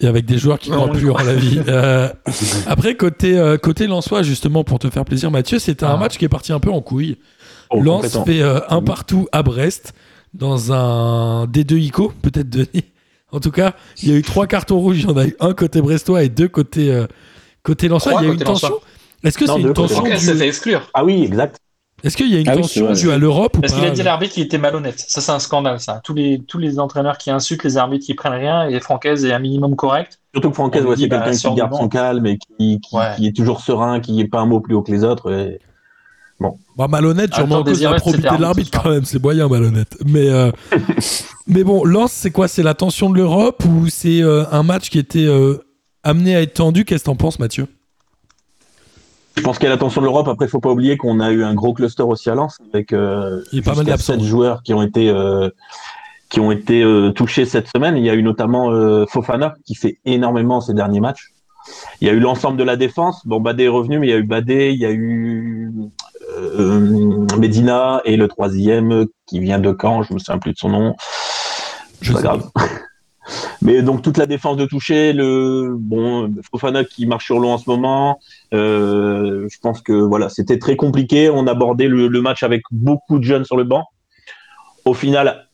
[0.00, 1.60] Et avec des joueurs qui ne croient plus en la vie.
[1.68, 2.08] Euh,
[2.66, 5.96] après, côté, euh, côté Lensois, justement, pour te faire plaisir, Mathieu, c'était un ah.
[5.96, 7.18] match qui est parti un peu en couille.
[7.70, 9.92] Oh, Lens fait euh, un partout à Brest
[10.34, 12.84] dans un D2 ICO, peut-être Denis.
[13.30, 15.00] En tout cas, il y a eu trois cartons rouges.
[15.00, 17.04] Il y en a eu un côté brestois et deux côté,
[17.62, 18.14] côté Lensois.
[18.22, 18.80] il y a eu une tension.
[19.22, 20.16] Est-ce que c'est une tension du...
[20.16, 20.88] fait exclure.
[20.94, 21.58] Ah oui, exact.
[22.04, 24.34] Est-ce qu'il y a une ah tension due à l'Europe Parce qu'il a dit l'arbitre
[24.34, 25.04] qui était malhonnête.
[25.08, 26.00] Ça, c'est un scandale, ça.
[26.04, 29.32] Tous les, tous les entraîneurs qui insultent les arbitres qui prennent rien et Francaise est
[29.32, 30.20] un minimum correct.
[30.32, 33.60] Surtout que Francaise, c'est bah, quelqu'un qui garde son calme et qui, qui, est toujours
[33.60, 35.58] serein, qui n'est pas un mot plus haut que les autres.
[36.40, 36.56] Bon.
[36.76, 39.96] Bah, malhonnête, sûrement en cause de la probité de l'arbitre quand même, c'est moyen malhonnête.
[40.06, 40.52] Mais, euh,
[41.48, 42.46] mais bon, Lens, c'est quoi?
[42.46, 45.56] C'est la tension de l'Europe ou c'est euh, un match qui était euh,
[46.04, 46.84] amené à être tendu?
[46.84, 47.66] Qu'est-ce que t'en penses, Mathieu?
[49.38, 50.28] Je pense qu'il y a l'attention de l'Europe.
[50.28, 52.92] Après, il faut pas oublier qu'on a eu un gros cluster aussi à Lens avec
[52.92, 55.48] euh, pas mal 7 joueurs qui ont été euh,
[56.28, 57.96] qui ont été euh, touchés cette semaine.
[57.96, 61.32] Il y a eu notamment euh, Fofana qui fait énormément ces derniers matchs.
[62.00, 63.26] Il y a eu l'ensemble de la défense.
[63.26, 65.70] Bon, Badé est revenu, mais il y a eu Badé, il y a eu
[67.38, 70.02] Medina et le troisième qui vient de Caen.
[70.02, 70.96] Je me souviens plus de son nom.
[72.00, 72.50] Je pas grave.
[73.62, 77.58] Mais donc toute la défense de toucher, le bon Fofana qui marche sur l'eau en
[77.58, 78.20] ce moment.
[78.54, 81.30] Euh, je pense que voilà, c'était très compliqué.
[81.30, 83.84] On abordait le, le, match avec beaucoup de jeunes sur le banc.
[84.84, 85.48] Au final,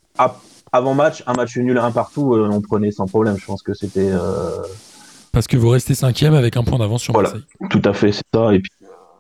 [0.73, 3.37] avant match, un match nul un partout, euh, on prenait sans problème.
[3.39, 4.11] Je pense que c'était.
[4.11, 4.63] Euh...
[5.33, 7.47] Parce que vous restez cinquième avec un point d'avance sur voilà, Marseille.
[7.71, 8.55] Tout à fait, c'est ça.
[8.55, 8.71] Et puis,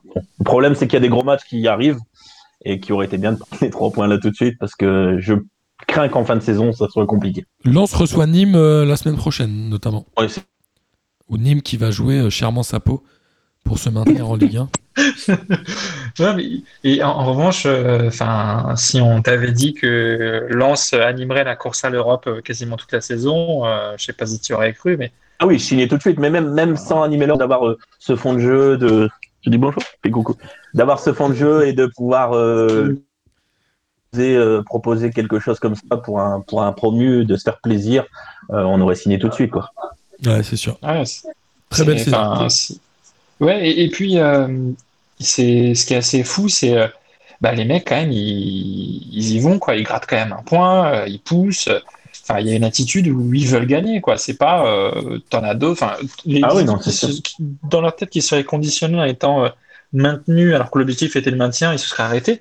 [0.05, 1.99] bon, le problème, c'est qu'il y a des gros matchs qui arrivent
[2.65, 4.75] et qui auraient été bien de prendre les trois points là tout de suite parce
[4.75, 5.35] que je
[5.87, 7.45] crains qu'en fin de saison, ça soit compliqué.
[7.65, 10.07] Lens reçoit Nîmes euh, la semaine prochaine, notamment.
[10.19, 10.27] Ouais,
[11.29, 13.03] Ou Nîmes qui va jouer euh, chèrement sa peau
[13.65, 14.69] pour se maintenir en Ligue 1.
[16.21, 16.47] non, mais,
[16.85, 21.85] et en, en revanche, enfin, euh, si on t'avait dit que Lens animerait la course
[21.85, 24.97] à l'Europe euh, quasiment toute la saison, euh, je sais pas si tu aurais cru,
[24.97, 25.11] mais
[25.41, 26.19] ah oui, je signais tout de suite.
[26.19, 29.09] Mais même même sans animer l'Europe, d'avoir euh, ce fond de jeu, de
[29.43, 30.37] je dis bonjour, et coucou,
[30.75, 32.33] d'avoir ce fond de jeu et de pouvoir
[34.15, 38.05] proposer, proposer quelque chose comme ça pour un pour un promu, de se faire plaisir,
[38.49, 39.71] on aurait signé tout de suite quoi.
[40.27, 40.79] Ouais, c'est sûr.
[40.83, 41.03] Ouais,
[41.71, 42.49] Très belle saison.
[43.41, 44.47] Ouais, et, et puis euh,
[45.19, 46.87] c'est ce qui est assez fou, c'est euh,
[47.41, 50.43] bah, les mecs quand même, ils, ils, y vont quoi, ils grattent quand même un
[50.43, 51.69] point, euh, ils poussent.
[52.23, 54.17] Enfin, il y a une attitude où ils veulent gagner quoi.
[54.17, 55.83] C'est pas euh, t'en as d'autres.
[55.83, 57.35] Enfin, les ah oui, non, qui se, qui,
[57.65, 59.51] dans leur tête qui seraient conditionnés en étant
[59.93, 62.41] maintenus alors que l'objectif était le maintien, ils se seraient arrêtés.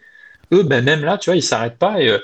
[0.53, 2.17] Eux, ben même là, tu vois, ils s'arrêtent pas et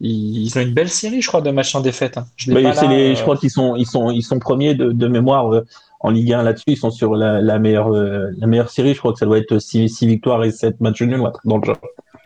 [0.00, 2.18] ils, ils, ont une belle série, je crois, de matchs en défaite.
[2.18, 2.26] Hein.
[2.36, 5.08] Je, bah, là, les, je crois qu'ils sont, ils sont, ils sont premiers de, de
[5.08, 5.62] mémoire
[6.00, 6.64] en Ligue 1 là-dessus.
[6.68, 8.94] Ils sont sur la, la meilleure, euh, la meilleure série.
[8.94, 11.78] Je crois que ça doit être 6, victoires et 7 matchs nuls dans le genre.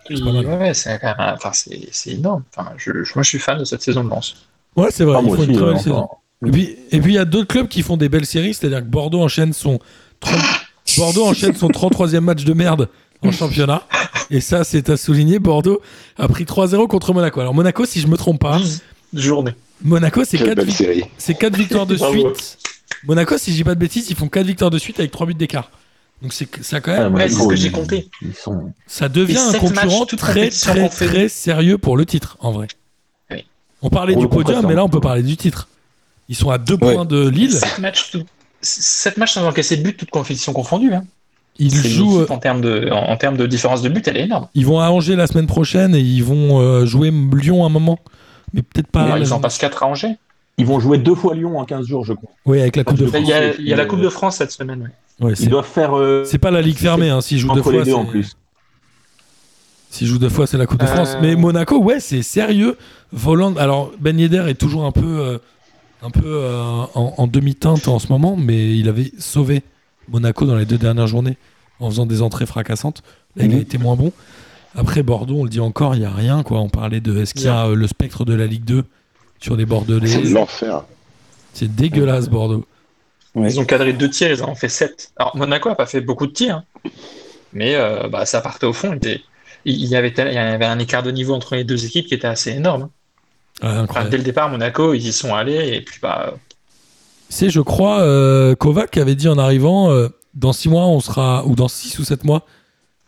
[0.09, 2.44] Ouais, c'est quand même, enfin, c'est énorme.
[2.57, 4.36] Enfin, je, je, moi, je suis fan de cette saison de Lens.
[4.76, 5.16] Ouais, c'est vrai.
[5.18, 6.09] Ah, il faut aussi, une très belle euh, saison.
[6.46, 8.54] Et puis, et puis, il y a d'autres clubs qui font des belles séries.
[8.54, 9.80] C'est-à-dire que Bordeaux enchaîne son
[10.20, 10.38] 30...
[10.96, 12.88] Bordeaux enchaîne son 33e match de merde
[13.22, 13.82] en championnat.
[14.30, 15.38] Et ça, c'est à souligner.
[15.38, 15.80] Bordeaux
[16.18, 17.40] a pris 3-0 contre Monaco.
[17.40, 18.60] Alors, Monaco, si je me trompe pas.
[19.12, 19.52] Journée.
[19.82, 21.04] Monaco, c'est 4, belle série.
[21.18, 22.58] c'est 4 victoires de suite.
[23.06, 25.26] Monaco, si je dis pas de bêtises, ils font 4 victoires de suite avec 3
[25.26, 25.70] buts d'écart.
[26.22, 27.14] Donc c'est ça quand même.
[27.14, 28.08] Ouais, c'est ce que j'ai compté.
[28.42, 28.72] Sont...
[28.86, 32.68] Ça devient un concurrent matchs, très très très sérieux pour le titre en vrai.
[33.30, 33.44] Oui.
[33.82, 35.68] On parlait Pour du podium, mais là on peut parler du titre.
[36.30, 36.94] Ils sont à 2 Ouais.
[36.94, 37.52] points de Lille.
[37.52, 38.24] 7 matchs, tout...
[38.62, 40.94] 7 matchs sans encaisser de but, toutes compétitions confondues.
[40.94, 41.04] Hein.
[41.59, 42.20] Ils jouent.
[42.20, 44.48] équipe en termes de, en, en termes de différence de but, elle est énorme.
[44.54, 47.98] Ils vont à Angers la semaine prochaine et ils vont euh, jouer Lyon un moment.
[48.54, 49.12] Mais peut-être pas.
[49.14, 50.16] Ouais, ils en passent 4 à Angers.
[50.59, 52.30] Ils vont jouer deux fois Lyon en 15 jours, je crois.
[52.46, 53.20] Oui, avec la Coupe de France.
[53.22, 54.82] Il y a, France, il y a la euh, Coupe de France cette semaine.
[54.82, 55.26] ouais.
[55.26, 55.96] Ouais, Ils c'est doivent faire.
[55.96, 57.20] euh, c'est pas la Ligue fermée, hein.
[57.22, 57.72] S'ils jouent deux fois.
[57.72, 58.36] les deux en plus.
[59.90, 61.16] S'ils jouent deux fois, c'est la Coupe de Euh, France.
[61.22, 62.76] Mais Monaco, ouais, c'est sérieux.
[63.12, 63.54] Voland.
[63.57, 65.38] Alors, Ben Yedder est toujours un peu, euh,
[66.02, 66.61] un peu euh,
[66.94, 69.62] en, en demi-teinte en ce moment, mais il avait sauvé
[70.09, 71.36] Monaco dans les deux dernières journées
[71.80, 73.02] en faisant des entrées fracassantes.
[73.36, 73.61] Là, il a Mhm.
[73.62, 74.12] été moins bon.
[74.74, 76.42] Après, Bordeaux, on le dit encore, il n'y a rien.
[76.42, 76.61] Quoi.
[76.61, 78.84] On parlait de est-ce qu'il y a euh, le spectre de la Ligue 2
[79.40, 80.22] sur les C'est Bordelais.
[80.24, 80.84] l'enfer.
[81.52, 82.66] C'est dégueulasse, Bordeaux.
[83.34, 83.50] Ouais.
[83.50, 85.11] Ils ont cadré deux tirs, ils en ont fait 7.
[85.16, 86.90] Alors Monaco a pas fait beaucoup de tirs, hein.
[87.52, 88.92] mais euh, bah, ça partait au fond.
[88.92, 89.20] Il, était-
[89.66, 92.07] il y avait tel- il y avait un écart de niveau entre les deux équipes
[92.07, 92.88] qui était assez énorme.
[93.62, 96.34] Ah, Enfin, dès le départ, Monaco, ils y sont allés et puis bah,
[97.29, 101.01] C'est, je crois, euh, Kovac qui avait dit en arrivant euh, dans 6 mois, on
[101.01, 102.43] sera, ou dans 6 ou 7 mois,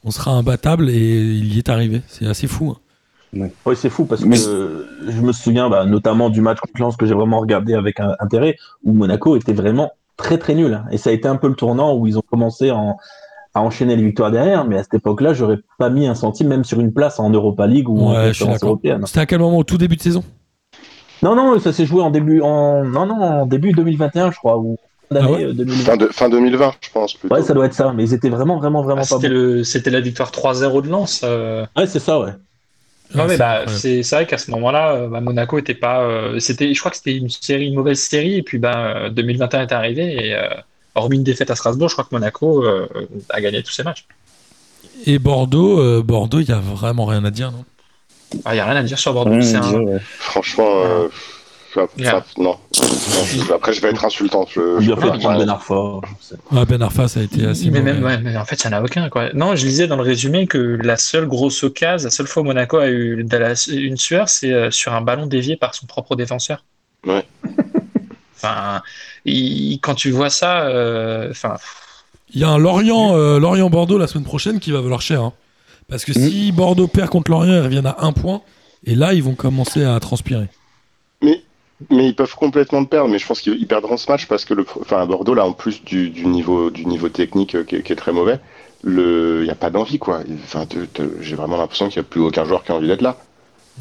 [0.04, 2.02] on sera imbattable et il y est arrivé.
[2.08, 2.74] C'est assez fou.
[2.74, 3.48] hein.
[3.66, 6.80] Oui, c'est fou parce Mais- que euh, je me souviens bah, notamment du match contre
[6.80, 10.72] Lens que j'ai vraiment regardé avec un, intérêt où Monaco était vraiment très très nul.
[10.74, 10.84] hein.
[10.90, 12.96] Et ça a été un peu le tournant où ils ont commencé en-
[13.54, 14.64] à enchaîner les victoires derrière.
[14.64, 17.66] Mais à cette époque-là, j'aurais pas mis un centime même sur une place en Europa
[17.66, 19.02] League ou en Ouais, européenne.
[19.06, 19.58] C'était à quel moment?
[19.58, 20.24] Au tout début de saison?
[21.22, 24.56] Non, non, ça s'est joué en début en non non en début 2021, je crois,
[24.58, 25.84] ou fin d'année Ah ouais euh, 2020.
[25.84, 27.14] Fin, de, fin 2020, je pense.
[27.14, 27.34] Plutôt.
[27.34, 27.92] Ouais, ça doit être ça.
[27.92, 30.88] Mais ils étaient vraiment vraiment vraiment ah, pas c'était le- c'était la victoire 3-0 de
[30.88, 31.22] Lens.
[31.24, 31.66] euh.
[31.76, 32.32] Ouais, c'est ça, ouais.
[33.14, 36.02] Non, mais c'est bah, c'est c'est vrai qu'à ce moment-là, euh, bah, Monaco était pas.
[36.02, 39.10] euh, c'était, je crois que c'était une série, une mauvaise série, et puis bah, euh,
[39.10, 40.42] 2021 est arrivé, et euh,
[40.94, 42.86] hormis une défaite à Strasbourg, je crois que Monaco euh,
[43.30, 44.06] a gagné tous ses matchs.
[45.06, 47.64] Et Bordeaux, euh, Bordeaux, il y a vraiment rien à dire, non?
[48.34, 49.30] Il n'y a rien à dire sur Bordeaux.
[49.32, 49.98] Ouais, un- ouais.
[50.18, 51.08] Franchement, euh,
[51.74, 52.10] ça- Yeah.
[52.10, 52.56] ça- non.
[53.54, 54.44] Après, je vais être insultant.
[54.50, 55.74] Je, Il je pas- Ben Arfa.
[56.54, 58.74] ah, Ben Arfa, ça a été assez mais même, ouais, mais en fait, il n'y
[58.74, 59.08] en a aucun.
[59.08, 59.32] Quoi.
[59.34, 62.46] Non, je lisais dans le résumé que la seule grosse occasion, la seule fois où
[62.46, 63.20] Monaco a eu
[63.70, 66.64] une sueur, c'est euh, sur un ballon dévié par son propre défenseur.
[67.06, 67.24] Ouais.
[68.36, 68.82] enfin,
[69.24, 71.56] il- quand tu vois ça, euh, enfin,
[72.34, 75.22] Il y a un Lorient, euh, Lorient-Bordeaux la semaine prochaine qui va valoir cher.
[75.22, 75.32] hein.
[75.88, 78.42] Parce que si Bordeaux perd contre Lorient, ils reviennent à un point.
[78.84, 80.46] Et là, ils vont commencer à transpirer.
[81.22, 81.42] Mais,
[81.90, 83.08] mais ils peuvent complètement le perdre.
[83.10, 85.52] Mais je pense qu'ils ils perdront ce match parce que le, enfin, Bordeaux, là, en
[85.52, 88.38] plus du, du niveau, du niveau technique euh, qui, est- qui est très mauvais,
[88.84, 90.20] il n'y a pas d'envie, quoi.
[90.44, 90.66] Enfin,
[91.20, 93.16] j'ai vraiment l'impression qu'il n'y a plus aucun joueur qui a envie d'être là.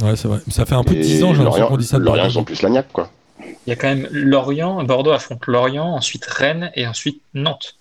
[0.01, 0.39] Ouais, c'est vrai.
[0.49, 1.99] Ça fait un peu de Et 10 ans, j'ai l'impression Lorient, qu'on dit ça.
[1.99, 2.33] de Lorient, Bordeaux.
[2.35, 3.11] ils ont plus la niaque, quoi.
[3.39, 7.75] il y a quand même Lorient, Bordeaux affronte Lorient, ensuite Rennes et ensuite Nantes.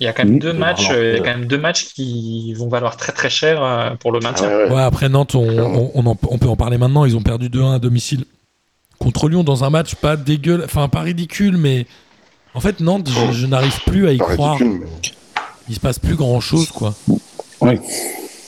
[0.00, 0.38] Il y a quand même Mmh.
[0.40, 3.30] deux matchs, euh, il y a quand même deux matchs qui vont valoir très très
[3.30, 4.48] cher euh, pour le maintien.
[4.48, 4.70] Ouais, ouais.
[4.72, 5.90] Ouais, après Nantes, on, Clairement.
[5.94, 7.04] on, on en- on peut en parler maintenant.
[7.04, 8.24] Ils ont perdu 2-1 à domicile
[8.98, 11.86] contre Lyon dans un match pas dégueulasse, enfin pas ridicule, mais
[12.54, 14.58] en fait Nantes, je, je n'arrive plus à y Pas croire.
[14.58, 15.10] ridicule, mais-
[15.68, 16.92] Il se passe plus grand chose, quoi.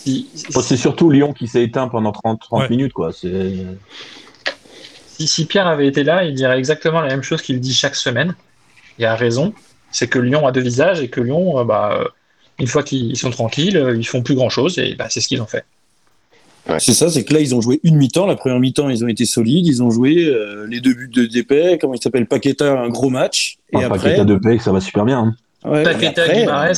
[0.05, 2.69] C'est surtout Lyon qui s'est éteint pendant 30, 30 Ouais.
[2.69, 3.13] minutes, quoi.
[3.13, 3.65] Si-
[5.29, 8.35] si Pierre avait été là, il dirait exactement la même chose qu'il dit chaque semaine.
[8.99, 9.53] Il a raison,
[9.95, 12.05] c'est que Lyon a deux visages et que Lyon, euh, bah, euh,
[12.59, 15.29] une fois qu'ils sont tranquilles, euh, ils font plus grand chose et bah, c'est ce
[15.29, 15.65] qu'ils ont fait.
[16.79, 18.27] C'est ça, c'est que là, ils ont joué une mi-temps.
[18.27, 19.67] La première mi-temps, ils ont été solides.
[19.67, 21.77] Ils ont joué euh, les deux buts de Dépé.
[21.79, 22.25] Comment il s'appelle?
[22.27, 23.59] Paqueta, un gros match.
[23.73, 25.19] Et un après, paquet à deux paix, ça va super bien.
[25.65, 25.71] hein.
[25.71, 26.73] ouais, et Paqueta, après, Guimarães,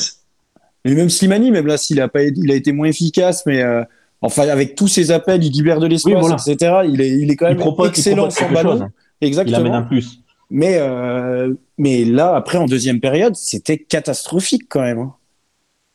[0.84, 3.84] Et même Slimani, même là, s'il a pas, il a été moins efficace, mais euh,
[4.22, 6.36] enfin, avec tous ses appels, il libère de l'espace, Oui, voilà.
[6.44, 6.72] etc.
[6.92, 8.72] Il est, il est quand Il même propose, il excellent propose sans quelque ballon.
[8.72, 8.82] chose.
[8.82, 8.90] hein.
[9.20, 9.56] Il Exactement.
[9.58, 10.18] amène un plus.
[10.50, 14.98] Mais, euh, mais là, après, en deuxième période, c'était catastrophique quand même.
[14.98, 15.14] hein.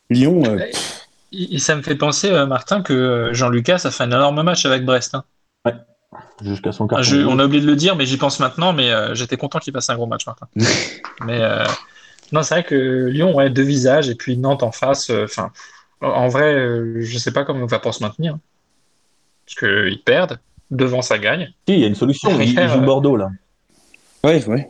[0.10, 0.60] Lyon, euh,
[1.32, 4.66] Et- ça me fait penser, euh, Martin, que euh, Jean-Lucas a fait un énorme match
[4.66, 5.16] avec Brest.
[5.16, 5.24] hein.
[6.44, 7.04] Jusqu'à son Ah, carton.
[7.04, 9.60] je- on a oublié de le dire, mais j'y pense maintenant, mais euh, j'étais content
[9.60, 10.48] qu'il fasse un gros match, Martin.
[11.26, 11.64] mais euh,
[12.34, 15.10] non, c'est vrai que Lyon ouais, deux visages, et puis Nantes en face.
[15.10, 15.52] euh, Enfin,
[16.02, 18.34] en vrai, euh, je sais pas comment on va pour se maintenir.
[18.34, 18.40] hein.
[19.46, 20.40] Parce qu'ils perdent,
[20.72, 21.54] devant ça gagne.
[21.68, 22.30] Si, il y a une solution.
[22.40, 23.30] Il, il Derrière, joue Bordeaux, là.
[24.24, 24.70] Ouais, ouais.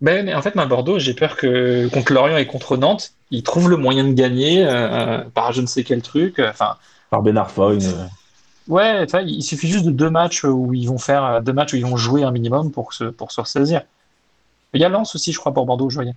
[0.00, 3.42] Ben, mais en fait, ma Bordeaux, j'ai peur que contre Lorient et contre Nantes, ils
[3.42, 6.38] trouvent le moyen de gagner euh, par je ne sais quel truc.
[6.38, 6.76] euh, Enfin,
[7.10, 7.34] Par Ben
[7.72, 8.08] une...
[8.68, 11.76] ouais, il suffit juste de deux matchs où ils vont faire euh, deux matchs où
[11.76, 13.82] ils vont jouer un minimum pour se pour se ressaisir.
[14.74, 16.14] Il y a Lens aussi, je crois, pour Bordeaux, je voyais.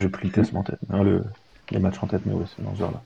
[0.00, 0.78] J'ai pris le en tête.
[0.88, 1.24] Non, le...
[1.70, 3.02] Les matchs en tête, mais ouais, c'est dans ce genre-là.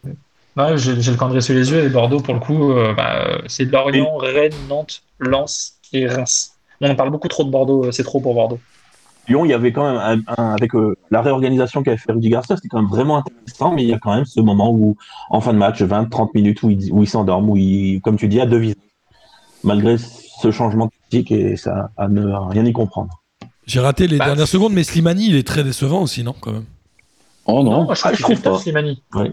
[0.56, 3.38] Ouais, j'ai le calendrier sous les yeux et Bordeaux, pour le coup, euh, bah, euh,
[3.48, 6.51] c'est Lorient, Rennes, Nantes, Lens et Reims.
[6.82, 8.58] On parle beaucoup trop de Bordeaux, euh, c'est trop pour Bordeaux.
[9.28, 12.28] Lyon, il y avait quand même, un, un- avec euh, la réorganisation qu'avait fait Rudy
[12.28, 14.96] Garcia, c'était quand même vraiment intéressant, mais il y a quand même ce moment où,
[15.30, 18.26] en fin de match, 20-30 minutes, où il, où il s'endorme, où il, comme tu
[18.26, 18.76] dis, à deux visages.
[19.62, 23.22] Malgré ce changement tactique et ça, à ne rien y comprendre.
[23.64, 26.50] J'ai raté les Bah, dernières secondes, mais Slimani, il est très décevant aussi, non quand
[26.52, 26.64] même?
[27.44, 27.84] Oh non.
[27.84, 28.58] moi, je Ah, trouve je pas.
[28.58, 29.00] Slimani.
[29.14, 29.32] Ah ouais,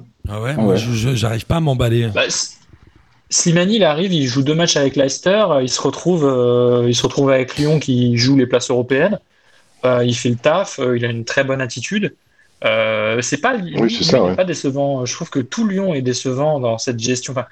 [0.56, 0.78] Ah moi ouais.
[0.78, 2.10] je- je- j'arrive pas à m'emballer.
[2.14, 2.22] Bah,
[3.30, 6.96] Slimani, il arrive, il joue deux matchs avec Leicester, euh, il se retrouve, euh, il
[6.96, 9.20] se retrouve avec Lyon qui joue les places européennes.
[9.86, 12.16] Euh, il fait le taf, euh, il a une très bonne attitude.
[13.22, 14.36] C'est pas, Oui, ça, ouais.
[14.36, 15.06] pas décevant.
[15.06, 17.34] Je trouve que tout Lyon est décevant dans cette gestion.
[17.34, 17.48] Enfin,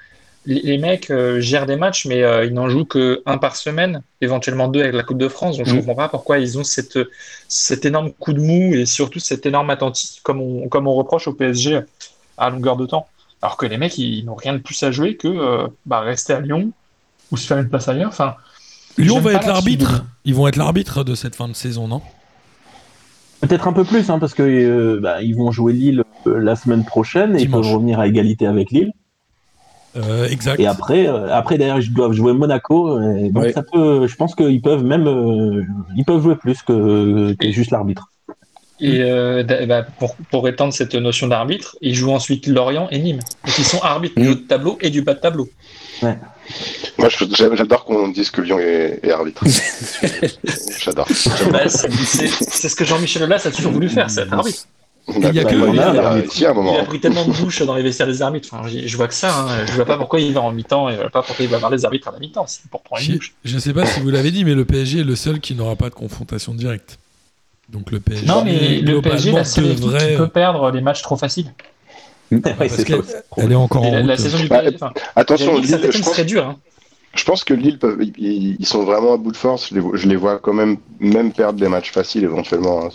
[0.46, 4.68] les, les mecs gèrent des matchs, mais ils n'en jouent que un par semaine, éventuellement
[4.68, 5.58] deux avec la Coupe de France.
[5.58, 5.78] Donc je Mm.
[5.78, 6.98] comprends pas pourquoi ils ont cette,
[7.48, 11.28] cet énorme coup de mou et surtout cet énorme attentisme comme on, comme on reproche
[11.28, 11.80] au PSG
[12.36, 13.08] à longueur de temps.
[13.42, 16.32] Alors que les mecs, ils, n'ont rien de plus à jouer que euh, bah, rester
[16.32, 16.70] à Lyon
[17.30, 18.08] ou se faire une place ailleurs.
[18.08, 18.34] Enfin,
[18.96, 20.04] Lyon va être l'arbitre.
[20.24, 22.02] Ils vont être l'arbitre de cette fin de saison, non?
[23.40, 26.56] Peut-être un peu plus, hein, parce que euh, bah, ils vont jouer Lille euh, la
[26.56, 28.92] semaine prochaine et ils peuvent revenir à égalité avec Lille.
[29.96, 30.60] Euh, Exact.
[30.60, 33.00] Et après, euh, après derrière, ils doivent jouer Monaco.
[33.00, 33.52] Et donc Ouais.
[33.52, 35.64] ça peut, je pense qu'ils peuvent même, euh,
[35.96, 38.10] ils peuvent jouer plus que, que juste l'arbitre.
[38.80, 43.20] Et euh, bah, pour, pour étendre cette notion d'arbitre, ils jouent ensuite Lorient et Nîmes.
[43.44, 44.30] Donc ils sont arbitres du Mm.
[44.30, 45.48] haut de tableau et du bas de tableau.
[46.02, 49.44] Moi, je- j'aime- j'adore qu'on dise que Lyon est, est arbitre.
[50.80, 51.06] j'adore.
[51.52, 54.60] Bah, c'est ce que Jean-Michel Aulas a toujours voulu faire, c'est être arbitre.
[55.08, 58.48] il y a pris tellement de bouches dans les vestiaires des arbitres.
[58.52, 59.34] Enfin, je vois que ça.
[59.40, 59.66] Hein.
[59.66, 61.58] Je vois pas pourquoi il va en mi-temps et je vois pas pourquoi il va
[61.58, 62.46] voir les arbitres à la mi-temps.
[62.46, 63.34] C'est pour prendre une Je, bouche.
[63.44, 65.76] je sais pas si vous l'avez dit, mais le PSG est le seul qui n'aura
[65.76, 66.98] pas de confrontation directe.
[67.68, 70.10] Donc le PSG, Non, mais le PSG, la seule équipe devrait.
[70.12, 71.52] qui peut perdre les matchs trop faciles.
[72.30, 72.94] Ouais, parce ça.
[73.38, 76.10] elle est encore en la, la saison du Bah, PSG, enfin, Attention, Lille, je pense,
[76.12, 76.46] serait dur.
[76.46, 76.56] Hein.
[77.14, 77.78] je pense que Lille,
[78.18, 79.68] ils, ils sont vraiment à bout de force.
[79.70, 82.90] Je les, vois- je les vois quand même, même perdre des matchs faciles éventuellement.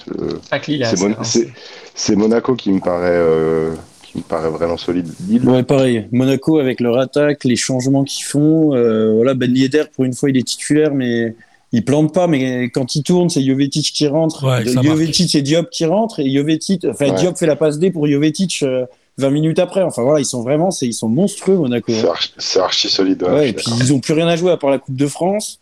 [1.95, 3.73] c'est Monaco qui me paraît, euh,
[4.03, 5.07] qui me paraît vraiment solide.
[5.27, 6.07] Lille, Ouais, pareil.
[6.11, 8.75] Monaco avec leur attaque, les changements qu'ils font.
[8.75, 11.35] euh, voilà, Ben Yedder, pour une fois, il est titulaire, mais
[11.73, 12.27] il plante pas.
[12.27, 14.45] Mais quand il tourne, c'est Jovetic qui rentre.
[14.45, 16.19] Ouais, Jovetic et Diop qui rentrent.
[16.21, 17.15] Et Jovetic, enfin, Ouais.
[17.15, 18.85] Diop fait la passe D pour Jovetic euh,
[19.17, 19.83] 20 minutes après.
[19.83, 21.91] Enfin, voilà, ils sont vraiment, c'est, ils sont monstrueux, Monaco.
[22.37, 23.21] c'est archi, solide.
[23.23, 24.95] ouais, Ouais, je et puis ils ont plus rien à jouer à part la Coupe
[24.95, 25.59] de France.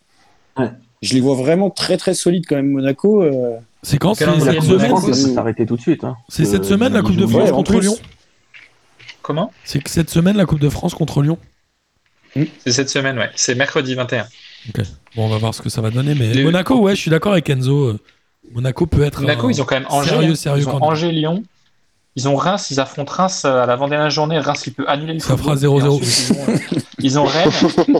[0.56, 0.70] Ouais.
[1.02, 3.22] Je les vois vraiment très très solides quand même, Monaco.
[3.22, 3.56] euh.
[3.82, 6.04] C'est quand C'est cette semaine ça s'arrêter tout de suite.
[6.04, 6.14] hein.
[6.28, 7.80] C'est cette Euh, semaine la Coupe de France contre plus.
[7.80, 7.96] Lyon?
[9.22, 9.52] Comment?
[9.64, 11.38] C'est cette semaine la Coupe de France contre Lyon?
[12.34, 13.30] C'est cette semaine, ouais.
[13.34, 14.26] C'est mercredi 21.
[15.16, 16.14] Bon, on va voir ce que ça va donner.
[16.14, 17.84] Mais Les- Monaco, ouais, je suis d'accord avec Enzo.
[17.88, 17.98] euh,
[18.52, 19.20] Monaco peut être.
[19.20, 20.10] Monaco, un ils ont quand même Angers.
[20.10, 20.34] Sérieux, hein.
[20.34, 20.82] sérieux ils ont.
[20.82, 21.42] Angers, Lyon.
[22.14, 24.38] Ils ont Reims, ils affrontent Reims à l'avant-dernière journée.
[24.38, 25.80] Reims qui peut annuler le Ça fera football.
[25.82, 25.84] 0-0.
[25.84, 27.50] Et ensuite, Ils ont, ils ont Rennes,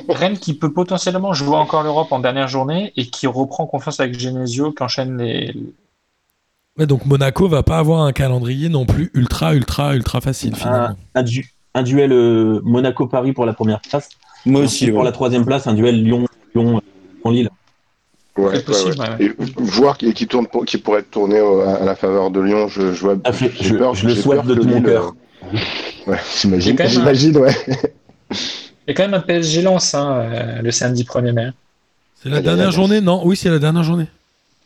[0.10, 4.18] Rennes qui peut potentiellement jouer encore l'Europe en dernière journée et qui reprend confiance avec
[4.18, 5.54] Genesio, qui enchaîne les.
[6.78, 10.96] Ouais, donc Monaco va pas avoir un calendrier non plus ultra, ultra, ultra facile finalement.
[11.14, 14.10] Un, un du- un duel euh, Monaco-Paris pour la première place.
[14.44, 14.88] Moi aussi.
[14.90, 15.04] pour ouais.
[15.06, 16.80] la troisième place, un duel Lyon, Lyon,
[17.26, 17.50] euh, Lille.
[18.36, 19.08] Ouais, C'est ouais, possible, ouais.
[19.10, 22.30] ouais, Et voir qui, qui tourne pour- qui pourrait tourner au- à, à la faveur
[22.30, 23.16] de Lyon, je, je vois.
[23.24, 25.14] Ah, je- peur, le souhaite de tout mon cœur.
[25.44, 25.56] euh,
[26.06, 27.54] Ouais, j'imagine, Il y a quand même un- j'imagine, ouais.
[28.30, 31.50] Il y a quand même un PSG lance hein, euh, le samedi 1er mai.
[32.22, 34.06] C'est la aïe, dernière journée Non, oui, c'est la dernière journée.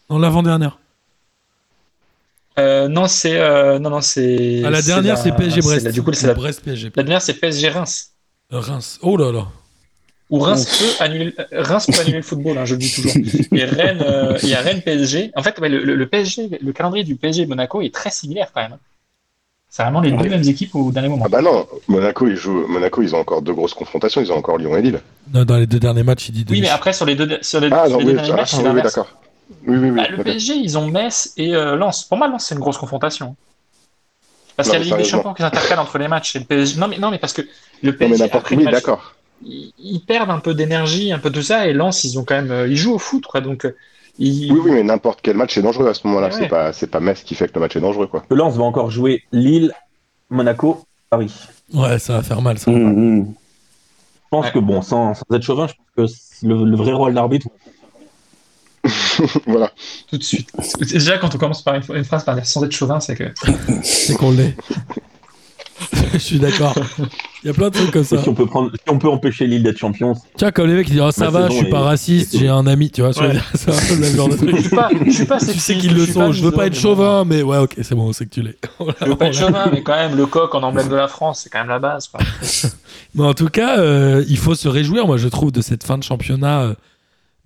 [0.09, 0.79] Non, l'avant-dernière.
[2.59, 3.39] Euh, non, c'est.
[3.39, 4.65] euh, non, non, c'est.
[4.65, 5.85] À la dernière, c'est PSG Brest.
[5.85, 6.91] la- Du coup, c'est la, Brest PSG.
[6.95, 8.13] la dernière, c'est PSG Reims.
[8.53, 8.99] Euh, Reims.
[9.03, 9.47] Oh là là.
[10.29, 13.13] Ou Reims peut annuler, euh, Reims peut annuler le football, hein, je le dis toujours.
[13.55, 15.31] Et Rennes, euh, il y a Rennes PSG.
[15.37, 18.51] En fait, le, le- le PSG, le calendrier du PSG et Monaco est très similaire
[18.53, 18.73] quand même.
[18.73, 18.79] hein.
[19.69, 21.25] C'est vraiment les deux mêmes équipes au dernier moment.
[21.27, 24.37] Ah bah non, Monaco, ils jouent, Monaco, ils ont encore deux grosses confrontations, ils ont
[24.37, 25.01] encore Lyon et Lille.
[25.33, 27.61] Non, dans les deux derniers matchs, il dit Oui, mais après, sur les deux, sur
[27.61, 28.95] les, Ah, sur non, les oui, deux derniers ah, matchs, c'est oui, oui, l'inverse.
[28.95, 29.13] d'accord.
[29.67, 29.97] Oui, oui, oui.
[29.97, 30.23] Bah, le.
[30.23, 32.05] PSG, ils ont Metz et euh, Lens.
[32.05, 33.37] Pour moi, Lens, c'est une grosse confrontation.
[34.57, 35.05] Parce qu'il y a la Ligue des.
[35.05, 36.37] Champions qui s'intercale entre les matchs.
[36.37, 36.81] Et le PSG...
[36.81, 37.49] non, mais, non, mais parce que le
[37.93, 39.15] Non, mais PSG, n'importe après oui, match, d'accord.
[39.45, 41.67] Ils, ils perdent un peu d'énergie, un peu de ça.
[41.67, 43.41] Et Lens, ils ont quand même, euh, ils jouent au foot, quoi.
[43.41, 43.77] Donc, euh,
[44.19, 44.51] ils...
[44.53, 46.29] Oui, oui, mais n'importe quel match est dangereux à ce moment-là.
[46.29, 48.25] Ouais, C'est pas, c'est pas Metz qui fait que le match est dangereux, quoi.
[48.31, 49.73] Le Lens va encore jouer Lille,
[50.31, 51.33] Monaco, Paris.
[51.75, 52.71] Ouais, ça va faire mal, ça.
[52.71, 53.27] Hum.
[53.27, 54.53] Je pense Ouais.
[54.53, 57.47] que, bon, sans, sans être chauvin, je pense que c'est le, le vrai rôle d'arbitre,
[59.47, 59.71] voilà.
[60.09, 60.51] tout de suite.
[60.81, 63.25] Déjà, quand on commence par une, une phrase par dire sans être chauvin, c'est que.
[63.83, 64.57] C'est qu'on l'est.
[66.13, 66.75] Je suis d'accord.
[67.47, 68.21] Il y a plein de trucs comme ça.
[68.21, 70.75] si on peut prendre, si on peut empêcher Lille d'être champion, Tu vois, comme les
[70.75, 73.17] mecs qui disent oh, ça va, je suis pas raciste, j'ai un ami, tu vois.
[73.21, 73.37] Ouais.
[73.55, 74.59] C'est un peu le même genre de Je truc.
[74.59, 76.33] suis pas, je suis pas Tu sais qu'ils le suis sont.
[76.33, 78.57] Je veux pas être chauvin, mais ouais, ok, c'est bon, on sait que tu l'es.
[79.01, 81.43] Je veux pas être chauvin, mais quand même, le coq en emblème de la France,
[81.45, 82.19] c'est quand même la base, quoi.
[83.15, 85.99] Mais en tout cas, euh, il faut se réjouir, moi, je trouve, de cette fin
[85.99, 86.75] de championnat euh,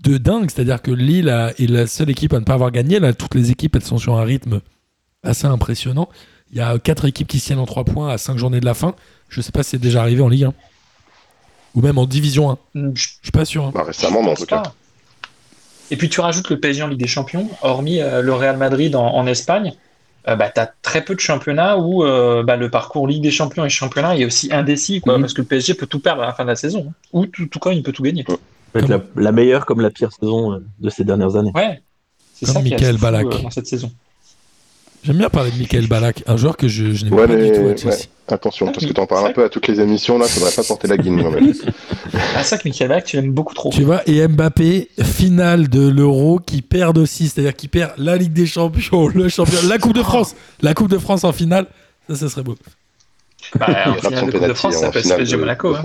[0.02, 0.51] de dingue.
[0.51, 3.01] C'est-à-dire que Lille a- est la seule équipe à ne pas avoir gagné.
[3.01, 4.60] Là, toutes les équipes, elles sont sur un rythme
[5.22, 6.09] assez impressionnant.
[6.52, 8.74] Il y a quatre équipes qui tiennent en trois points à cinq journées de la
[8.74, 8.94] fin.
[9.31, 10.55] Je sais pas si c'est déjà arrivé en Ligue 1.
[11.77, 12.59] Ou même en Division 1.
[12.74, 13.65] Je Je suis pas sûr.
[13.65, 13.73] hein.
[13.74, 14.61] Bah, récemment, mais en tout cas.
[14.62, 14.74] pas.
[15.93, 18.94] Et puis tu rajoutes le PSG en Ligue des Champions, hormis euh, le Real Madrid
[18.94, 19.73] en, en Espagne,
[20.28, 23.31] euh, bah, tu as très peu de championnats où euh, bah, le parcours Ligue des
[23.31, 26.27] Champions et championnat est aussi indécis, quoi, parce que le PSG peut tout perdre à
[26.27, 26.93] la fin de la saison, hein.
[27.12, 28.24] ou tout, tout comme il peut tout gagner.
[28.28, 28.36] ça
[28.73, 31.52] peut être la, la meilleure comme la pire saison euh, de ces dernières années.
[31.55, 31.82] Ouais,
[32.35, 33.90] c'est Comme ça qui est Michael fou, euh, dans cette saison.
[35.02, 37.51] J'aime bien parler de Michael Ballack, un joueur que je, je n'aime Ouais, pas mais
[37.51, 37.77] du tout à ouais.
[37.77, 38.05] Chelsea.
[38.28, 40.89] attention, parce que t'en parles un peu à toutes les émissions, là, faudrait pas porter
[40.89, 41.16] la guine.
[41.16, 41.40] non, mais-
[42.36, 43.70] Ah, ça que Michael Ballack, tu l'aimes beaucoup trop.
[43.72, 48.35] Tu vois, et Mbappé, finale de l'Euro, qui perd aussi, c'est-à-dire qui perd la Ligue
[48.35, 51.66] des Champions, le champion, la Coupe de France, la Coupe de France en finale,
[52.09, 52.56] ça, ça serait beau.
[53.59, 55.74] Bah, en finale de Coupe de France, ça peut PSG Monaco.
[55.74, 55.82] hein.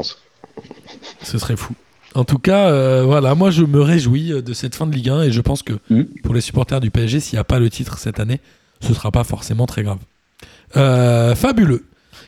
[1.24, 1.74] Ce serait fou.
[2.16, 5.10] En tout cas, euh, voilà, moi je me réjouis euh, de cette fin de Ligue
[5.10, 6.06] 1 et je pense que Mhm.
[6.24, 8.40] pour les supporters du PSG, s'il n'y a pas le titre cette année,
[8.82, 9.98] ce sera pas forcément très grave.
[10.78, 11.86] Euh, fabuleux.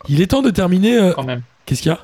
[0.09, 0.97] Il est temps de terminer.
[0.97, 1.41] euh, Quand même.
[1.65, 1.99] Qu'est-ce qu'il y a?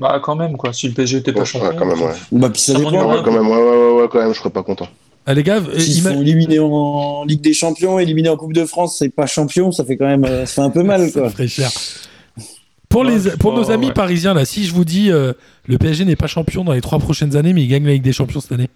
[0.00, 0.72] Bah, quand même, quoi.
[0.72, 1.72] Si le PSG était pas Ouais, champion.
[1.78, 2.12] quand même, ouais.
[2.32, 2.90] Bah, puis ça dépend.
[2.90, 3.62] m'ennuie Ouais, quand même, ouais, ouais,
[3.92, 4.88] ouais, ouais, quand même, je serais pas content.
[5.26, 8.64] Ah, les gars, euh, S'ils sont éliminés en Ligue des Champions, éliminés en Coupe de
[8.66, 11.20] France, c'est pas champion, ça fait quand même, euh, ça fait un peu mal, ça
[11.20, 11.30] quoi.
[11.30, 11.70] ferait cher.
[12.90, 13.92] Pour, les, pour nos amis ouais.
[13.92, 15.32] parisiens, là, si je vous dis euh,
[15.66, 18.02] le PSG n'est pas champion dans les trois prochaines années, mais il gagne la Ligue
[18.02, 18.68] des Champions cette année.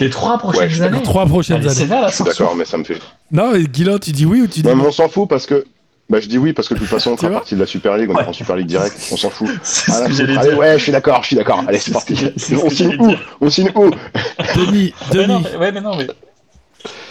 [0.00, 0.96] Les trois prochaines Ouais, années.
[0.98, 2.10] Les trois prochaines est années.
[2.10, 2.24] sanction.
[2.24, 2.98] d'accord, mais ça me fait.
[3.30, 5.46] Non, mais Guilain, tu dis oui ou tu dis Non, mais on s'en fout parce
[5.46, 5.64] que.
[6.10, 7.96] Bah, je dis oui parce que de toute façon, on fera partie de la Super
[7.96, 9.48] League, on est en Super League direct, on s'en fout.
[9.62, 11.64] C'est Ah, ce là, que allez, ouais, je suis d'accord, je suis d'accord.
[11.66, 12.14] Allez, c'est parti.
[12.36, 13.14] C'est On signe où.
[13.40, 13.90] On signe où
[14.56, 16.06] Denis, non, Denis, mais- ouais, mais non, mais.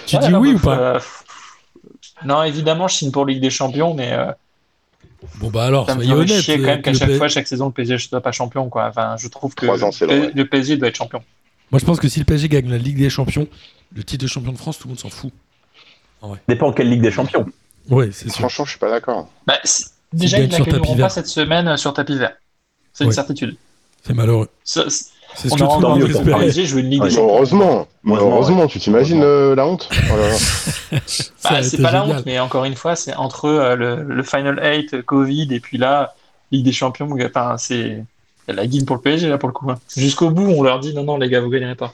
[0.05, 0.99] tu Ouais, dis non, oui ou pas euh,
[2.25, 4.25] Non, évidemment, je signe pour Ligue des Champions, mais euh,
[5.39, 6.41] Bon bah alors, ça me honnête.
[6.41, 7.97] chier quand euh, même que qu'à le chaque P- fois, chaque saison, le PSG ne
[7.99, 8.69] soit pas champion.
[8.69, 8.87] Quoi.
[8.89, 10.31] Enfin, je trouve que Trois ans, c'est long, ouais.
[10.35, 11.23] le PSG doit être champion.
[11.73, 13.47] Moi je pense que si le PSG gagne la Ligue des Champions,
[13.95, 15.31] le titre de champion de France, tout le monde s'en fout.
[16.47, 17.45] Dépend quelle Ligue des Champions.
[17.89, 18.39] Ouais, c'est sûr.
[18.41, 19.27] Franchement, je suis pas d'accord.
[19.47, 22.33] Bah, si- déjà, ils n'accueilleront pas cette semaine euh, sur tapis vert.
[22.93, 23.13] C'est une Ouais.
[23.15, 23.57] certitude.
[24.05, 24.47] C'est malheureux.
[24.63, 26.23] C'est- ce on que tout le monde.
[26.37, 30.15] PSG jouer une Ligue Ouais, des heureusement, Heureusement, tu t'imagines euh, la honte Oh
[31.43, 34.59] Bah, c'est pas la honte, mais encore une fois, c'est entre euh, le, le Final
[34.63, 36.13] 8, Covid, et puis là,
[36.51, 37.09] Ligue des Champions.
[37.25, 38.03] Enfin, c'est
[38.47, 39.69] la guine pour le PSG là pour le coup.
[39.71, 39.79] hein.
[39.95, 41.93] Jusqu'au bout, on leur dit non, non, les gars, vous gagnerez pas.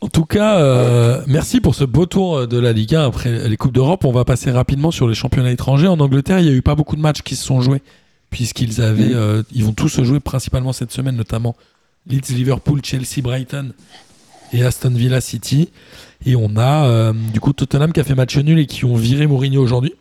[0.00, 3.56] En tout cas, euh, merci pour ce beau tour de la Ligue 1 après les
[3.56, 4.04] Coupes d'Europe.
[4.04, 5.86] On va passer rapidement sur les championnats étrangers.
[5.86, 7.82] En Angleterre, il n'y a eu pas beaucoup de matchs qui se sont joués,
[8.30, 11.54] puisqu'ils avaient, euh, ils vont tous se jouer principalement cette semaine, notamment
[12.08, 13.72] Leeds, Liverpool, Chelsea, Brighton
[14.52, 15.68] et Aston Villa City.
[16.26, 18.96] Et on a euh, du coup Tottenham qui a fait match nul et qui ont
[18.96, 19.94] viré Mourinho aujourd'hui.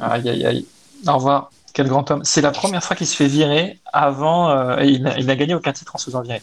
[0.00, 0.66] Aïe, aïe, aïe.
[1.06, 1.50] Au revoir.
[1.76, 2.22] Quel grand homme.
[2.24, 4.48] C'est la première fois qu'il se fait virer avant.
[4.48, 6.40] euh, il n'a gagné aucun titre en se faisant virer.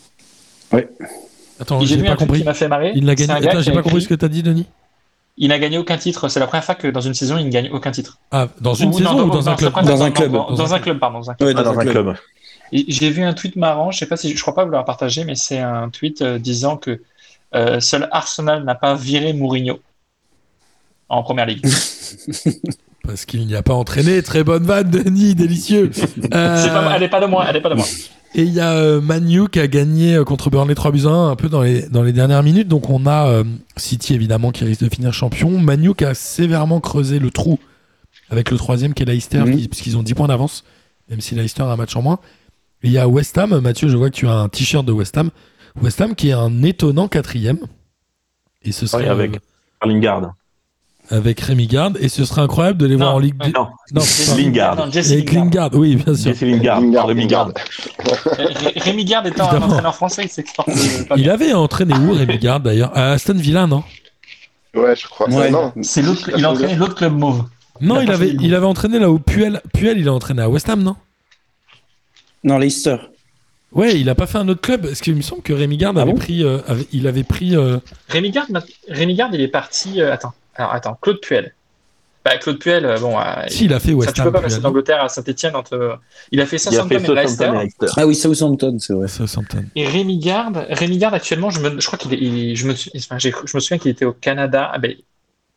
[1.60, 2.41] Attends, Et J'ai pas un truc compris.
[2.41, 2.91] qui m'a fait marrer.
[2.93, 3.34] Il n'a gagné.
[3.34, 4.68] Attends, j'ai a pas compris ce que t'as dit, Denis.
[5.38, 6.30] Il n'a gagné aucun titre.
[6.30, 8.19] C'est la première fois que dans une saison, il ne gagne aucun titre.
[8.30, 10.31] Ah, dans une Ou saison non, ou dans un club Dans un club.
[10.34, 11.18] Dans, dans un club, pardon.
[11.18, 11.49] Dans un club.
[11.49, 12.15] Ouais, Ah, dans un club.
[12.72, 14.85] Et J'ai vu un tweet marrant, je sais pas si je crois pas vous l'avoir
[14.85, 17.01] partagé, mais c'est un tweet euh, disant que
[17.55, 19.80] euh, seul Arsenal n'a pas viré Mourinho
[21.10, 21.65] en première ligue.
[23.05, 24.21] Parce qu'il n'y a pas entraîné.
[24.23, 25.91] Très bonne vanne, Denis, délicieux.
[26.34, 27.85] Euh, pas, elle est pas de moi, elle est pas de moi.
[28.35, 31.09] Et il y a euh, Manu qui a gagné euh, contre Burnley 3 buts à
[31.09, 32.67] 1 un peu dans les, dans les dernières minutes.
[32.67, 33.43] Donc on a euh,
[33.77, 35.49] City évidemment qui risque de finir champion.
[35.59, 37.59] Manu qui a sévèrement creusé le trou
[38.31, 39.57] avec le troisième qui est Leicester, Mhm.
[39.59, 40.63] qui- puisqu'ils ont 10 points d'avance,
[41.09, 42.19] même si Leicester a un match en moins.
[42.81, 43.59] Et il y a West Ham.
[43.59, 45.30] Mathieu, je vois que tu as un t-shirt de West Ham.
[45.81, 47.59] West Ham qui est un étonnant quatrième.
[48.63, 50.34] Et ce serait Ouais, avec- euh, Lingard.
[51.09, 51.97] Avec Rémi Garde.
[52.01, 53.47] Et ce serait incroyable de les voir Non, en Ligue ouais.
[53.51, 53.53] 2.
[53.59, 54.75] Non, Non, Jesse Lingard.
[54.75, 55.43] Non, Jesse Lingard.
[55.43, 56.31] Lingard, oui, bien sûr.
[56.34, 56.81] Jesse Lingard.
[56.81, 57.27] Lingard, Rémi.
[57.27, 57.53] Garde.
[58.07, 61.93] Euh, Ré- Rémi Garde étant un entraîneur français, il s'exporte euh, pas Il avait entraîné
[61.95, 62.91] où Rémi Garde d'ailleurs?
[62.97, 63.84] À Aston Villa, non?
[64.75, 65.30] Ouais, je crois.
[65.30, 65.51] Ouais.
[65.51, 65.71] Non.
[65.81, 67.43] C'est l'autre, il a entraîné l'autre club mauve.
[67.81, 70.69] Non, Il avait, il avait entraîné là où Puel, Puel, il a entraîné à West
[70.69, 70.95] Ham, non?
[72.43, 72.97] Non, Leicester.
[73.71, 74.85] Ouais, il a pas fait un autre club.
[74.85, 76.17] Parce qu'il me semble que Rémi Garde Ah avait bon?
[76.17, 77.55] pris, euh, avait- il avait pris.
[77.55, 77.77] euh,
[78.09, 78.49] Rémi Garde,
[78.88, 79.99] Rémi Garde, il est parti.
[80.01, 81.53] euh, attends, alors attends, Claude Puel.
[82.25, 84.27] Bah, Claude Puel, euh, bon, euh, Si, il a fait West tu Ham.
[84.27, 85.99] peux pas passer d'Angleterre à Saint-Etienne entre.
[86.31, 87.51] Il a fait Il Southampton et Leicester.
[87.97, 89.09] Ah oui, Southampton, c'est vrai.
[89.09, 89.65] Southampton.
[89.75, 92.73] Et Rémi Garde, Rémi Garde actuellement, je, me, je crois qu'il est, il- je me,
[92.95, 94.71] enfin, je me souviens qu'il était au Canada.
[94.73, 94.95] Ah ben,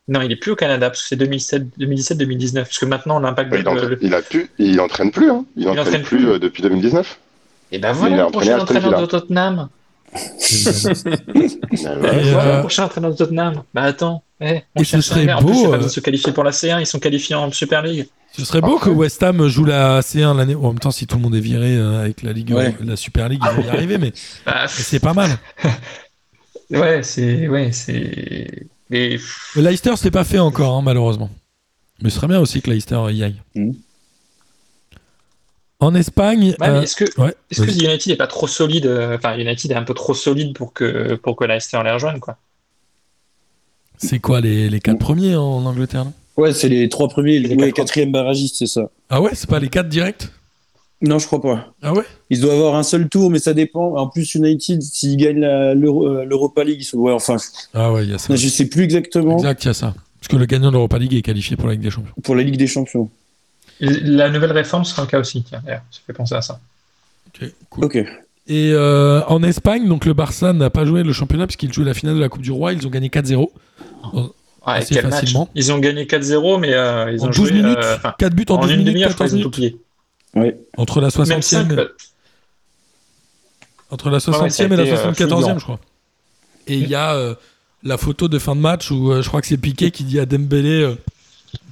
[0.09, 2.53] non, il est plus au Canada parce que c'est 2007, 2017-2019.
[2.63, 3.69] Parce que maintenant, l'impact Il, de.
[3.69, 5.45] entraîne- le- il a pu, il entraîne plus, hein.
[5.55, 6.29] Il, entraîne entraîne plus plus.
[6.31, 7.17] euh, depuis 2019.
[7.71, 9.69] Et ben Il voilà le prochain entraîneur de Tottenham.
[11.71, 13.63] Voilà le prochain entraîneur de Tottenham.
[13.73, 14.23] Bah attends.
[14.39, 14.45] On
[14.81, 15.37] Et ce serait gars.
[15.37, 17.81] En plus, beau, pas euh, se qualifier pour la C1, ils sont qualifiés en Super
[17.81, 18.07] League.
[18.33, 20.53] Ce serait beau que West Ham joue la C1 l'année.
[20.55, 22.75] En même temps, si tout le monde est viré euh, avec la Ligue, Ouais.
[22.83, 24.13] la Super League, ils vont y arriver, mais
[24.45, 25.31] Bah, mais c'est pas mal.
[26.69, 27.47] ouais, c'est.
[27.47, 28.67] Ouais, c'est.
[29.55, 31.29] Leicester, c'est pas fait encore, hein, malheureusement.
[32.01, 33.41] Mais ce serait bien aussi que Leicester y aille.
[33.55, 33.75] Mhm.
[35.79, 37.85] En Espagne, Ouais, euh, est-ce que, ouais, que vas-y.
[37.85, 41.35] United est pas trop solide Enfin, United est un peu trop solide pour que, pour
[41.35, 42.37] que Leicester les rejoigne, quoi.
[43.97, 46.05] C'est quoi les, les quatre premiers en Angleterre
[46.37, 48.89] Ouais, c'est les trois premiers, Les les quatre quatrième barragistes, c'est ça.
[49.09, 50.27] Ah ouais, c'est pas les quatre directs?
[51.01, 51.73] Non, je crois pas.
[51.81, 52.03] Ah ouais?
[52.29, 53.95] Ils doivent avoir un seul tour, mais ça dépend.
[53.97, 55.73] En plus, United, s'ils gagnent euh,
[56.25, 56.97] l'Europa League, ils sont...
[56.97, 57.37] ouais, enfin,
[57.73, 58.35] Ah ouais, il y a ça.
[58.35, 59.93] je sais plus exactement Exact, il y a ça.
[60.19, 62.13] Parce que le gagnant de l'Europa League est qualifié pour la Ligue des Champions.
[62.23, 63.09] pour la Ligue des Champions.
[63.79, 66.59] La nouvelle réforme sera le cas aussi, tiens, d'ailleurs, ça fait penser à ça.
[67.27, 67.85] Ok, cool.
[67.85, 67.95] Ok.
[68.47, 71.93] Et euh, en Espagne, donc le Barça n'a pas joué le championnat puisqu'il joue la
[71.93, 72.73] finale de la Coupe du Roi.
[72.73, 73.49] Ils ont gagné 4-0.
[74.13, 74.23] Ouais,
[74.65, 75.21] Assez quel match.
[75.21, 75.49] facilement.
[75.55, 77.77] Ils ont gagné 4-0, mais euh, ils En ont 12 joué minutes.
[77.77, 79.49] euh, enfin, 4 buts en en 12 une minutes, demi-heure, je crois 14 qu'ils ont
[79.49, 79.77] tout minutes.
[80.33, 80.43] plié.
[80.43, 80.59] Ouais.
[80.77, 81.67] Entre la Même 60e, 5,
[83.89, 85.57] entre la ouais, ça 60e a et la été, euh, 74e, fulgurant.
[85.59, 85.79] je crois.
[86.67, 87.35] Et il y a euh,
[87.83, 90.19] la photo de fin de match où euh, je crois que c'est Piqué qui dit
[90.19, 90.95] à Dembélé euh,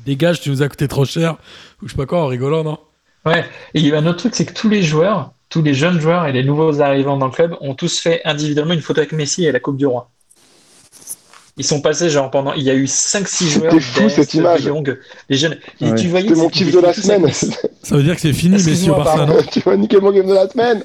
[0.06, 1.34] Dégage, tu nous as coûté trop cher.
[1.82, 2.77] Ou je sais pas quoi, en rigolant, non?
[3.26, 3.41] Ouais,
[3.73, 5.99] et il y a un autre truc, c'est que tous les joueurs, tous les jeunes
[5.99, 9.11] joueurs et les nouveaux arrivants dans le club ont tous fait individuellement une photo avec
[9.11, 10.10] Messi et la Coupe du Roi.
[11.57, 12.52] Ils sont passés, genre, pendant.
[12.53, 13.73] Il y a eu 5-6 joueurs.
[13.82, 14.64] fou, cette image.
[14.64, 14.99] De Jong,
[15.30, 15.57] les jeunes.
[15.80, 15.95] Et Ouais.
[15.95, 16.27] tu voyais.
[16.27, 17.32] C'était mon kiff de la semaine.
[17.82, 20.27] Ça veut dire que c'est fini, Messi au Barça, non tu vas niquer mon game
[20.27, 20.84] de la semaine.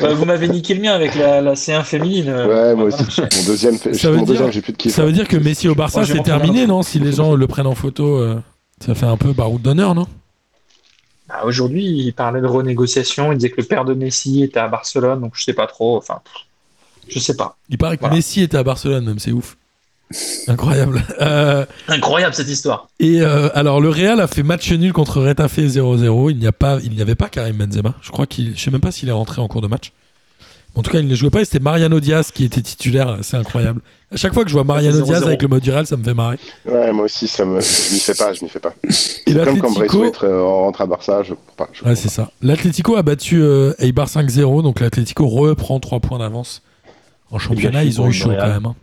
[0.00, 2.28] Bah, vous m'avez niqué le mien avec la, la C1 féminine.
[2.28, 3.20] euh, Ouais, moi aussi.
[3.20, 4.92] Mon deuxième, fait- Ça veut mon dire- deuxième, j'ai plus de kiff.
[4.94, 7.66] Ça veut dire que Messi au Barça, c'est terminé, non Si les gens le prennent
[7.66, 8.40] en photo, euh,
[8.84, 10.06] ça fait un peu baroud d'honneur, non?
[11.28, 13.32] Bah, Aujourd'hui, il parlait de renégociation.
[13.32, 15.96] Il disait que le père de Messi était à Barcelone, donc je sais pas trop.
[15.96, 16.20] Enfin,
[17.08, 17.56] je sais pas.
[17.70, 18.16] Il paraît que Voilà.
[18.16, 19.56] Messi était à Barcelone, même, c'est ouf.
[20.48, 21.02] Incroyable.
[21.20, 22.88] Euh, Incroyable cette histoire.
[23.00, 26.30] et euh, alors, le Real a fait match nul contre Retafe 0-0.
[26.30, 27.94] Il n'y a pas, il n'y avait pas Karim Benzema.
[28.02, 29.92] Je crois qu'il, je sais même pas s'il est rentré en cours de match.
[30.76, 31.40] En tout cas, il ne jouait pas.
[31.40, 33.18] et C'était Mariano Diaz qui était titulaire.
[33.22, 33.80] C'est incroyable.
[34.12, 35.04] À chaque fois que je vois Mariano 0-0.
[35.04, 36.36] Diaz avec le mode du Real, ça me fait marrer.
[36.66, 38.74] Ouais, moi aussi, ça me, je m'y fais pas, je m'y fais pas.
[39.26, 41.68] Et Comme quand Braithwaite euh, rentre à Barça, je pas.
[41.72, 42.30] je ouais, c'est ça.
[42.42, 44.62] L'Atlético a battu euh, Eibar 5-0.
[44.62, 46.62] Donc l'Atlético reprend 3 points d'avance.
[47.30, 48.66] En championnat, ils ont eu chaud quand même.
[48.66, 48.74] hein.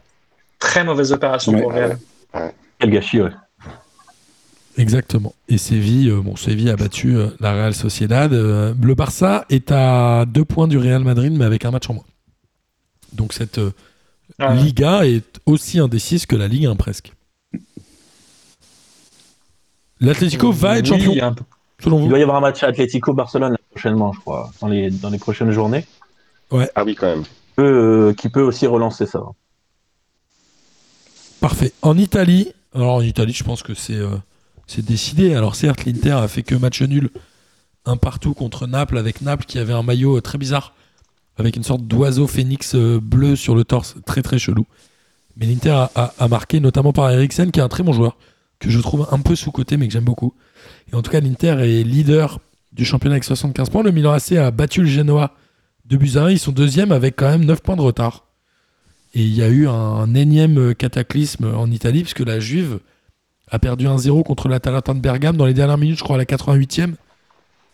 [0.62, 1.62] Très mauvaise opération Ouais.
[1.62, 1.98] pour Real.
[2.80, 3.32] Quel gâchis, ouais.
[4.78, 5.34] Exactement.
[5.50, 8.32] Et Séville, euh, bon, Séville a battu euh, la Real Sociedad.
[8.32, 11.96] Euh, le Barça est à 2 points du Real Madrid, mais avec un match en
[11.96, 12.06] moins.
[13.12, 13.72] Donc cette euh,
[14.40, 14.56] Ouais.
[14.56, 17.12] Liga est aussi indécise que la Ligue 1 presque.
[20.00, 21.14] L'Atlético va être champion,
[21.86, 25.20] Il doit y avoir un match à Atlético-Barcelone prochainement, je crois, dans les, dans les
[25.20, 25.86] prochaines journées.
[26.76, 27.24] Ah oui, quand même.
[27.56, 27.64] Peut,
[28.10, 29.22] euh, qui peut aussi relancer ça.
[31.42, 31.74] Parfait.
[31.82, 34.16] En Italie, alors en Italie, je pense que c'est euh,
[34.68, 35.34] c'est décidé.
[35.34, 37.10] Alors certes, l'Inter a fait que match nul,
[37.84, 40.76] un partout contre Naples, avec Naples qui avait un maillot euh, très bizarre,
[41.38, 44.68] avec une sorte d'oiseau phénix euh, bleu sur le torse, très très chelou.
[45.36, 48.18] Mais l'Inter a, marqué, notamment par Eriksen, qui est un très bon joueur,
[48.60, 50.36] que je trouve un peu sous-coté, mais que j'aime beaucoup.
[50.92, 52.40] Et en tout cas, l'Inter est leader
[52.74, 53.82] du championnat avec 75 points.
[53.82, 55.34] Le Milan AC a battu le Genoa
[55.86, 56.30] de un.
[56.30, 58.26] Ils sont deuxième avec quand même 9 points de retard.
[59.14, 62.80] Et il y a eu un, énième cataclysme en Italie, puisque la Juve
[63.50, 66.26] a perdu 1-0 contre l'Atalanta de Bergame dans les dernières minutes, je crois à la
[66.26, 66.94] 88e.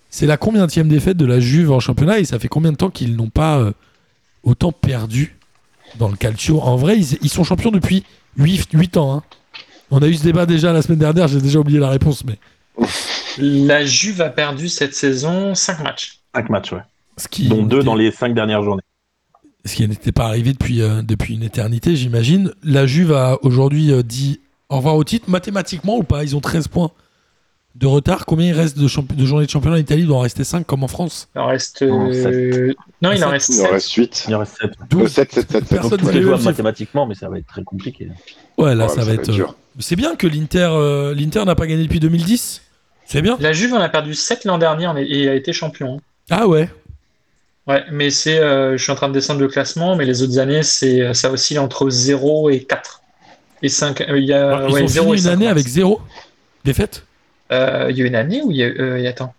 [0.09, 2.89] C'est la combienième défaite de la Juve en championnat et ça fait combien de temps
[2.89, 3.71] qu'ils n'ont pas euh,
[4.43, 5.35] autant perdu
[5.99, 6.59] dans le calcio?
[6.61, 8.03] En vrai, ils, ils sont champions depuis
[8.37, 9.17] 8, 8 ans.
[9.17, 9.23] hein.
[9.91, 12.39] On a eu ce débat déjà la semaine dernière, j'ai déjà oublié la réponse, mais
[13.37, 16.19] La Juve a perdu cette saison 5 matchs.
[16.35, 16.81] 5 matchs, ouais.
[17.17, 18.81] ce qui, Dont deux n'était- dans les 5 dernières journées.
[19.67, 22.51] Ce qui n'était pas arrivé depuis, euh, depuis une éternité, j'imagine.
[22.63, 24.39] La Juve a aujourd'hui euh, dit
[24.69, 26.91] au revoir au titre, mathématiquement ou pas Ils ont 13 points
[27.75, 28.25] de retard.
[28.25, 30.01] Combien il reste de, champi- de journées de championnat en Italie?
[30.01, 31.29] Il doit en rester 5 comme en France.
[31.35, 31.83] Il en reste.
[31.83, 33.71] Non, euh, Non, il en reste Il en 7.
[33.71, 34.25] reste 8.
[34.27, 34.71] Il en reste 7.
[34.89, 35.09] 12.
[35.11, 35.69] 7, 7, 7, 7.
[35.69, 38.09] Personne Donc, les mathématiquement, mais ça va être très compliqué.
[38.57, 39.31] Ouais, là, Ouais, ça, va être.
[39.31, 39.55] dur.
[39.79, 42.61] C'est bien que l'Inter euh, l'Inter n'a pas gagné depuis 2010.
[43.05, 43.37] C'est bien.
[43.39, 46.01] La Juve en a perdu 7 l'an dernier et a été champion.
[46.29, 46.69] Ah ouais.
[47.67, 48.39] Ouais, mais c'est.
[48.39, 51.31] euh, je suis en train de descendre le classement, mais les autres années, c'est ça
[51.31, 53.01] oscille entre 0 et 4.
[53.61, 54.05] Et 5.
[54.09, 56.01] Il y a, Alors, ils ouais, ont 0 fini et une 5 année avec zéro
[56.63, 57.03] défaite?
[57.51, 58.67] Euh, il y a une année où il y a.
[58.67, 59.33] euh, attends.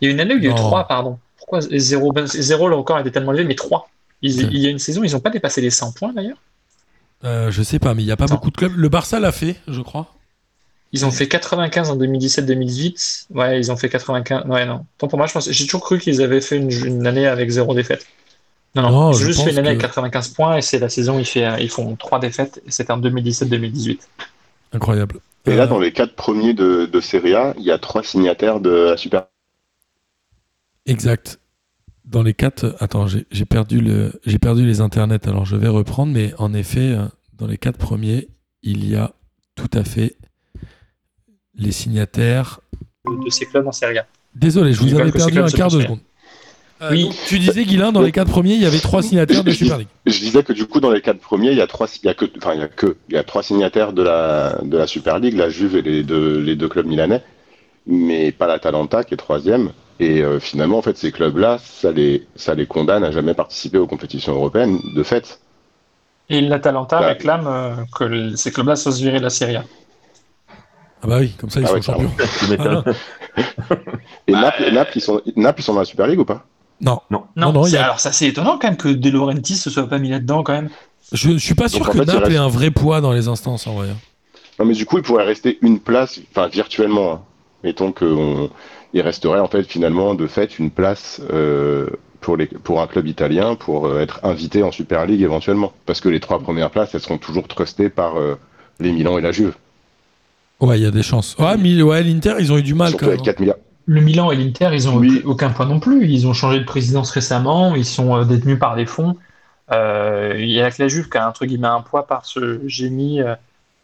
[0.00, 0.56] Il y a une année où il y a eu Non.
[0.56, 1.18] 3, pardon.
[1.36, 3.88] Pourquoi 0 0 le record était tellement élevé, mais 3.
[4.22, 4.50] Il, Ok.
[4.52, 6.38] il y a une saison, ils n'ont pas dépassé les 100 points d'ailleurs?
[7.24, 8.72] Euh, je sais pas, mais il n'y a pas beaucoup de clubs.
[8.76, 10.14] Le Barça l'a fait, je crois.
[10.92, 13.26] Ils ont fait 95 en 2017-2018.
[13.30, 14.44] Ouais, ils ont fait 95.
[14.46, 14.86] Ouais, non.
[14.98, 15.50] Tant pour moi, je pense.
[15.50, 18.06] J'ai toujours cru qu'ils avaient fait une, une année avec zéro défaite.
[18.74, 18.90] Non, non.
[18.90, 20.88] Non, ils je ont juste fait une année que- avec 95 points et c'est la
[20.88, 24.08] saison où ils, fait, ils font trois défaites et c'était en 2017-2018.
[24.72, 25.20] Incroyable.
[25.46, 28.02] Et là, Euh, dans les quatre premiers de, de Serie A, il y a trois
[28.02, 29.26] signataires de la Super.
[30.86, 31.40] Exact.
[32.04, 35.28] Dans les quatre, attends, j'ai j'ai perdu le, j'ai perdu les internets.
[35.28, 38.28] Alors je vais reprendre, mais en effet, euh, dans les quatre premiers,
[38.62, 39.14] il y a
[39.54, 40.16] tout à fait
[41.58, 42.60] les signataires.
[43.06, 44.06] De, ces clubs en Serie A.
[44.34, 45.98] Désolé, je vous avais perdu un se quart de seconde.
[46.80, 47.04] Euh, Oui.
[47.04, 49.78] donc, tu disais, Guilain, dans les quatre premiers, il y avait trois signataires de Super
[49.78, 49.88] League.
[50.06, 52.08] Je disais que du coup, dans les quatre premiers, il y a trois, il y
[52.08, 54.76] a que, enfin, il y a que, il y a trois signataires de la, de
[54.76, 57.22] la Super League, la Juve et les deux, les deux clubs milanais,
[57.86, 59.72] mais pas l'Atalanta qui est troisième.
[59.98, 63.78] Et euh, finalement, en fait, ces clubs-là, ça les, ça les condamne à jamais participer
[63.78, 65.40] aux compétitions européennes, de fait.
[66.28, 67.08] Et l'Atalanta Bah.
[67.08, 69.64] réclame euh, que ces clubs-là soient virés de la Serie A.
[71.02, 72.10] Ah bah oui, comme ça ils Ah sont ouais, champions.
[72.40, 72.82] Tu m'étonnes.
[74.26, 76.44] Et Bah, Naples, Naples, ils sont, Naples, ils sont dans la Super League ou pas?
[76.80, 77.24] Non, Non.
[77.36, 79.98] Non, non, a- alors ça c'est étonnant quand même que De Laurentiis se soit pas
[79.98, 80.70] mis là-dedans quand même.
[81.12, 83.12] je, je suis pas sûr Donc, que fait, Naples reste- ait un vrai poids dans
[83.12, 83.88] les instances en vrai.
[84.58, 87.12] Non, mais du coup, il pourrait rester une place, enfin, virtuellement.
[87.12, 87.20] hein.
[87.64, 91.88] Mettons qu'il resterait, en fait, finalement, de fait, une place euh,
[92.20, 95.72] pour, les, pour un club italien pour euh, être invité en Super League éventuellement.
[95.86, 98.36] Parce que les trois premières places, elles seront toujours trustées par euh,
[98.80, 99.54] les Milan et la Juve.
[100.60, 101.36] Ouais, il y a des chances.
[101.38, 103.20] Ouais, mais ouais, l'Inter, ils ont eu du mal Surtout quand même.
[103.20, 103.56] avec 4 milliards.
[103.86, 105.22] Le Milan et l'Inter, ils ont Oui.
[105.24, 106.06] aucun point non plus.
[106.08, 109.16] Ils ont changé de présidence récemment, ils sont euh, détenus par des fonds.
[109.72, 112.60] Euh, Il y a que la Juve qui a entre guillemets un poids par ce
[112.66, 113.34] génie euh,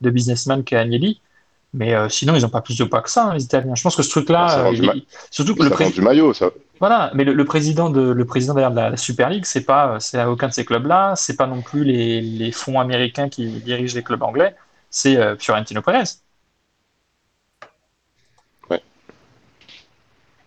[0.00, 1.20] de businessman qu'est Agnelli.
[1.72, 3.74] Mais euh, sinon, ils n'ont pas plus de poids que ça, hein, les Italiens.
[3.74, 5.00] Je pense que ce truc-là, Ah, ça euh, rend du il- mal.
[5.30, 5.94] surtout que Ça le président.
[5.96, 6.50] du maillot, ça.
[6.80, 9.96] Voilà, mais le, le président de le président de la, la Super League, c'est pas
[10.00, 13.46] c'est à aucun de ces clubs-là, c'est pas non plus les, les fonds américains qui
[13.46, 14.54] dirigent les clubs anglais,
[14.90, 16.04] c'est euh, Fiorentino Perez.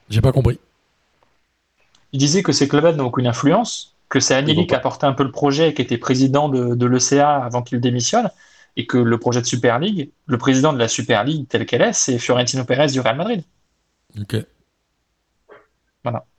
[0.10, 0.60] J'ai pas compris.
[2.14, 5.14] Il disait que ces clubs-là n'ont aucune influence, que c'est Agnelli qui a porté un
[5.14, 8.30] peu le projet, qui était président de, de l'ECA avant qu'il démissionne,
[8.78, 11.82] et que le projet de Super League, le président de la Super League telle qu'elle
[11.82, 13.44] est, c'est Fiorentino Perez du Real Madrid.
[14.20, 14.36] Ok,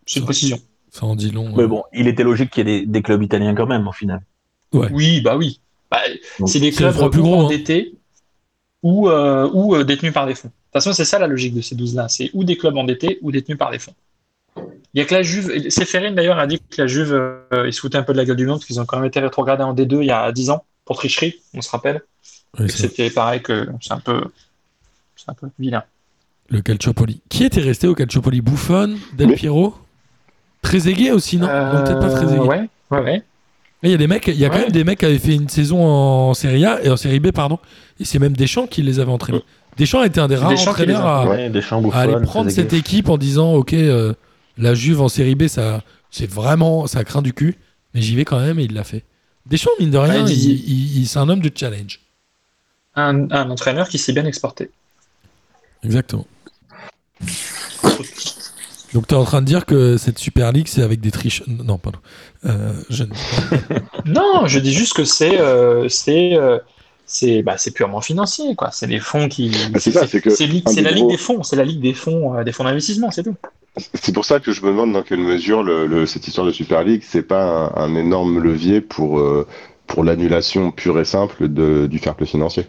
[0.07, 0.59] C'est une Ça- précision.
[0.91, 1.53] ça en dit long.
[1.55, 1.69] Mais euh.
[1.69, 4.23] bon, il était logique qu'il y ait des, des clubs italiens quand même, au final.
[4.73, 4.89] Ouais.
[4.91, 5.61] Oui, bah oui.
[5.91, 6.01] Bah,
[6.47, 7.45] c'est des clubs plus gros, hein.
[7.45, 7.95] endettés
[8.83, 10.51] ou, euh, ou euh, détenus par des fonds.
[10.79, 12.09] De toute façon, c'est ça la logique de ces 12-là.
[12.09, 13.95] C'est ou des clubs endettés ou détenus par des fonds.
[14.95, 15.69] Il y a que la Juve.
[15.71, 18.25] Séphérine d'ailleurs a dit que la Juve, euh, ils se foutaient un peu de la
[18.25, 20.31] gueule du monde, parce qu'ils ont quand même été rétrogradés en D2 il y a
[20.33, 22.01] 10 ans pour tricherie, on se rappelle.
[22.59, 24.23] C'est C'était pareil que c'est un peu,
[25.17, 25.83] c'est un peu vilain.
[26.49, 27.21] le Calciopoli.
[27.29, 28.41] Qui était resté au Calciopoli?
[28.41, 29.75] Buffon, Del Piero?
[30.63, 31.47] Trezeguet aussi, non?
[31.47, 32.41] Non, peut-être pas Trezeguet.
[32.41, 33.23] Euh, ouais, ouais, ouais.
[33.83, 35.35] Il y a des mecs, il y a quand même des mecs qui avaient fait
[35.35, 37.59] une saison en Série A et en Série B, pardon.
[38.01, 39.43] Et c'est même Deschamps qui les avait entraînés.
[39.79, 42.73] Deschamps était un des rares Deschamps entraîneurs a- à, Ouais, Deschamps, à aller prendre cette
[42.73, 44.13] équipe en disant ok euh,
[44.59, 47.57] la Juve en série B ça c'est vraiment ça craint du cul
[47.95, 49.05] mais j'y vais quand même et il l'a fait
[49.47, 52.01] Deschamps mine de rien Ouais, il, il- il- il- c'est un homme de challenge
[52.97, 54.71] Un, un entraîneur qui s'est bien exporté.
[55.85, 56.27] Exactement.
[58.95, 61.43] Donc tu es en train de dire que cette Super League, c'est avec des triches.
[61.47, 61.99] Non, pardon.
[62.47, 63.05] Euh, je
[64.07, 66.59] Non, je dis juste que c'est euh, c'est euh,
[67.09, 68.71] c'est bah, c'est purement financier quoi.
[68.71, 69.51] C'est les fonds qui.
[69.73, 72.53] Bah, c'est ça, que la ligue des fonds, c'est la ligue des fonds euh, des
[72.53, 73.35] fonds d'investissement, c'est tout.
[73.95, 76.53] C'est pour ça que je me demande dans quelle mesure le, le- cette histoire de
[76.53, 79.47] Super League, c'est pas un, un énorme levier pour, euh,
[79.87, 82.67] pour l'annulation pure et simple de, du fair play financier.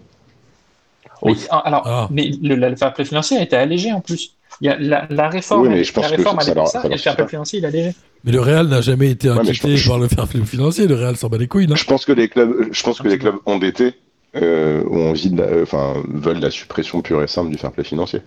[1.22, 2.08] Oui, alors, Ah.
[2.12, 4.36] mais le, le fair play financier a été allégé en plus.
[4.62, 6.68] Il y a la, la réforme, Oui, mais je pense la que réforme ça pour
[6.68, 7.92] ça, ça et leur le fair play financier il est allégé.
[8.24, 10.86] Mais le Real n'a jamais été Ouais, inquiété je- par le fair play financier.
[10.88, 13.18] Le Real s'en bat les couilles, Je pense que les clubs, je pense que les
[13.18, 13.96] clubs endettés
[14.36, 17.72] euh, ont envie de la- euh, enfin, veulent la suppression pure et simple du fair
[17.72, 18.22] play financier.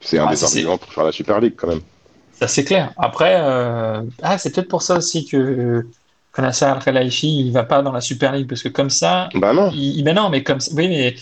[0.00, 1.80] C'est un Ah, des arguments pour faire la Super League quand même.
[2.32, 2.92] Ça c'est clair.
[2.96, 5.92] Après, euh, ah, c'est peut-être pour ça aussi que euh,
[6.38, 9.72] Nasser Al-Khelaifi il va pas dans la Super League parce que comme ça, Bah non.
[9.72, 11.14] il, mais non, mais comme ça, oui, mais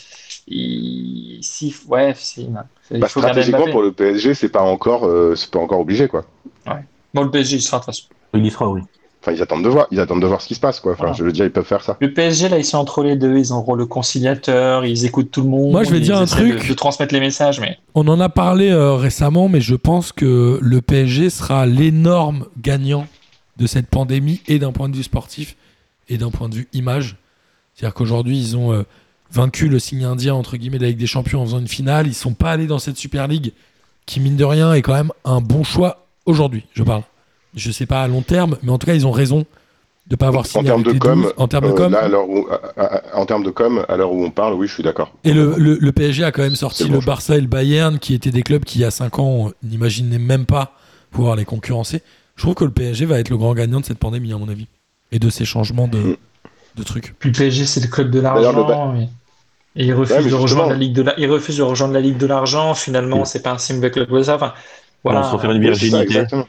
[0.47, 2.61] il, si, ouais, si, non.
[2.91, 6.07] il Bah, faut stratégiquement pour le PSG, c'est pas encore, euh, c'est pas encore obligé
[6.07, 6.25] quoi.
[7.15, 8.09] Bon, le PSG il sera de toute façon.
[8.35, 8.83] Il y sera, oui.
[9.23, 10.93] Enfin, ils attendent de voir, ils attendent de voir ce qui se passe quoi.
[10.93, 11.17] Enfin, Voilà.
[11.19, 11.99] je veux dire, ils peuvent faire ça.
[12.01, 13.37] Le PSG, là, ils sont entre les deux.
[13.37, 14.87] Ils rôle de conciliateur.
[14.87, 15.73] Ils écoutent tout le monde.
[15.73, 16.63] Moi, je vais dire un truc.
[16.63, 20.13] De, de transmettre les messages, mais On en a parlé euh, récemment, mais je pense
[20.13, 23.07] que le PSG sera l'énorme gagnant
[23.59, 25.55] de cette pandémie et d'un point de vue sportif
[26.09, 27.17] et d'un point de vue image.
[27.75, 28.85] C'est-à-dire qu'aujourd'hui, ils ont euh,
[29.31, 32.07] vaincu le signe indien entre guillemets de la Ligue des Champions en faisant une finale.
[32.07, 33.53] Ils sont pas allés dans cette Super League
[34.07, 36.65] qui, mine de rien, est quand même un bon choix aujourd'hui.
[36.73, 37.03] Je parle.
[37.55, 39.45] Je sais pas à long terme, mais en tout cas, ils ont raison
[40.07, 41.33] de pas avoir En signé termes avec de les com, 12.
[41.37, 41.93] en termes de euh, com.
[41.93, 42.47] là, à l'heure où-
[42.77, 45.13] à- à- en termes de com, à l'heure où on parle, oui, je suis d'accord.
[45.25, 46.99] Et le, le- le PSG a quand même sorti le.
[47.01, 50.19] Barça et le Bayern, qui étaient des clubs qui, il y a 5 ans, n'imaginaient
[50.19, 50.73] même pas
[51.11, 52.03] pouvoir les concurrencer.
[52.37, 54.49] Je trouve que le PSG va être le grand gagnant de cette pandémie, à mon
[54.49, 54.67] avis.
[55.13, 56.17] Et de ces changements de, Mm.
[56.77, 57.15] de trucs.
[57.19, 58.95] puis le PSG, c'est le club de l'argent.
[58.97, 59.03] Et,
[59.83, 61.19] et ils refusent Ouais, mais de rejoindre la ligue de la...
[61.19, 62.75] ils refusent de rejoindre la ligue de l'argent.
[62.75, 63.25] Finalement, Mm.
[63.27, 64.37] c'est pas un signe de club de ça.
[64.37, 64.55] Enfin,
[65.05, 65.21] voilà.
[65.21, 66.27] On se refaire une virginité.
[66.29, 66.47] ça.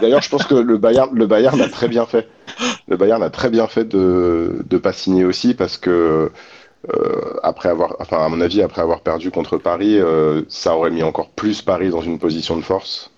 [0.00, 2.28] D'ailleurs, je pense que le Bayern, le Bayern a très bien fait.
[2.88, 6.30] Le Bayern a très bien fait de ne pas signer aussi parce que
[6.90, 10.90] euh, après avoir, enfin à mon avis, après avoir perdu contre Paris, euh, ça aurait
[10.90, 13.11] mis encore plus Paris dans une position de force.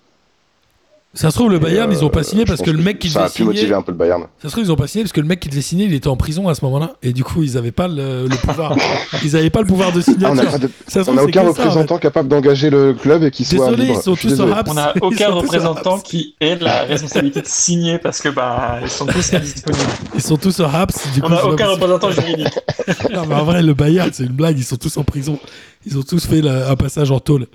[1.15, 3.09] Ça se trouve, le Bayern, ils ont pas euh, signé parce que le mec qui
[3.09, 3.73] ça devait a pu motiver signer.
[3.75, 4.23] un peu le Bayern.
[4.41, 5.93] Ça se trouve, ils ont pas signé parce que le mec qui devait signer, il
[5.93, 6.93] était en prison à ce moment-là.
[7.01, 8.75] Et du coup, ils avaient pas le, le pouvoir.
[9.23, 11.41] ils avaient pas le pouvoir de Ah, on n'a de- aucun que ça, en fait.
[11.47, 13.97] représentant capable d'engager le club et qui soit Désolé, libre.
[13.99, 14.51] ils sont tous au désolé.
[14.53, 14.71] Raps.
[14.71, 19.05] On n'a aucun représentant qui ait la responsabilité de signer parce que bah ils sont
[19.05, 19.83] tous indisponibles.
[20.15, 21.13] Ils sont tous au Raps.
[21.13, 21.71] Du coup, On n'a aucun possible.
[21.83, 22.53] représentant juridique.
[23.13, 24.57] Non, mais en vrai, le Bayern, c'est une blague.
[24.59, 25.39] Ils sont tous en prison.
[25.85, 27.47] Ils ont tous fait la- un passage en tôle.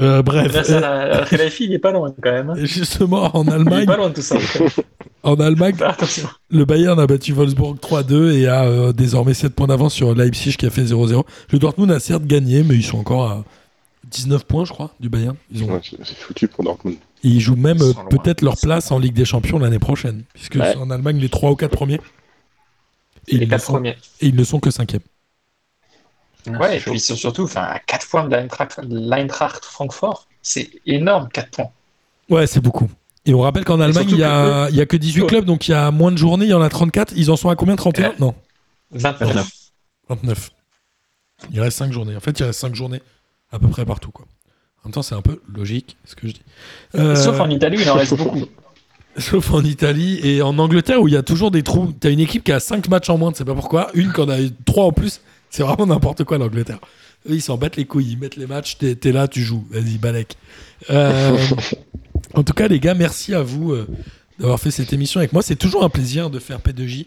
[0.00, 2.50] Euh, bref, la- Khelaïfi, il est pas loin quand même.
[2.50, 2.54] hein.
[2.58, 4.36] justement, en Il est Allemagne, pas loin de tout ça.
[5.24, 5.74] en Allemagne,
[6.50, 10.56] le Bayern a battu Wolfsburg 3-2 et a euh, désormais 7 points d'avance sur Leipzig
[10.56, 11.24] qui a fait 0-0.
[11.50, 13.44] Le Dortmund a certes gagné, mais ils sont encore à
[14.10, 15.34] 19 points, je crois, du Bayern.
[15.52, 15.72] Ils, ont...
[15.72, 16.96] Ouais, c'est foutu pour Dortmund.
[17.24, 20.22] et ils jouent même Ils euh, peut-être leur place en Ligue des Champions l'année prochaine,
[20.32, 20.70] puisque Ouais.
[20.72, 22.00] c'est en Allemagne les 3 ou 4 premiers.
[23.26, 23.72] Et les ils, ne quatre sont...
[23.74, 23.96] premiers.
[24.20, 24.94] et ils ne sont que 5
[26.46, 31.70] Ouais, et puis surtout, enfin, à 4 points de l'Eintracht- Francfort, c'est énorme, 4 points.
[32.30, 32.88] Ouais, c'est beaucoup.
[33.26, 35.28] Et on rappelle qu'en Allemagne, il y, a, il y a que 18 Ouais.
[35.28, 37.12] clubs, donc il y a moins de journées, il y en a 34.
[37.16, 38.14] Ils en sont à combien 31 Ouais.
[38.18, 38.34] Non,
[38.92, 39.50] 29.
[40.08, 40.50] 29.
[41.52, 42.16] Il reste 5 journées.
[42.16, 43.02] En fait, il reste 5 journées
[43.52, 44.10] à peu près partout.
[44.10, 44.24] Quoi.
[44.82, 46.42] En même temps, c'est un peu logique, ce que je dis.
[46.94, 48.46] Euh, Sauf en Italie, il en reste beaucoup.
[49.18, 51.92] sauf en Italie et en Angleterre où il y a toujours des trous.
[51.98, 53.90] T'as une équipe qui a 5 matchs en moins, tu sais pas pourquoi.
[53.94, 55.20] Une qui en a 3 en plus.
[55.50, 56.80] C'est vraiment n'importe quoi l'Angleterre.
[57.28, 58.12] Ils s'en battent les couilles.
[58.12, 59.66] Ils mettent les matchs, t'es t'es là, tu joues.
[59.70, 60.36] Vas-y, Balek.
[60.90, 61.36] Euh,
[62.34, 63.86] en tout cas, les gars, merci à vous euh,
[64.38, 65.42] d'avoir fait cette émission avec moi.
[65.42, 67.06] C'est toujours un plaisir de faire P2J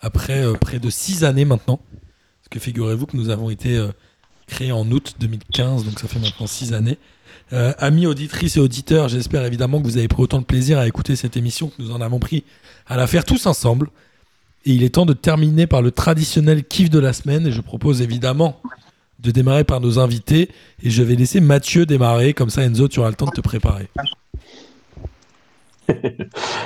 [0.00, 1.80] après euh, près de 6 années maintenant.
[2.40, 3.88] Parce que figurez-vous que nous avons été euh,
[4.46, 6.98] créés en août 2015, donc ça fait maintenant 6 années.
[7.50, 11.16] Amis auditrices et auditeurs, j'espère évidemment que vous avez pris autant de plaisir à écouter
[11.16, 12.44] cette émission que nous en avons pris
[12.86, 13.88] à la faire tous ensemble.
[14.68, 17.46] Et il est temps de terminer par le traditionnel kiff de la semaine.
[17.46, 18.60] Et je propose évidemment
[19.18, 20.50] de démarrer par nos invités.
[20.82, 22.34] Et je vais laisser Mathieu démarrer.
[22.34, 23.88] Comme ça, Enzo, tu auras le temps de te préparer.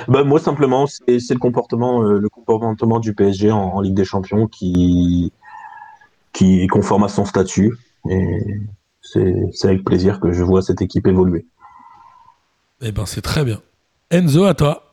[0.09, 3.93] Bah, moi, simplement, c'est c'est le comportement, euh, le comportement du PSG en, en Ligue
[3.93, 5.31] des Champions qui,
[6.33, 7.71] qui est conforme à son statut.
[8.09, 8.43] Et
[9.01, 11.45] c'est c'est avec plaisir que je vois cette équipe évoluer.
[12.81, 13.61] Eh ben, c'est très bien.
[14.11, 14.92] Enzo, à toi.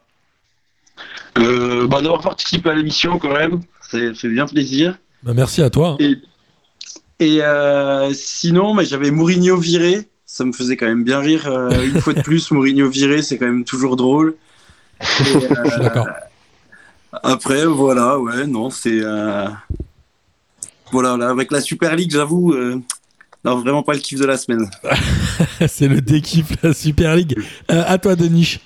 [1.38, 4.98] Euh, bah, d'avoir participé à l'émission quand même, c'est bien plaisir.
[5.22, 5.90] Ben, merci à toi.
[5.90, 5.96] hein.
[6.00, 6.16] Et,
[7.20, 10.08] et euh, sinon, mais j'avais Mourinho viré.
[10.26, 11.46] Ça me faisait quand même bien rire.
[11.48, 14.36] euh, une fois de plus, Mourinho viré, c'est quand même toujours drôle.
[15.02, 16.06] Suis euh, d'accord.
[17.22, 19.00] après, voilà, ouais, non, c'est.
[20.92, 22.54] voilà, là, avec la Super League, j'avoue,
[23.44, 24.68] non, vraiment pas le kiff de la semaine.
[25.68, 27.38] c'est le dékiff, la Super League.
[27.68, 28.60] À toi, Denis.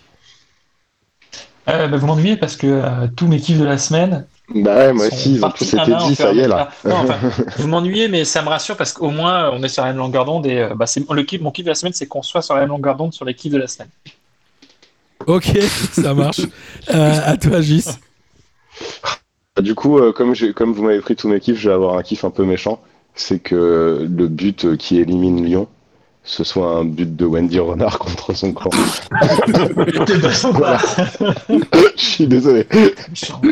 [1.69, 4.27] Euh, bah, vous m'ennuyez parce que euh, tous mes kiffs de la semaine.
[4.55, 6.69] Bah ouais, moi aussi, ils ont tous été dit, ça y est là.
[6.85, 7.16] Non, enfin,
[7.57, 10.27] vous m'ennuyez, mais ça me rassure parce qu'au moins on est sur la même longueur
[10.27, 12.43] d'onde et euh, bah, c'est le kiff, mon kiff de la semaine, c'est qu'on soit
[12.43, 13.89] sur la même longueur d'onde sur les kiffs de la semaine.
[15.27, 15.57] Ok,
[15.93, 16.43] ça marche.
[16.93, 17.86] Euh, à toi, Gis.
[19.61, 22.03] Du coup, euh, comme, comme vous m'avez pris tous mes kiffs, je vais avoir un
[22.03, 22.82] kiff un peu méchant.
[23.15, 25.69] C'est que le but euh, qui élimine Lyon,
[26.24, 28.70] ce soit un but de Wendy Renard contre son camp.
[30.06, 30.78] T'es pas sympa.
[31.96, 32.66] je suis désolé.
[32.72, 33.51] Vous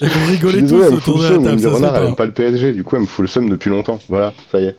[0.00, 2.24] Je rigolez tous désolé, autour de le la table, Wendy Renard, elle aime pas.
[2.26, 3.98] le PSG, du coup, elle me fout le seum depuis longtemps.
[4.08, 4.76] Voilà, ça y est.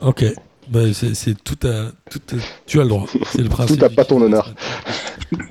[0.00, 0.24] Ok.
[0.70, 3.06] Bah, c'est c'est tout à, tout à- Tu as le droit.
[3.26, 3.78] C'est le principe.
[3.80, 4.54] Tout à pas ton honneur.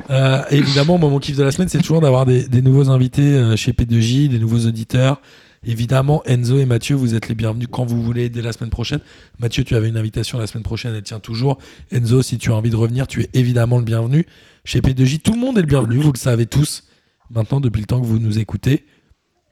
[0.09, 3.21] Euh, évidemment, moi, mon kiff de la semaine, c'est toujours d'avoir des, des nouveaux invités
[3.33, 5.19] euh, chez P2J, des nouveaux auditeurs.
[5.63, 8.99] Évidemment, Enzo et Mathieu, vous êtes les bienvenus quand vous voulez dès la semaine prochaine.
[9.37, 11.59] Mathieu, tu avais une invitation la semaine prochaine, elle tient toujours.
[11.91, 14.25] Enzo, si tu as envie de revenir, tu es évidemment le bienvenu.
[14.65, 16.83] Chez P2J, tout le monde est le bienvenu, vous le savez tous.
[17.29, 18.85] Maintenant, depuis le temps que vous nous écoutez.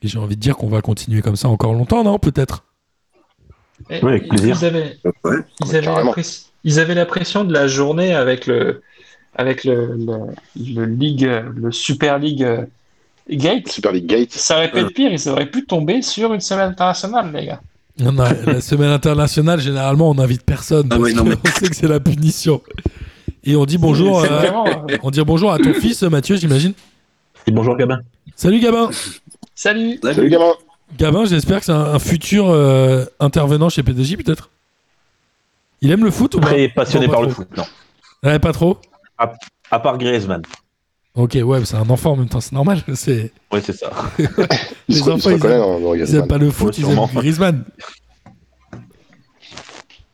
[0.02, 2.64] Et j'ai envie de dire qu'on va continuer comme ça encore longtemps, non Peut-être?
[3.92, 4.58] Et Oui, avec plaisir.
[4.60, 5.38] Ils avaient, Ouais.
[5.64, 6.12] ils, avaient la carrément.
[6.12, 8.82] press- ils avaient la pression de la journée avec le,
[9.36, 10.18] avec le, le,
[10.74, 12.66] le League, le Super League euh,
[13.38, 13.68] Gate.
[13.70, 14.32] Super League Gate.
[14.32, 17.62] Ça aurait pu être pire, ils auraient pu tomber sur une semaine internationale, les gars.
[18.00, 20.88] Non, non, la semaine internationale, généralement, on n'invite personne.
[20.90, 22.62] Ah parce ouais, non, que mais- On sait que c'est la punition.
[23.44, 24.20] Et on dit bonjour.
[24.22, 26.74] Euh, vraiment, euh, on dit bonjour à ton fils, Mathieu, j'imagine.
[27.48, 28.00] Et bonjour Gabin.
[28.36, 28.90] Salut Gabin.
[29.56, 30.52] Salut Salut gamin.
[30.98, 34.50] Gabin, j'espère que c'est un, un futur euh, intervenant chez P2J, peut-être.
[35.82, 36.48] Il aime le foot ou pas?
[36.48, 37.44] Très passionné Non, pas par le trop.
[37.44, 37.64] foot, non.
[38.24, 38.78] Ouais, pas trop.
[39.72, 40.42] À part Griezmann.
[41.16, 42.82] Ok, ouais, c'est un enfant en même temps, c'est normal.
[42.96, 43.92] C'est Oui, c'est ça.
[44.88, 46.22] Les il enfants, ils reconnaît aiment- dans, dans ils Griezmann.
[46.22, 47.08] aiment pas le foot, Ouais, ils aiment.
[47.14, 47.66] Griezmann.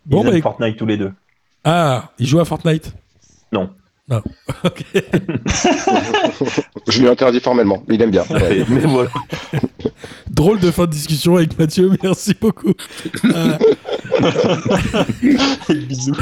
[0.06, 1.12] Bon, Ils bah, aiment Fortnite tous les deux.
[1.64, 2.94] ah, il joue à Fortnite?
[3.52, 3.70] Non.
[4.10, 4.22] Non.
[4.64, 4.84] Ok.
[6.88, 7.84] Je lui interdis formellement.
[7.90, 8.24] Il aime bien.
[8.30, 8.64] Ouais.
[8.70, 9.10] Mais voilà.
[10.30, 12.74] Drôle de fin de discussion avec Mathieu, merci beaucoup.
[13.26, 13.58] Euh,
[15.70, 16.14] Bisous.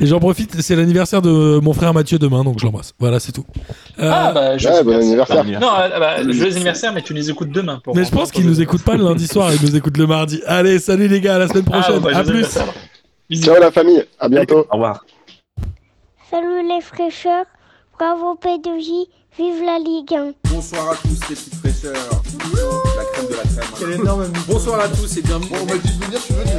[0.00, 2.92] et j'en profite, c'est l'anniversaire de mon frère Mathieu demain, donc je l'embrasse.
[2.98, 3.44] Voilà, c'est tout.
[3.98, 5.44] Euh, Ah, bah, je Ouais, bon anniversaire.
[5.44, 7.80] Non, euh, bah, joyeux anniversaire, mais tu les écoutes demain.
[7.82, 10.06] Pour mais je pense qu'il nous écoute pas le lundi soir, il nous écoute le
[10.06, 10.40] mardi.
[10.46, 12.00] Allez, salut les gars, à la semaine Ah, prochaine.
[12.00, 12.46] bah, à plus.
[13.40, 14.04] Ciao la famille.
[14.18, 14.66] À bientôt.
[14.70, 15.04] Au revoir.
[16.34, 17.44] Salut les fraîcheurs,
[17.96, 19.06] bravo P2J,
[19.38, 20.32] vive la Ligue 1.
[20.50, 21.94] Bonsoir à tous les petites fraîcheurs.
[22.96, 23.70] La crème de la crème.
[23.78, 25.56] Quel énorme Bonsoir à tous et bienvenue.
[25.62, 26.50] on m'a dit de venir, je suis venu.